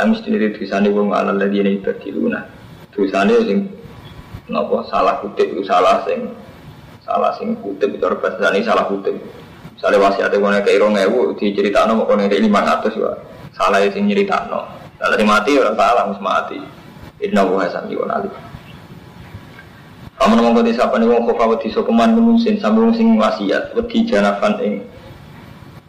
Amis 0.00 0.24
sendiri 0.24 0.56
tulisannya 0.56 0.96
wong 0.96 1.12
ala 1.12 1.36
lagi 1.36 1.60
ini 1.60 1.76
berkiluna. 1.76 2.40
Tulisannya 2.96 3.36
sing 3.44 3.58
nopo 4.48 4.80
salah 4.88 5.20
kutip 5.20 5.52
itu 5.52 5.60
salah 5.68 6.00
sing 6.08 6.32
salah 7.04 7.36
sing 7.36 7.52
kutip 7.60 7.92
itu 7.92 8.00
bahasa 8.00 8.48
ini 8.48 8.64
salah 8.64 8.88
kutip. 8.88 9.12
Gue 9.80 9.96
kayak 10.00 10.76
irong 10.76 10.96
ewu 10.96 11.36
diceritakan 11.36 11.96
mau 11.96 12.08
konek 12.08 12.32
lima 12.36 12.64
ratus 12.64 12.96
ya 12.96 13.12
salah 13.52 13.84
sing 13.92 14.08
nyeritakno. 14.08 14.64
Kalau 14.96 15.24
mati 15.24 15.56
orang 15.60 15.76
salah 15.76 16.04
mus 16.08 16.20
mati. 16.20 16.60
Inna 17.20 17.44
wa 17.44 17.60
hasan 17.60 17.92
yuwan 17.92 18.12
alif. 18.12 18.32
Kamu 20.20 20.36
kau 20.36 20.64
desa 20.64 20.88
nih 20.88 21.08
wong 21.08 21.28
kofa 21.28 21.44
wedi 21.56 21.68
sopeman 21.72 22.12
menusin 22.16 22.60
sambung 22.60 22.92
sing 22.92 23.16
wasiat 23.20 23.72
wedi 23.76 24.04
janafan 24.04 24.56
ing 24.64 24.84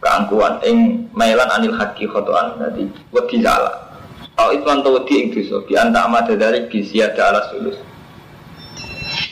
keangkuhan 0.00 0.56
ing 0.64 1.06
mailan 1.12 1.48
anil 1.52 1.76
haki 1.76 2.08
khotoan 2.08 2.56
jadi 2.56 2.84
wedi 3.12 3.36
salah 3.44 3.91
Au 4.40 4.48
itman 4.56 4.80
tawdi 4.80 5.14
ing 5.20 5.26
dosa 5.32 5.60
bi 5.68 5.76
anta 5.76 6.08
amada 6.08 6.32
dari 6.32 6.64
bisia 6.66 7.12
ada 7.12 7.22
ala 7.32 7.42
sulus. 7.52 7.76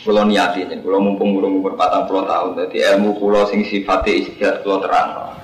Kulo 0.04 0.24
niati 0.28 0.64
nih, 0.64 0.80
kulo 0.80 1.00
mumpung 1.00 1.36
kulo 1.36 1.48
umur 1.48 1.76
patang 1.76 2.08
puluh 2.08 2.24
tahun, 2.24 2.56
jadi 2.56 2.96
ilmu 2.96 3.16
kulo 3.20 3.48
sing 3.48 3.64
sifatnya 3.64 4.12
istihad 4.16 4.60
kulo 4.64 4.80
terang. 4.84 5.36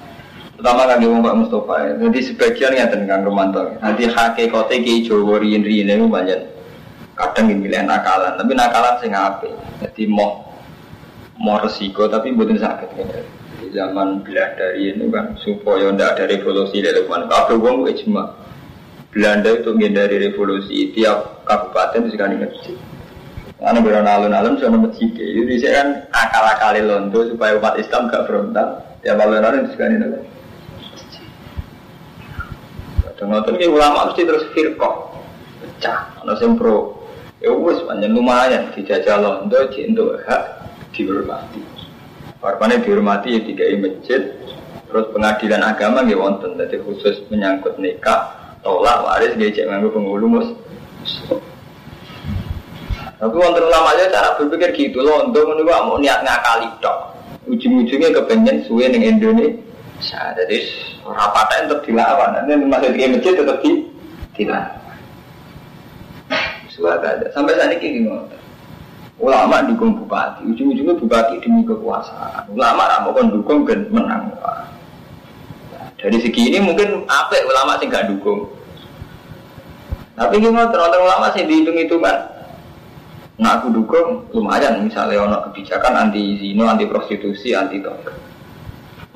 Pertama 0.56 0.88
kan 0.88 0.96
dia 1.00 1.12
Mbak 1.12 1.36
Mustafa 1.36 1.74
ya, 1.84 1.90
jadi 2.00 2.18
sebagian 2.24 2.72
ya 2.72 2.88
tentang 2.88 3.28
Romanto. 3.28 3.76
Nanti 3.76 4.08
hakikatnya 4.08 4.76
ki 4.80 5.04
Jawa 5.04 5.36
riin 5.36 5.60
itu 5.68 6.08
banyak 6.08 6.40
kadang 7.12 7.52
milih 7.52 7.84
nakalan, 7.84 8.40
tapi 8.40 8.52
nakalan 8.56 8.96
sing 9.04 9.12
apik. 9.12 9.52
Jadi 9.84 10.08
mau 10.08 10.48
mau 11.36 11.60
resiko 11.60 12.08
tapi 12.08 12.32
bukan 12.32 12.56
sakit. 12.56 12.88
Di 13.60 13.68
zaman 13.76 14.24
Belanda 14.24 14.72
ini 14.76 15.04
kan 15.12 15.36
supaya 15.44 15.92
tidak 15.92 16.16
ada 16.16 16.24
revolusi 16.32 16.80
dari 16.80 17.04
mana. 17.04 17.28
Kabeh 17.28 17.56
wong 17.60 17.84
ijma. 17.92 18.45
Belanda 19.16 19.48
itu 19.48 19.72
menghindari 19.72 20.20
revolusi 20.28 20.92
tiap 20.92 21.48
kabupaten 21.48 22.04
itu 22.04 22.20
sekali 22.20 22.36
masjid. 22.36 22.76
Karena 23.56 23.80
berada 23.80 24.10
alun-alun 24.20 24.60
sudah 24.60 24.76
masjid. 24.76 25.08
Jadi 25.16 25.56
saya 25.56 25.72
kan 25.80 25.88
akal-akali 26.12 26.84
londo 26.84 27.24
supaya 27.24 27.56
umat 27.56 27.80
Islam 27.80 28.12
gak 28.12 28.28
frontal. 28.28 28.84
Tiap 29.00 29.16
alun-alun 29.16 29.72
sekali 29.72 29.96
masjid. 29.96 30.28
Dan 33.16 33.32
ngotot 33.32 33.56
ini 33.56 33.72
ulama 33.72 34.12
mesti 34.12 34.28
terus 34.28 34.44
firqah 34.52 34.94
pecah. 35.64 36.20
Ada 36.20 36.36
yang 36.36 36.60
pro. 36.60 37.08
Ya 37.40 37.52
wes 37.56 37.80
panjang 37.88 38.12
lumayan 38.12 38.68
dijajah 38.76 39.16
londo, 39.16 39.72
untuk 39.72 40.20
hak 40.28 40.42
dihormati. 40.92 41.64
Warpane 42.44 42.84
dihormati 42.84 43.32
ya 43.32 43.40
tiga 43.40 43.64
masjid. 43.80 44.36
Terus 44.92 45.08
pengadilan 45.16 45.64
agama 45.64 46.04
ya 46.04 46.20
wonten. 46.20 46.60
Jadi 46.60 46.76
khusus 46.84 47.24
menyangkut 47.32 47.80
nikah, 47.80 48.45
tolak 48.60 49.02
waris 49.04 49.32
dia 49.36 49.52
cek 49.52 49.68
penghulu 49.68 50.26
mus. 50.26 50.48
Tapi 53.16 53.32
wonten 53.32 53.64
ulama 53.64 53.96
aja 53.96 54.12
cara 54.12 54.36
berpikir 54.36 54.76
gitu 54.76 55.00
loh. 55.00 55.24
Untuk 55.24 55.48
menunggu 55.48 55.72
mau 55.72 55.96
niat 55.96 56.20
ngakali 56.20 56.68
dok. 56.84 57.16
Ujung-ujungnya 57.48 58.12
kepengen 58.12 58.60
suwe 58.68 58.84
ning 58.92 59.00
Indonesia. 59.00 60.20
Jadi 60.36 60.56
rapatnya 61.00 61.64
tetap 61.64 61.80
dilawan. 61.88 62.36
Nanti 62.36 62.52
masuk 62.68 62.92
di 62.92 63.08
masjid 63.08 63.32
tetap 63.32 63.56
di 63.64 63.70
dilawan. 64.36 64.84
Suara 66.68 67.00
ada. 67.00 67.26
Sampai 67.32 67.56
saat 67.56 67.72
ini 67.72 67.80
gini 67.80 68.00
Ulama 69.16 69.64
dukung 69.64 69.96
bupati, 69.96 70.44
ujung-ujungnya 70.44 70.92
bupati 71.00 71.40
demi 71.40 71.64
kekuasaan. 71.64 72.52
Ulama 72.52 72.84
ramu 72.84 73.16
kan 73.16 73.32
dukung 73.32 73.64
dan 73.64 73.88
menang. 73.88 74.28
Dari 75.96 76.18
segi 76.20 76.52
ini 76.52 76.60
mungkin 76.60 77.08
apa 77.08 77.40
ulama 77.48 77.80
sih 77.80 77.88
gak 77.88 78.12
dukung. 78.12 78.52
Tapi 80.16 80.40
gimana 80.40 80.68
terlalu 80.72 81.04
ulama 81.04 81.32
sih 81.32 81.44
dihitung 81.44 81.76
hitungan. 81.76 82.36
Nah 83.36 83.60
aku 83.60 83.68
dukung 83.68 84.28
lumayan 84.32 84.80
misalnya 84.80 85.20
ono 85.20 85.36
kebijakan 85.48 86.08
anti 86.08 86.40
zino, 86.40 86.64
anti 86.64 86.88
prostitusi, 86.88 87.52
anti 87.52 87.84
toke. 87.84 88.12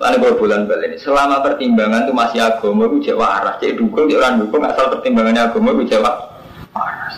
Lalu 0.01 0.17
kalau 0.17 0.37
bulan 0.41 0.65
balik 0.65 0.97
selama 0.97 1.45
pertimbangan 1.45 2.09
itu 2.09 2.13
masih 2.17 2.41
agama 2.41 2.89
itu 2.89 3.13
jawab 3.13 3.29
arah, 3.37 3.55
jadi 3.61 3.77
dukung, 3.77 4.09
orang 4.09 4.41
dukung 4.41 4.65
asal 4.65 4.89
pertimbangannya 4.89 5.45
agama 5.45 5.77
itu 5.77 5.93
jawab 5.97 6.41
arah. 6.73 7.13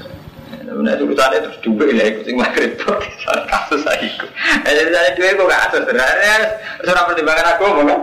Nah, 0.72 0.96
urusannya 0.96 1.44
terus 1.44 1.58
dua 1.60 1.84
ya, 1.92 2.04
ikut 2.10 2.24
sing 2.24 2.34
maghrib 2.40 2.74
soal 2.80 3.44
kasus 3.44 3.84
saya 3.84 4.02
ikut. 4.02 4.30
Nah, 4.64 4.72
jadi 4.72 4.88
saya 4.88 5.10
dua 5.14 5.36
kok 5.36 5.50
kasus 5.52 5.82
sebenarnya 5.84 6.34
surah 6.80 7.04
pertimbangan 7.06 7.46
aku 7.54 7.64
kan. 7.86 8.00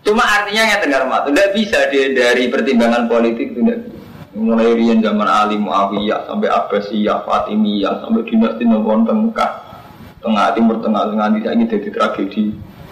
Cuma 0.00 0.24
artinya 0.24 0.64
yang 0.64 0.80
dengar 0.80 1.02
mata, 1.04 1.28
tidak 1.28 1.52
bisa 1.52 1.78
dia 1.92 2.10
dari 2.16 2.48
pertimbangan 2.48 3.04
politik 3.04 3.52
tidak 3.52 3.84
mulai 4.32 4.72
rian 4.72 5.04
zaman 5.04 5.28
Ali 5.28 5.60
Muawiyah 5.60 6.24
sampai 6.24 6.48
Abbasiyah, 6.48 7.28
Fatimiyah 7.28 8.00
sampai 8.00 8.24
dinasti 8.24 8.64
Nabawan 8.64 9.04
Tengah 9.04 9.50
tengah 10.20 10.46
timur 10.52 10.76
tengah 10.84 11.08
tengah 11.08 11.26
di 11.32 11.40
sini 11.40 11.64
jadi 11.64 11.88
tragedi 11.92 12.44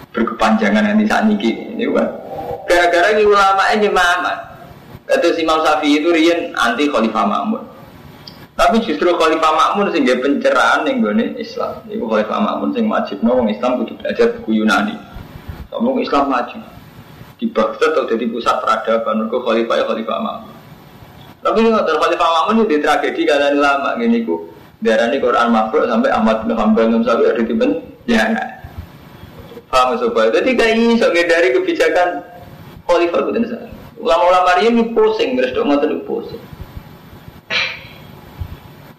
berkepanjangan 0.09 0.85
yang 0.89 0.97
di 0.97 1.05
sana 1.05 1.29
ini 1.33 1.85
kan. 1.93 2.07
Gara-gara 2.65 3.13
ini 3.13 3.23
ulama 3.25 3.63
ini 3.73 3.89
Muhammad. 3.89 4.37
Itu 5.09 5.33
Imam 5.41 5.65
Syafi'i 5.65 6.05
itu 6.05 6.09
rian 6.13 6.53
anti 6.53 6.85
Khalifah 6.85 7.25
Makmur 7.25 7.61
tapi 8.59 8.83
justru 8.83 9.07
Khalifah 9.15 9.55
Makmun 9.55 9.87
sehingga 9.95 10.19
pencerahan 10.19 10.83
yang 10.83 10.99
gue 10.99 11.39
Islam. 11.39 11.79
Ibu 11.87 12.11
Khalifah 12.11 12.39
Makmun 12.43 12.75
sing 12.75 12.91
wajib 12.91 13.23
no 13.23 13.39
Islam 13.47 13.79
kudu 13.79 13.95
belajar 13.95 14.35
buku 14.35 14.59
Yunani. 14.59 14.99
Ngomong 15.71 16.03
Islam 16.03 16.27
maju 16.27 16.59
di 17.39 17.47
Baghdad 17.47 17.95
atau 17.95 18.05
jadi 18.05 18.27
pusat 18.27 18.59
peradaban. 18.59 19.25
Mereka 19.25 19.37
Khalifah 19.39 19.75
ya 19.79 19.85
Khalifah 19.87 20.17
Makmun. 20.19 20.55
Tapi 21.39 21.57
ini 21.63 21.67
nggak 21.71 21.87
Khalifah 21.87 22.29
Makmun 22.29 22.55
itu 22.67 22.77
tragedi 22.83 23.21
karena 23.23 23.55
lama 23.55 23.95
gini 23.95 24.27
ku. 24.27 24.51
Darah 24.79 25.11
ini 25.11 25.19
Quran 25.19 25.51
makhluk 25.51 25.91
sampai 25.91 26.07
Ahmad 26.11 26.47
bin 26.47 26.55
Hanbal 26.55 26.87
Imam 26.87 27.03
Syafi'i 27.03 27.31
ada 27.31 27.43
di 27.43 27.55
ben. 27.55 27.71
Ya 28.07 28.31
Paham 29.69 29.99
sobat. 30.01 30.33
Jadi 30.33 30.55
kayak 30.55 30.71
ini 30.75 30.99
dari 30.99 31.49
kebijakan 31.55 32.07
Khalifah 32.83 33.19
itu 33.31 33.55
Ulama-ulama 33.99 34.63
ini 34.63 34.95
pusing, 34.95 35.35
terus 35.35 35.51
dok 35.51 35.67
ngotot 35.67 35.91
pusing. 36.07 36.39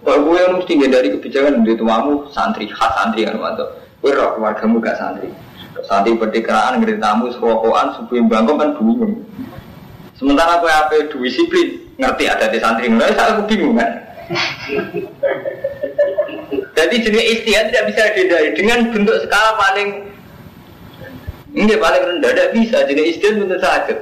Kalau 0.01 0.25
gue 0.25 0.37
yang 0.41 0.57
mesti 0.57 0.73
dari 0.89 1.09
kebijakan 1.13 1.61
di 1.61 1.77
tuamu 1.77 2.25
santri 2.33 2.65
khas 2.73 2.93
santri 2.97 3.29
kan 3.29 3.37
waktu 3.37 3.69
gue 4.01 4.11
roh 4.17 4.33
keluargamu 4.37 4.81
gak 4.81 4.97
santri. 4.97 5.29
Santri 5.87 6.17
pertikeraan 6.17 6.81
ngerti 6.81 7.01
tamu 7.01 7.33
serokokan 7.33 7.97
subuh 7.97 8.15
yang 8.19 8.27
bangkok 8.29 8.57
kan 8.61 8.71
bingung. 8.77 9.15
Sementara 10.21 10.61
gue 10.61 10.69
apa 10.69 10.97
disiplin 11.09 11.81
ngerti 11.97 12.25
ada 12.29 12.53
di 12.53 12.59
santri 12.61 12.93
mulai 12.93 13.17
saya 13.17 13.37
aku 13.37 13.49
bingung 13.49 13.81
kan. 13.81 13.93
Jadi 16.77 16.97
jenis 17.01 17.27
istiadat 17.41 17.73
tidak 17.73 17.85
bisa 17.93 18.03
dihindari 18.13 18.49
dengan 18.57 18.79
bentuk 18.93 19.17
skala 19.25 19.57
paling 19.57 19.89
ini 21.57 21.75
paling 21.77 22.03
rendah 22.05 22.31
tidak 22.33 22.49
bisa 22.53 22.77
jenis 22.85 23.17
istiadat 23.17 23.37
bentuk 23.41 23.61
sakit. 23.65 23.99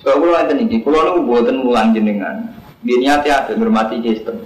Soalnya 0.00 0.20
kalau 0.32 0.56
nanti 0.56 0.76
kalau 0.80 1.00
lu 1.12 1.22
buatan 1.28 1.56
mulang 1.60 1.92
jenengan, 1.92 2.56
dia 2.80 2.96
niatnya 2.96 3.44
ada 3.44 3.52
hormati 3.52 4.00
sistem. 4.00 4.40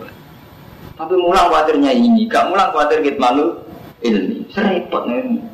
Tapi 0.95 1.15
mulang 1.15 1.51
khawatirnya 1.51 1.95
ini, 1.95 2.27
gak 2.27 2.51
mulang 2.51 2.75
khawatir 2.75 3.03
kita 3.07 3.23
malu 3.23 3.63
ini. 4.03 4.47
Serempet 4.51 5.03
nih. 5.07 5.54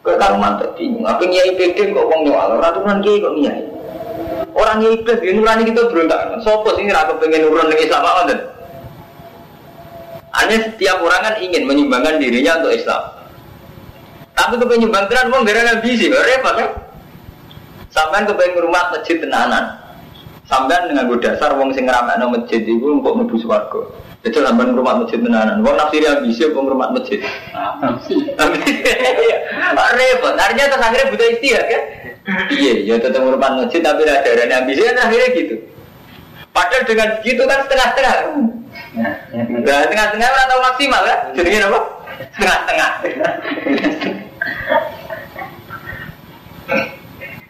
Ke 0.00 0.16
karuman 0.16 0.56
bingung. 0.80 1.04
Apa 1.04 1.20
nyai 1.28 1.52
PD 1.60 1.92
kok 1.92 2.08
wong 2.08 2.24
nyawal? 2.24 2.56
Ratusan 2.56 3.04
kiai 3.04 3.20
kok 3.20 3.36
nyai. 3.36 3.62
Orang 4.56 4.80
nyai 4.80 4.96
iblis 4.96 5.18
dia 5.20 5.32
nurani 5.36 5.62
kita 5.68 5.92
berontak. 5.92 6.40
Sopo 6.40 6.72
sih 6.74 6.88
nggak 6.88 7.20
pengen 7.20 7.44
nurun 7.44 7.68
dengan 7.68 7.84
Islam 7.84 8.02
apa 8.02 8.22
kan? 8.32 8.40
Hanya 10.30 10.56
setiap 10.62 11.02
orang 11.02 11.22
kan 11.26 11.34
ingin 11.42 11.68
menyumbangkan 11.68 12.16
dirinya 12.16 12.62
untuk 12.62 12.72
Islam. 12.72 13.02
Tapi 14.32 14.56
kepengen 14.56 14.88
nyumbang 14.88 15.04
tenan 15.12 15.28
mau 15.28 15.44
gara-gara 15.44 15.84
bisi, 15.84 16.08
repot 16.08 16.54
kan? 16.56 16.70
Sampai 17.92 18.24
kepengen 18.24 18.64
rumah 18.64 18.88
masjid 18.94 19.20
tenanan. 19.20 19.76
Sampai 20.48 20.82
dengan 20.88 21.06
gue 21.06 21.22
dasar 21.22 21.54
wong 21.54 21.70
sing 21.76 21.86
no 21.86 22.26
masjid 22.26 22.64
itu 22.64 22.82
untuk 22.82 23.14
mlebu 23.20 23.36
swarga. 23.38 23.86
Itu 24.24 24.42
sampai 24.42 24.72
rumah 24.72 25.04
masjid 25.04 25.20
tenanan. 25.20 25.62
Wong 25.62 25.76
nafsiri 25.76 26.08
ambisi 26.08 26.42
apa 26.42 26.58
rumah 26.58 26.88
masjid. 26.90 27.20
Repot. 28.40 29.69
Terus 30.80 30.96
akhirnya 30.96 31.12
butuh 31.12 31.28
istihad 31.36 31.64
kan? 31.68 31.82
Iya, 32.56 32.72
ya 32.88 32.94
tetap 32.96 33.20
rumah 33.20 33.52
masjid 33.52 33.84
tapi 33.84 34.08
ada 34.08 34.24
darahnya 34.24 34.64
ambisi 34.64 34.80
kan 34.80 34.96
akhirnya 34.96 35.28
gitu. 35.36 35.60
Padahal 36.56 36.88
dengan 36.88 37.08
begitu 37.20 37.42
kan 37.44 37.68
setengah-setengah. 37.68 38.14
Nah, 38.96 39.84
tengah-tengah 39.92 40.28
atau 40.48 40.58
maksimal 40.64 41.04
kan? 41.04 41.18
Jadi 41.36 41.48
apa? 41.60 41.80
Setengah-setengah. 42.32 42.90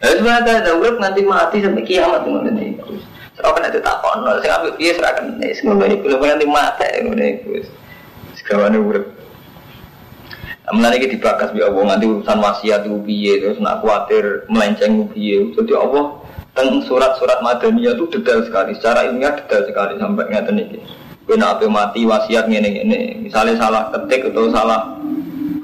Lalu 0.03 0.14
sebenarnya 0.18 0.53
ada 0.59 0.72
urut 0.74 0.97
nanti 0.99 1.20
mati 1.22 1.62
sampai 1.62 1.87
kiamat 1.87 2.26
tuh 2.26 2.35
nanti. 2.43 2.66
Serah 3.39 3.51
kan 3.55 3.70
itu 3.70 3.78
tak 3.78 3.97
kono, 4.03 4.43
saya 4.43 4.59
ambil 4.59 4.74
dia 4.74 4.91
serah 4.99 5.14
kan 5.14 5.39
ini 5.39 5.55
semua 5.55 5.87
ini 5.87 6.03
belum 6.03 6.18
nanti 6.18 6.47
mati 6.51 6.89
ini 6.99 7.26
itu. 7.39 7.62
Sekarang 8.35 8.74
urut. 8.74 9.20
Nanti 10.71 11.03
kita 11.03 11.18
dibakas 11.18 11.51
bi 11.51 11.66
Allah 11.66 11.83
nanti 11.83 12.07
urusan 12.07 12.39
wasiat 12.39 12.87
itu 12.87 12.95
biye 13.03 13.43
terus 13.43 13.59
nak 13.59 13.83
khawatir 13.83 14.47
melenceng 14.47 15.11
biye. 15.11 15.51
Jadi 15.59 15.75
Allah 15.75 16.14
tentang 16.55 16.87
surat-surat 16.87 17.43
Madaniyah 17.43 17.99
itu 17.99 18.07
detail 18.14 18.47
sekali, 18.47 18.79
secara 18.79 19.11
ilmiah 19.11 19.35
detail 19.35 19.66
sekali 19.66 19.99
sampai 19.99 20.31
ngeten 20.31 20.62
iki. 20.62 20.79
Kena 21.27 21.59
apa 21.59 21.66
mati 21.66 22.07
wasiat 22.07 22.47
ngene 22.47 22.68
ngene. 22.71 22.99
Misalnya 23.27 23.59
salah 23.59 23.83
ketik 23.91 24.31
atau 24.31 24.47
salah 24.55 24.95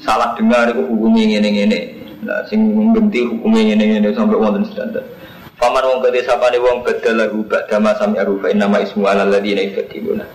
salah 0.02 0.34
dengar 0.34 0.74
itu 0.74 0.82
hukumnya 0.82 1.38
ngene 1.38 1.48
ngene. 1.54 1.80
Nah, 2.26 2.42
sing 2.50 2.58
membenti 2.74 3.22
hukumnya 3.22 3.78
ini 3.78 4.02
ini 4.02 4.10
sampai 4.10 4.34
wonten 4.34 4.66
standar. 4.66 5.06
Paman 5.56 5.86
wong 5.86 5.98
kete 6.02 6.26
sapane 6.26 6.58
wong 6.58 6.82
badal 6.82 7.14
lahu 7.16 7.46
ba'da 7.46 7.78
ma 7.78 7.94
sami 7.94 8.18
arufa 8.18 8.50
inna 8.50 8.66
ma 8.66 8.82
ismu 8.82 9.06
ala 9.06 9.22
ladina 9.22 9.62
yaftiluna. 9.62 10.26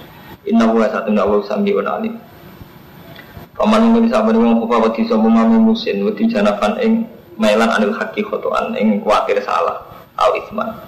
Inna 0.48 0.66
satu 0.88 1.12
nawa 1.12 1.44
sami 1.44 1.76
wa 1.76 1.84
alim. 1.86 2.16
Paman 3.62 3.93
kete 3.93 4.09
sapane 4.09 4.41
wong 4.41 4.57
kufa 4.66 4.89
wedi 4.89 5.05
sapa 5.05 5.22
mami 5.22 5.62
musin 5.62 6.01
wedi 6.01 6.26
janafan 6.26 6.82
ing 6.82 7.05
melan 7.38 7.70
anil 7.70 7.93
haqi 7.93 8.26
khotoan 8.26 8.74
ing 8.74 8.97
kuatir 9.05 9.38
salah 9.45 9.86
au 10.18 10.34
isman. 10.34 10.82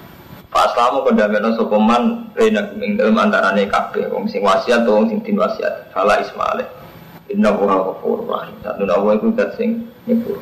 Pak 0.50 0.74
Aslamu 0.74 1.06
kondameno 1.06 1.54
sapa 1.54 1.78
man 1.78 2.34
rena 2.34 2.66
ing 2.82 2.98
dalem 2.98 3.14
antarane 3.14 3.70
wong 4.10 4.26
sing 4.26 4.42
wasiat 4.42 4.90
wong 4.90 5.06
sing 5.06 5.22
din 5.22 5.38
wasiat. 5.38 5.94
Fala 5.94 6.18
ismaile. 6.18 6.66
Inna 7.30 7.54
huwa 7.54 7.94
ghafurur 7.94 8.26
rahim. 8.26 8.58
Satu 8.66 8.90
nawa 8.90 9.22
iku 9.22 9.30
dat 9.38 9.54
sing 9.54 9.86
nyepur. 10.10 10.42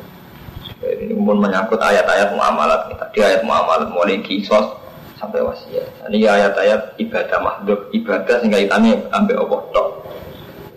Ini 0.80 1.12
pun 1.12 1.36
menyangkut 1.36 1.84
ayat-ayat 1.84 2.32
muamalat. 2.32 2.96
Tadi 2.96 3.20
ayat 3.20 3.44
muamalat 3.44 3.92
mulai 3.92 4.24
kisos 4.24 4.72
sampai 5.20 5.44
wasiat. 5.44 6.08
Ini 6.08 6.24
ayat-ayat 6.24 6.96
ibadah 6.96 7.38
makhluk 7.44 7.92
ibadah 7.92 8.40
sehingga 8.40 8.56
kaitannya 8.56 9.04
ambil 9.12 9.36
apa 9.44 9.56
tok. 9.76 9.88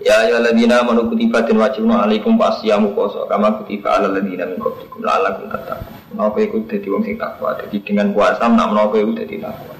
Ya 0.05 0.21
ya 0.29 0.37
ladina 0.37 0.85
manu 0.85 1.09
kutiba 1.09 1.41
dan 1.41 1.57
wajibna 1.57 2.05
alaikum 2.05 2.37
pasiyamu 2.37 2.93
poso 2.93 3.25
kama 3.25 3.57
kutiba 3.57 3.89
ala 3.97 4.13
ladina 4.13 4.45
min 4.45 4.61
qablikum 4.61 5.01
la'allakum 5.01 5.49
tattaqun. 5.49 5.97
Menapa 6.13 6.37
iku 6.45 6.61
dadi 6.69 6.87
wong 6.93 7.01
sing 7.09 7.17
takwa. 7.17 7.57
Jadi 7.57 7.81
dengan 7.81 8.13
puasa 8.13 8.45
nak 8.45 8.69
menapa 8.69 9.01
iku 9.01 9.17
dadi 9.17 9.41
takwa. 9.41 9.73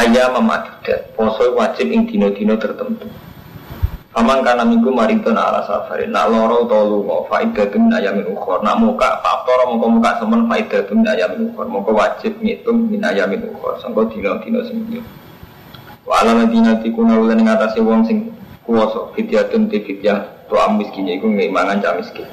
Ayah 0.00 0.32
memadudat, 0.32 1.12
poso 1.12 1.52
wajib 1.52 1.92
ing 1.92 2.08
dino-dino 2.08 2.56
tertentu. 2.56 3.04
Paman 4.16 4.40
kana 4.40 4.64
minggu 4.64 4.88
marinton 4.88 5.36
ala 5.36 5.60
safarin, 5.68 6.08
nak 6.08 6.32
loro 6.32 6.64
to 6.64 6.80
lunga 6.88 7.28
faidatun 7.28 7.92
min 7.92 8.00
ayamin 8.00 8.32
ukhor. 8.32 8.64
Nak 8.64 8.80
muka 8.80 9.20
faktor 9.20 9.60
mongko 9.68 10.00
muka 10.00 10.24
semen 10.24 10.48
faidatun 10.48 11.04
min 11.04 11.08
ayamin 11.12 11.52
ukhor. 11.52 11.68
Mongko 11.68 11.92
wajib 11.92 12.32
ngitung 12.40 12.88
min 12.88 13.04
ayamin 13.04 13.44
ukhor. 13.44 13.76
Sangko 13.84 14.08
dino-dino 14.08 14.64
sing 14.64 14.88
Wa 16.04 16.20
ala 16.20 16.44
ladina 16.44 16.76
tikuna 16.84 17.16
ulan 17.16 17.40
ing 17.40 17.48
atase 17.48 17.80
wong 17.80 18.04
sing 18.04 18.28
kuwasa 18.68 19.12
fidyatun 19.16 19.72
ti 19.72 19.80
fidyah 19.80 20.44
to 20.52 20.56
am 20.60 20.76
miskin 20.76 21.08
iku 21.08 21.24
ngimangan 21.28 21.80
cah 21.80 21.96
miskin. 21.96 22.28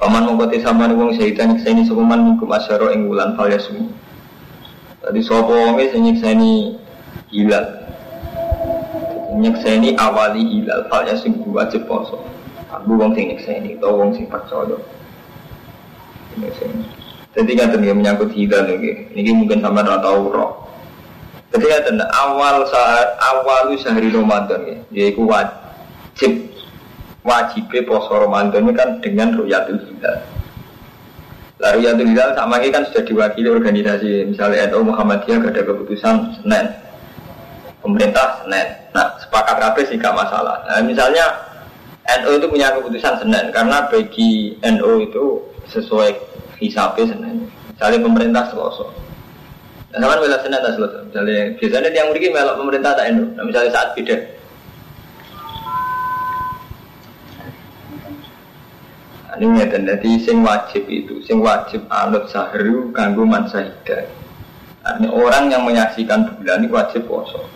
Paman 0.00 0.28
mongko 0.28 0.48
te 0.52 0.60
sampean 0.64 0.96
wong 0.96 1.12
sehitan 1.16 1.52
nyekseni 1.52 1.84
sukuman 1.84 2.20
minggu 2.20 2.44
masyaro 2.48 2.88
ing 2.92 3.08
wulan 3.08 3.36
fal 3.36 3.48
yasmi. 3.52 3.88
Tadi 5.04 5.20
sapa 5.20 5.52
wong 5.52 5.76
sing 5.92 6.08
nyekseni 6.08 6.80
hilal. 7.32 7.64
Nyekseni 9.36 9.96
awali 10.00 10.40
hilal 10.40 10.88
fal 10.88 11.04
yasmi 11.04 11.36
wajib 11.52 11.84
poso. 11.84 12.24
Aku 12.72 12.96
wong 12.96 13.12
sing 13.12 13.32
nyekseni 13.32 13.76
to 13.76 13.88
wong 13.92 14.16
sing 14.16 14.24
percaya. 14.28 14.76
Jadi 17.36 17.52
kan 17.56 17.72
menyangkut 17.76 18.32
hilal 18.32 18.64
ini, 18.72 19.12
ini 19.12 19.30
mungkin 19.36 19.60
sama 19.60 19.84
ora 19.84 20.00
tau 20.00 20.28
roh. 20.28 20.52
Ya 21.54 21.78
awal 22.10 22.66
saat 22.66 23.16
awal 23.22 23.70
sehari 23.78 24.10
Ramadan 24.10 24.66
ya, 24.66 24.78
yaitu 24.90 25.22
wajib 25.22 26.32
wajib 27.26 27.70
poso 27.86 28.12
Ramadan 28.12 28.66
ini 28.66 28.72
kan 28.74 28.98
dengan 29.02 29.34
Ruyatul 29.34 29.82
Hilal. 29.82 30.16
Lah 31.58 31.70
Ruyatul 31.74 32.06
Hilal 32.12 32.38
sama 32.38 32.62
ini 32.62 32.74
kan 32.74 32.86
sudah 32.90 33.02
diwakili 33.02 33.48
organisasi 33.50 34.30
misalnya 34.30 34.70
NU 34.74 34.90
Muhammadiyah 34.90 35.42
ada 35.42 35.62
keputusan 35.62 36.14
Senin. 36.42 36.66
Pemerintah 37.82 38.42
Senin. 38.42 38.66
Nah 38.94 39.14
sepakat 39.22 39.56
kabeh 39.58 39.84
sih 39.86 39.96
gak 39.96 40.14
masalah. 40.14 40.66
Nah 40.66 40.82
misalnya 40.82 41.24
NU 42.22 42.36
itu 42.38 42.46
punya 42.50 42.74
keputusan 42.74 43.22
Senin 43.22 43.50
karena 43.50 43.86
bagi 43.90 44.58
NU 44.62 44.92
itu 45.02 45.24
sesuai 45.70 46.10
hisapnya 46.58 47.10
Senin. 47.10 47.48
Misalnya 47.74 47.98
pemerintah 48.02 48.44
Selasa. 48.50 49.05
Sama 49.96 50.20
bela 50.20 50.36
senin 50.44 50.60
tak 50.60 50.76
selesai. 50.76 51.08
Misalnya 51.08 51.56
biasanya 51.56 51.88
yang 51.88 52.08
mungkin 52.12 52.32
melok 52.36 52.56
pemerintah 52.60 52.92
tak 52.92 53.06
endo. 53.08 53.24
Nah, 53.32 53.44
misalnya 53.48 53.70
saat 53.72 53.88
beda. 53.96 54.16
Nah, 59.24 59.34
ini 59.40 59.44
ngeten, 59.56 59.82
jadi 59.88 60.10
sing 60.20 60.44
wajib 60.44 60.84
itu, 60.84 61.24
sing 61.24 61.40
wajib 61.40 61.88
anut 61.88 62.28
sahru 62.28 62.92
kanggo 62.92 63.24
man 63.24 63.48
sahida. 63.48 64.04
Nah, 64.84 65.00
ini 65.00 65.08
orang 65.08 65.48
yang 65.48 65.64
menyaksikan 65.64 66.28
bulan 66.44 66.60
ini 66.60 66.68
wajib 66.68 67.08
poso. 67.08 67.48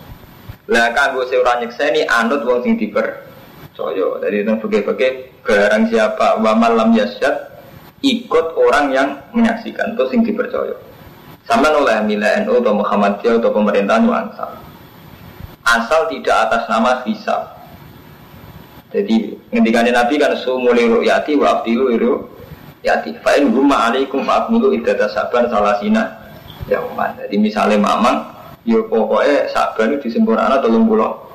Lah 0.65 0.89
kanggo 0.97 1.21
sing 1.29 1.45
ora 1.45 1.61
nyekseni 1.61 2.09
anut 2.09 2.41
wong 2.41 2.65
sing 2.65 2.73
dipercaya. 2.73 4.17
Jadi 4.21 4.35
itu 4.41 4.53
bagi-bagi 4.65 5.07
barang 5.45 5.93
siapa 5.93 6.41
wa 6.41 6.53
malam 6.57 6.93
yasyad 6.97 7.53
ikut 8.01 8.57
orang 8.57 8.89
yang 8.93 9.09
menyaksikan 9.29 9.93
itu 9.93 10.03
sing 10.09 10.25
dipercaya. 10.25 10.73
Sama 11.49 11.73
oleh 11.73 11.97
Mila 12.05 12.45
NU 12.45 12.61
atau 12.61 12.73
Muhammadiyah 12.77 13.41
atau 13.41 13.51
pemerintahan 13.51 14.05
Nuansa. 14.05 14.45
Asal 15.65 16.09
tidak 16.09 16.49
atas 16.49 16.69
nama 16.69 17.01
visa. 17.05 17.37
Jadi 18.91 19.39
ketika 19.49 19.87
Nabi 19.87 20.19
kan 20.19 20.35
sumuli 20.35 20.83
ru'yati 20.83 21.39
wa 21.39 21.59
abdilu 21.59 21.95
iru 21.95 22.13
yati. 22.83 23.15
Fa'in 23.23 23.49
rumah 23.49 23.89
alaikum 23.89 24.25
idata 24.75 25.07
saban 25.09 25.47
salasina 25.47 26.11
ya 26.67 26.83
umat. 26.91 27.17
Jadi 27.25 27.35
misalnya 27.39 27.79
mamang, 27.79 28.27
yo 28.67 28.85
pokoknya 28.91 29.47
saban 29.49 29.95
itu 29.95 30.11
disempurna 30.11 30.59
tolong 30.59 30.85
pulau 30.85 31.31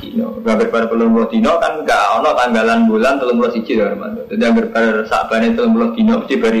dino. 0.00 0.40
Gambar 0.40 0.72
pada 0.72 0.86
telung 0.88 1.12
puluh 1.12 1.28
dino 1.28 1.60
kan 1.60 1.84
gak 1.84 2.04
ono 2.22 2.30
tanggalan 2.32 2.88
bulan 2.88 3.20
telung 3.20 3.36
puluh 3.36 3.52
siji 3.52 3.76
lah 3.76 3.92
Jadi 4.30 4.40
gambar 4.40 4.64
saban 5.10 5.44
itu 5.44 5.60
telung 5.60 5.76
puluh 5.76 5.90
dino 5.92 6.24
mesti 6.24 6.34
bari 6.40 6.60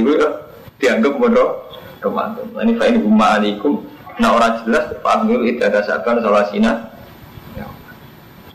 dianggap 0.80 1.12
bodoh 1.16 1.69
Ramadan. 2.00 2.50
Ini 2.56 2.72
fa'in 2.80 2.96
huma 3.04 3.38
alaikum. 3.38 3.84
Nah 4.20 4.36
orang 4.36 4.64
jelas 4.64 4.92
Fa'amilu 5.00 5.48
itu 5.48 5.64
ada 5.64 5.80
sabar 5.84 6.20
salasina. 6.20 6.90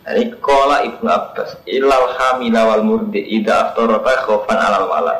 Ini 0.05 0.37
kola 0.37 0.85
ibnu 0.85 1.09
Abbas 1.09 1.65
ilal 1.65 2.13
hamila 2.13 2.61
wal 2.69 2.83
murdi 2.85 3.25
ida 3.25 3.73
aftorota 3.73 4.21
khofan 4.29 4.57
alal 4.61 4.85
walad. 4.85 5.17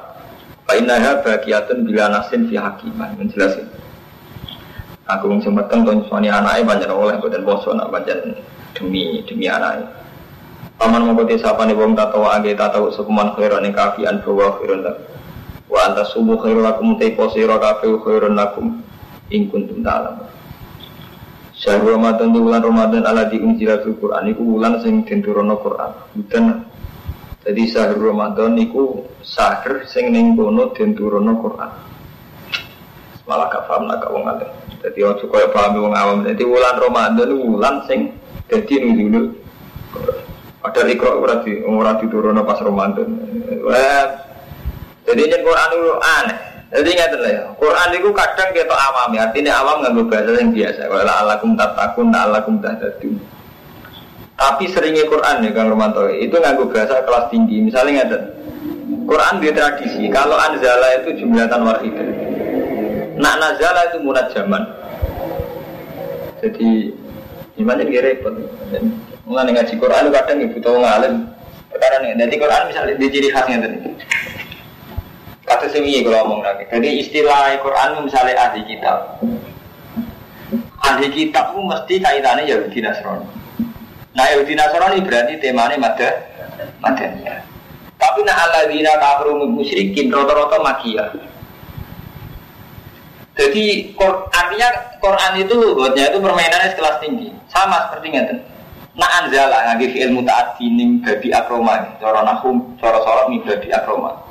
Fa'inaha 0.70 1.26
bagiatun 1.26 1.90
bila 1.90 2.14
nasin 2.14 2.46
fi 2.46 2.62
hakiman. 2.62 3.18
Menjelasin. 3.18 3.66
Aku 5.06 5.30
mung 5.30 5.42
semeteng 5.42 5.86
kon 5.86 6.06
suami 6.10 6.30
anaknya 6.30 6.66
banyak 6.66 6.90
oleh 6.90 7.18
poso 7.46 7.74
nak 7.74 7.94
banyak 7.94 8.42
demi 8.74 9.22
demi 9.26 9.46
anaknya. 9.50 9.86
Paman 10.76 11.08
mau 11.08 11.16
kote 11.16 11.40
sapa 11.40 11.64
nih 11.64 11.78
wong 11.78 11.96
tato 11.96 12.26
age 12.28 12.52
tato 12.54 12.92
sekuman 12.92 13.32
khairan 13.34 13.64
ing 13.64 13.72
kafian 13.72 14.20
bahwa 14.20 14.60
khairan 14.60 14.84
wa 15.76 15.92
anta 15.92 16.08
subuh 16.08 16.40
khairu 16.40 16.64
lakum 16.64 16.96
te 16.96 17.12
posiro 17.12 17.60
kafe 17.60 17.92
khairun 18.00 18.40
lakum 18.40 18.80
ing 19.28 19.52
kuntum 19.52 19.84
ta'lam 19.84 20.24
Syahrul 21.56 21.96
Ramadan 22.00 22.36
di 22.36 22.40
bulan 22.40 22.64
Ramadan 22.64 23.04
ala 23.08 23.32
di 23.32 23.40
unjilatul 23.40 23.96
Quran 24.00 24.28
iku 24.28 24.44
bulan 24.44 24.84
sing 24.84 25.08
den 25.08 25.24
turono 25.24 25.56
Quran. 25.56 25.88
Bukan 26.20 26.44
jadi 27.48 27.64
syahrul 27.64 28.12
Ramadan 28.12 28.60
iku 28.60 29.08
syahr 29.24 29.88
sing 29.88 30.12
ning 30.12 30.36
kono 30.36 30.76
den 30.76 31.00
turono 31.00 31.40
Quran. 31.40 31.72
Malah 33.24 33.48
gak 33.48 33.72
paham 33.72 33.88
nak 33.88 34.04
wong 34.12 34.28
alim. 34.28 34.52
Jadi 34.84 35.00
ojo 35.00 35.32
koyo 35.32 35.48
paham 35.56 35.80
wong 35.80 35.96
awam. 35.96 36.28
Jadi 36.28 36.44
bulan 36.44 36.76
Ramadan 36.76 37.30
bulan 37.40 37.76
sing 37.88 38.12
dadi 38.52 38.76
nuzulul 38.76 39.26
Padahal 40.66 40.98
ikro 40.98 41.22
ora 41.22 41.46
di 41.46 41.62
ora 41.62 41.94
diturunno 42.02 42.42
pas 42.42 42.58
Ramadan. 42.58 43.06
Wah, 43.62 44.25
jadi 45.06 45.22
ini 45.30 45.38
Quran 45.46 45.70
itu 45.74 45.92
aneh. 46.02 46.40
Jadi 46.76 46.90
ingat 46.92 47.14
ya, 47.24 47.46
Quran 47.56 47.90
itu 47.96 48.10
kadang 48.12 48.50
kita 48.52 48.76
awam 48.76 49.14
ya, 49.16 49.30
artinya 49.30 49.54
awam 49.64 49.86
nggak 49.86 49.96
bahasa 50.12 50.32
yang 50.36 50.52
biasa. 50.52 50.82
Kalau 50.92 51.14
alakum 51.24 51.50
tatakun, 51.56 52.08
alakum 52.12 52.56
tahdadun. 52.60 53.16
Tapi 54.36 54.68
seringnya 54.68 55.08
Quran 55.08 55.46
ya 55.48 55.52
Kang 55.56 55.72
Romanto 55.72 56.12
itu 56.12 56.36
nggak 56.36 56.60
bahasa 56.68 57.00
kelas 57.08 57.32
tinggi. 57.32 57.64
Misalnya 57.64 58.04
ingat 58.04 58.12
Quran 59.08 59.34
dia 59.40 59.54
tradisi. 59.56 60.04
Kalau 60.12 60.36
anzala 60.36 60.88
itu 61.00 61.24
jumlatan 61.24 61.62
wahidah. 61.64 62.08
Nak 63.16 63.36
nazala 63.40 63.82
itu 63.88 63.98
munad 64.04 64.28
zaman. 64.36 64.64
Jadi 66.44 66.92
gimana 67.56 67.88
ini 67.88 68.04
repot. 68.04 68.36
Mulai 69.24 69.56
ngaji 69.56 69.74
Quran 69.80 70.04
itu 70.06 70.12
kadang 70.12 70.38
ibu 70.44 70.58
tahu 70.60 70.78
ngalim. 70.84 71.24
Perkara 71.72 72.04
nih, 72.04 72.16
jadi 72.20 72.36
Quran 72.40 72.62
misalnya 72.72 72.94
di 73.00 73.08
ciri 73.12 73.30
khasnya 73.32 73.58
tadi. 73.64 73.95
Kata 75.56 75.72
sini 75.72 76.04
kalau 76.04 76.28
ngomong 76.28 76.44
lagi. 76.44 76.68
Jadi 76.68 77.00
istilah 77.00 77.56
Quran 77.64 78.04
misalnya 78.04 78.52
ahli 78.52 78.68
kitab. 78.68 79.24
Ahli 80.84 81.08
kitab 81.16 81.56
itu 81.56 81.64
mesti 81.64 81.96
kaitannya 82.04 82.44
Yahudi 82.44 82.84
Nasrani. 82.84 83.24
Nah 84.20 84.26
Yahudi 84.36 84.52
Nasrani 84.52 85.00
berarti 85.00 85.40
temanya 85.40 85.80
mada 85.80 86.12
madania. 86.84 87.40
Tapi 87.96 88.20
nah 88.28 88.52
dina 88.68 89.00
kafir 89.00 89.32
musyrikin 89.48 90.12
rata-rata 90.12 90.60
makia. 90.60 91.08
Jadi 93.40 93.96
artinya 94.36 94.70
Quran 95.00 95.34
itu 95.40 95.56
buatnya 95.72 96.12
itu 96.12 96.20
permainannya 96.20 96.76
sekelas 96.76 97.00
tinggi, 97.00 97.32
sama 97.48 97.88
seperti 97.88 98.12
itu. 98.12 98.36
Nah 99.00 99.24
anzala 99.24 99.72
ngagi 99.72 100.04
ilmu 100.04 100.20
taat 100.28 100.60
ning 100.60 101.00
babi 101.00 101.32
akroma, 101.32 101.96
cara 102.04 102.28
nahum, 102.28 102.76
cara 102.76 103.00
nih 103.32 103.40
babi 103.40 103.72
akroma. 103.72 104.25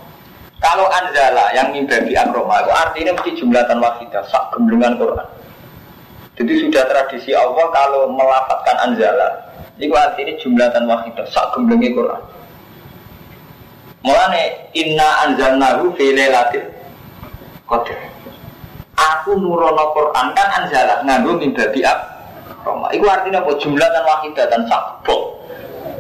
Kalau 0.65 0.89
anzala 0.89 1.53
yang 1.53 1.77
mimbabi 1.77 2.17
akroma 2.17 2.65
itu 2.65 2.73
artinya 2.73 3.13
mesti 3.21 3.31
jumlatan 3.37 3.85
wahidah, 3.85 4.25
sak 4.33 4.49
gemblengan 4.57 4.97
Quran. 4.97 5.29
Jadi 6.41 6.53
sudah 6.57 6.89
tradisi 6.89 7.37
Allah 7.37 7.69
kalau 7.69 8.09
melafatkan 8.09 8.77
anzala, 8.81 9.29
itu 9.77 9.93
artinya 9.93 10.33
jumlatan 10.41 10.89
wahidah, 10.89 11.29
sak 11.29 11.53
gemblengan 11.53 11.93
Quran. 11.93 12.23
Mulane 14.09 14.73
inna 14.73 15.29
anzalnahu 15.29 15.93
fi 16.01 16.17
lailatul 16.17 16.65
qadar. 17.69 18.01
Aku 18.97 19.37
nurono 19.37 19.93
Quran 19.93 20.33
kan 20.33 20.49
anzala 20.65 21.05
nganggo 21.05 21.45
mimbabi 21.45 21.85
akroma. 21.85 22.89
Itu 22.89 23.05
artinya 23.05 23.45
apa? 23.45 23.53
Jumlatan 23.61 24.03
wahidah 24.09 24.49
dan 24.49 24.65
sak 24.65 25.05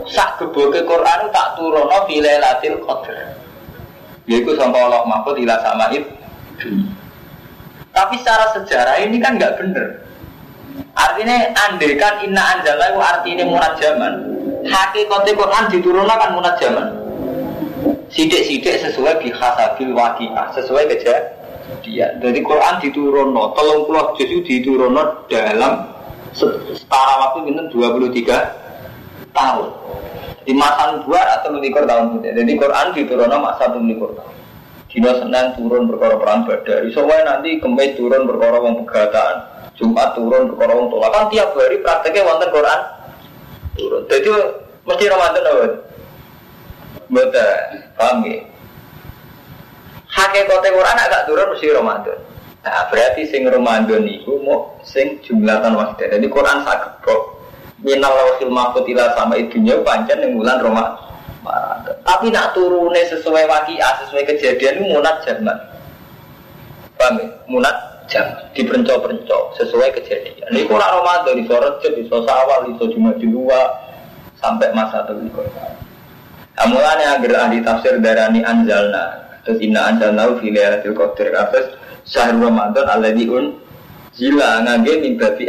Sak 0.09 0.41
geboke 0.41 0.81
Quran 0.89 1.21
tak 1.37 1.53
turono 1.61 2.09
fi 2.09 2.25
lailatul 2.25 2.81
qadar. 2.81 3.43
Yaitu 4.25 4.57
sampai 4.57 4.81
Allah 4.81 5.05
mahfud 5.05 5.37
ila 5.37 5.57
sama 5.61 5.93
itu. 5.93 6.09
Tapi 7.95 8.14
secara 8.18 8.51
sejarah 8.57 8.97
ini 9.05 9.20
kan 9.22 9.37
nggak 9.39 9.55
bener. 9.61 10.03
Artinya 10.95 11.55
andekan 11.55 12.25
inna 12.27 12.43
anjala 12.59 12.91
itu 12.91 13.01
artinya 13.03 13.45
munad 13.47 13.75
zaman. 13.79 14.12
Hakikatnya 14.64 15.33
Quran 15.39 15.64
diturunkan 15.70 16.16
kan 16.18 16.31
munad 16.35 16.57
zaman. 16.59 16.89
Sidik-sidik 18.11 18.79
sesuai 18.81 19.18
bihasabil 19.22 19.91
waqi'ah, 19.91 20.55
sesuai 20.55 20.87
kejadian. 20.87 22.12
Jadi 22.22 22.39
Quran 22.43 22.75
diturunno, 22.79 23.53
tolong 23.59 23.87
puluh 23.91 24.14
juz 24.18 24.43
diturunno 24.47 25.27
dalam 25.27 25.95
setara 26.35 27.14
waktu 27.27 27.51
minum 27.51 27.66
23 27.70 29.35
tahun. 29.35 29.68
Di 30.45 30.53
masa 30.53 30.92
nubuat 30.92 31.40
atau 31.40 31.57
likur 31.57 31.88
tahun 31.88 32.20
itu. 32.20 32.36
Jadi 32.36 32.53
Quran 32.61 32.86
diturunno 32.92 33.36
masa 33.40 33.72
likur 33.72 34.12
tahun. 34.12 34.34
Dino 34.95 35.11
Senin 35.18 35.59
turun 35.59 35.90
perkara 35.90 36.14
perang 36.14 36.47
badar. 36.47 36.86
Iso 36.86 37.03
wae 37.03 37.26
nanti 37.26 37.59
kemis 37.59 37.99
turun 37.99 38.30
wong 38.30 38.86
pegatan. 38.86 39.42
Jumat 39.74 40.14
turun 40.14 40.55
wong 40.55 40.86
tolak. 40.86 41.11
Kan 41.11 41.24
tiap 41.34 41.51
hari 41.59 41.82
prakteknya 41.82 42.22
wonten 42.22 42.55
Quran 42.55 42.80
turun. 43.74 44.03
Jadi 44.07 44.30
mesti 44.86 45.05
Ramadan 45.11 45.42
apa? 45.42 45.66
Betul, 47.11 47.51
paham 47.99 48.22
ya? 48.22 48.38
Hakikatnya 50.14 50.70
Quran 50.70 50.97
agak 51.03 51.22
turun 51.26 51.51
mesti 51.51 51.66
Ramadan. 51.74 52.18
Nah, 52.62 52.86
berarti 52.86 53.22
sing 53.26 53.42
Ramadan 53.51 54.07
itu 54.07 54.30
mau 54.47 54.78
sing 54.86 55.18
jumlatan 55.26 55.74
wahidah. 55.74 56.07
Jadi 56.07 56.26
Quran 56.30 56.62
sakit 56.62 56.92
kok. 57.03 57.22
Minal 57.85 58.16
lawhil 58.16 58.49
mahfud 58.49 58.89
ila 58.89 59.12
sama 59.12 59.37
idunya 59.37 59.76
pancen 59.85 60.24
yang 60.24 60.41
bulan 60.41 60.57
Ramadan. 60.64 61.05
Tapi 62.01 62.32
nak 62.32 62.57
turune 62.57 62.97
sesuai 63.12 63.45
wakiah, 63.45 63.93
sesuai 64.05 64.24
kejadian 64.24 64.89
munat 64.89 65.20
zaman. 65.28 65.53
Paham 66.97 67.20
ya? 67.20 67.28
Munat 67.45 67.76
zaman. 68.09 68.41
Diperencok-perencok 68.57 69.61
sesuai 69.61 69.93
kejadian. 70.01 70.49
Ini 70.49 70.64
kurang 70.64 71.05
Ramadan, 71.05 71.37
di 71.37 71.45
sore 71.45 71.68
di 71.85 72.09
sore 72.09 72.24
awal, 72.32 72.72
di 72.72 72.72
sore 72.80 72.97
cuma 72.97 73.12
di 73.20 73.28
luar 73.28 73.68
sampai 74.41 74.72
masa 74.72 75.05
terlikur. 75.05 75.45
Nah, 76.55 76.66
mulanya 76.70 77.20
agar 77.20 77.51
ahli 77.51 77.61
tafsir 77.61 78.01
darani 78.01 78.41
anjalna. 78.41 79.37
Terus 79.45 79.61
inna 79.61 79.93
anjalna 79.93 80.32
fi 80.41 80.49
lailatul 80.49 80.97
qadr. 80.97 81.28
Terus 81.28 81.68
syahrul 82.09 82.49
Ramadan 82.49 82.89
alladzi 82.89 83.28
jila 84.16 84.64
ngangge 84.64 84.95
min 85.05 85.12
babi 85.20 85.45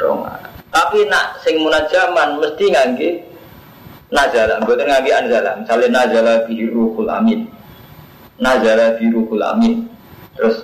Roma. 0.00 0.47
Tapi 0.78 1.10
nak 1.10 1.42
sing 1.42 1.58
munajaman 1.58 2.38
mesti 2.38 2.70
ngangge 2.70 3.10
nazala, 4.14 4.62
bukan 4.62 4.86
ngaji 4.86 5.10
anzala. 5.10 5.58
Misalnya 5.58 5.88
nazala 5.90 6.46
bihi 6.46 6.70
ruhul 6.70 7.10
amin. 7.10 7.50
Nazala 8.38 8.94
bihi 8.94 9.10
ruhul 9.10 9.42
amin. 9.42 9.90
Terus 10.38 10.62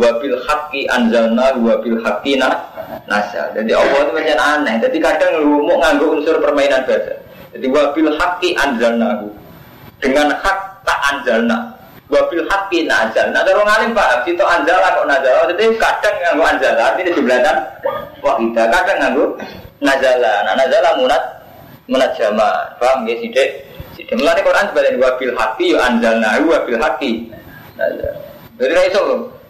wabil 0.00 0.40
haqqi 0.48 0.88
anzalna 0.88 1.60
wabil 1.60 2.00
haqqi 2.00 2.40
na 2.40 2.56
nazal. 3.04 3.52
Jadi 3.52 3.68
Allah 3.76 4.00
itu 4.08 4.12
macam 4.16 4.38
aneh. 4.40 4.74
Jadi 4.80 4.96
kadang 4.96 5.44
lu 5.44 5.68
mau 5.68 5.76
nganggo 5.76 6.06
unsur 6.16 6.40
permainan 6.40 6.80
bahasa. 6.88 7.20
Jadi 7.52 7.66
wabil 7.68 8.16
haqqi 8.16 8.56
anzalna 8.56 9.28
dengan 10.00 10.32
hak 10.40 10.58
tak 10.88 11.00
anzalna. 11.12 11.79
Wabil 12.10 12.42
haqqi 12.50 12.90
nazal. 12.90 13.30
Nah, 13.30 13.46
orang 13.46 13.70
alim 13.70 13.90
paham, 13.94 14.18
situ 14.26 14.42
anzala 14.42 14.98
kok 14.98 15.06
nazal. 15.06 15.46
Jadi 15.54 15.78
kadang 15.78 16.14
nganggo 16.18 16.42
anzala, 16.42 16.80
artinya 16.90 17.10
jumlahkan 17.14 17.56
wahidah. 18.18 18.66
Kadang 18.66 18.98
nganggo 18.98 19.24
nazala. 19.78 20.32
Nah, 20.42 20.54
nazala 20.58 20.88
munat 20.98 21.22
menajama 21.86 22.48
paham? 22.82 23.06
Ya 23.06 23.14
sidik. 23.22 23.62
Sidik. 23.94 24.18
Melani 24.18 24.42
Quran 24.42 24.64
sebagai 24.74 24.98
wabil 24.98 25.34
hati 25.38 25.66
ya 25.70 25.78
anjalna 25.86 26.34
wabil 26.42 26.78
hati 26.82 27.30
jadi 28.60 28.72
ra 28.76 28.82
iso 28.92 29.00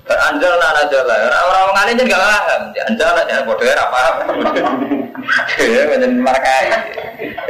beranjalna 0.06 0.68
najala. 0.70 1.14
Orang-orang 1.26 1.64
mengalih 1.74 1.92
jadi 1.98 2.10
gak 2.14 2.22
paham. 2.22 2.62
Ya 2.78 2.82
anjalna 2.86 3.20
jangan 3.26 3.44
bodoh 3.46 3.66
ya 3.70 3.86
paham. 3.90 4.14
Ya 5.58 5.82
menjadi 5.90 6.16
markai. 6.22 6.64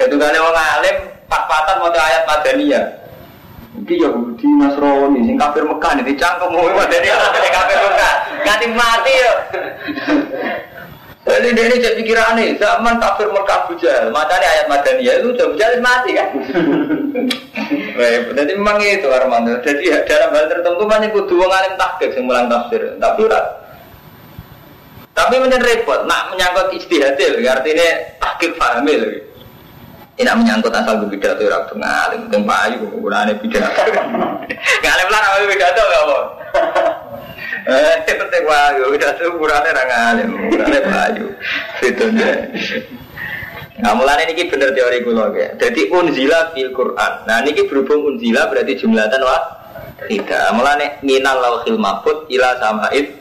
Itu 0.00 0.16
kan 0.16 0.34
orang 0.40 0.68
alim 0.80 0.96
pat-patan 1.28 1.76
mau 1.84 1.92
ayat 1.92 2.22
madaniyah 2.26 2.84
Iki 3.80 3.94
ya 3.96 4.12
di 4.12 4.46
Nasrani 4.60 5.24
sing 5.24 5.40
kafir 5.40 5.64
Mekah 5.64 5.90
nih 5.96 6.04
dicangkem 6.04 6.52
mau 6.52 6.68
madaniyah 6.68 7.32
kafir 7.32 7.78
Mekah 7.80 8.14
nganti 8.44 8.66
mati 8.76 9.14
ya 9.16 9.32
jadi 11.20 11.52
ini 11.52 11.76
jadi 11.78 11.96
pikiran 12.00 12.32
nih, 12.32 12.56
zaman 12.56 12.96
kafir 12.96 13.28
Mekah 13.28 13.68
bujal, 13.68 14.08
makanya 14.10 14.48
ayat 14.50 14.66
Madaniyah 14.72 15.14
itu 15.20 15.28
udah 15.36 15.46
bujal 15.52 15.72
mati 15.78 16.10
kan. 16.16 16.28
Jadi 18.40 18.56
memang 18.56 18.80
itu 18.80 19.04
Armando. 19.12 19.60
Jadi 19.60 19.92
dalam 20.08 20.32
hal 20.32 20.48
tertentu 20.48 20.88
banyak 20.88 21.12
kudu 21.12 21.38
wong 21.38 21.52
alim 21.52 21.76
takdir 21.76 22.08
yang 22.16 22.24
mulang 22.24 22.48
tafsir. 22.48 22.96
Tapi 22.96 23.20
udah 23.28 23.44
tapi 25.12 25.36
menjadi 25.36 25.76
repot, 25.76 26.08
nak 26.08 26.32
menyangkut 26.32 26.80
istihadil, 26.80 27.44
artinya 27.44 28.16
tahkik 28.16 28.56
fahami 28.56 28.94
lagi. 28.96 29.20
Tidak 30.20 30.36
menyangkut 30.36 30.68
asal 30.68 31.00
berbeda 31.00 31.32
tuh 31.40 31.48
orang 31.48 31.64
tuh 31.64 31.76
ngalim, 31.80 32.20
itu 32.28 32.38
payu, 32.44 32.80
beda. 33.40 33.60
Ngalim 34.84 35.08
lah, 35.08 35.20
beda 35.48 35.66
tuh 35.72 35.84
nggak 35.88 36.04
mau. 36.04 36.24
Eh, 37.60 38.16
penting 38.16 38.42
udah 38.48 39.10
tuh 39.20 39.36
ukurannya 39.36 39.70
orang 39.76 39.88
ngalim, 39.92 40.28
ukurannya 40.48 40.80
payu. 40.80 41.26
Itu 41.84 42.04
deh. 42.16 42.36
Nah, 43.80 43.92
mulanya 43.96 44.28
ini 44.28 44.48
bener 44.48 44.76
teori 44.76 45.00
gue 45.00 45.14
ya. 45.36 45.48
Jadi 45.56 45.88
unzila 45.88 46.52
fil 46.52 46.72
Quran. 46.72 47.12
Nah, 47.24 47.40
ini 47.44 47.64
berhubung 47.64 48.16
unzila 48.16 48.48
berarti 48.52 48.76
jumlatan 48.76 49.24
wah 49.24 49.44
tidak. 50.04 50.52
Mulanya 50.52 51.00
minal 51.00 51.40
lauhil 51.40 51.80
mahfud 51.80 52.28
ila 52.28 52.60
samaid 52.60 53.16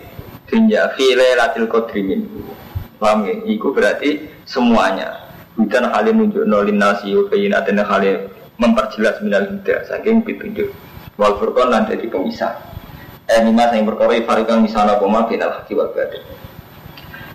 dunya 0.51 0.91
fi 0.99 1.15
lailatul 1.15 1.67
qadri 1.71 2.01
min. 2.03 2.21
Paham 2.99 3.23
ya? 3.23 3.35
Iku 3.47 3.71
berarti 3.71 4.27
semuanya. 4.43 5.28
Bukan 5.59 5.91
halim 5.91 6.23
nunjuk 6.23 6.47
nolin 6.47 6.79
nasi 6.79 7.11
dan 7.11 7.83
halim 7.83 8.31
memperjelas 8.55 9.19
minal 9.19 9.43
huda 9.43 9.91
saking 9.91 10.23
petunjuk. 10.23 10.71
Wal 11.19 11.35
furqan 11.35 11.67
lan 11.67 11.83
jadi 11.83 12.07
pemisah. 12.07 12.55
Eh 13.27 13.43
lima 13.43 13.67
yang 13.75 13.83
berkoro 13.83 14.15
ifarikan 14.15 14.63
misalnya 14.63 14.95
koma 15.03 15.27
binal 15.27 15.51
haki 15.51 15.75
wal 15.75 15.91
batin. 15.91 16.23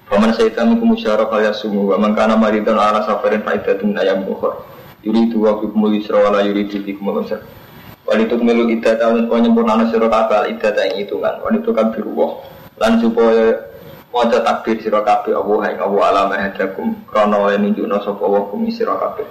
Paman 0.08 0.32
saya 0.32 0.52
kami 0.56 0.80
kumusyarah 0.80 1.28
kaya 1.28 1.52
sumu 1.52 1.92
wa 1.92 2.00
man 2.00 2.16
kana 2.16 2.36
maridan 2.36 2.80
ala 2.80 3.04
safarin 3.04 3.44
faidatun 3.44 3.92
ayam 3.96 4.24
ukhra. 4.24 4.56
Yuridu 5.04 5.44
wa 5.44 5.60
bikumul 5.60 5.92
yusra 5.92 6.16
wala 6.16 6.40
yuridu 6.48 6.80
bikumul 6.80 7.24
usra. 7.24 7.44
Walituk 8.08 8.40
melu 8.40 8.68
iddah 8.72 9.00
tahun 9.00 9.32
penyempurnaan 9.32 9.88
sira 9.88 10.08
kabeh 10.08 10.56
iddah 10.56 10.70
ta 10.72 10.82
ing 10.88 11.04
hitungan. 11.04 11.40
Walituk 11.44 11.76
kan 11.76 11.92
biruwah. 11.92 12.40
Lan 12.80 13.00
supaya 13.00 13.73
Wajah 14.14 14.46
takbir 14.46 14.78
sira 14.78 15.02
kabeh 15.02 15.34
Allah 15.34 15.74
ing 15.74 15.78
Allah 15.82 16.02
alam 16.14 16.30
hadakum 16.30 16.94
krana 17.10 17.34
oleh 17.34 17.58
nunjukna 17.58 17.98
sapa 17.98 18.22
wa 18.22 18.46
kum 18.46 18.62
sira 18.70 18.94
kabeh. 18.94 19.26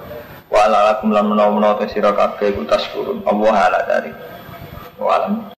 Wa 0.51 0.67
ala 0.67 0.91
lakum 0.91 1.15
lan 1.15 1.31
menawa-menawa 1.31 1.87
sira 1.87 2.11
kabeh 2.11 2.51
ku 2.51 2.67
taskurun 2.67 3.23
Allah 3.23 3.55
ala 3.55 3.79
dari. 3.87 4.11
Wa 4.99 5.31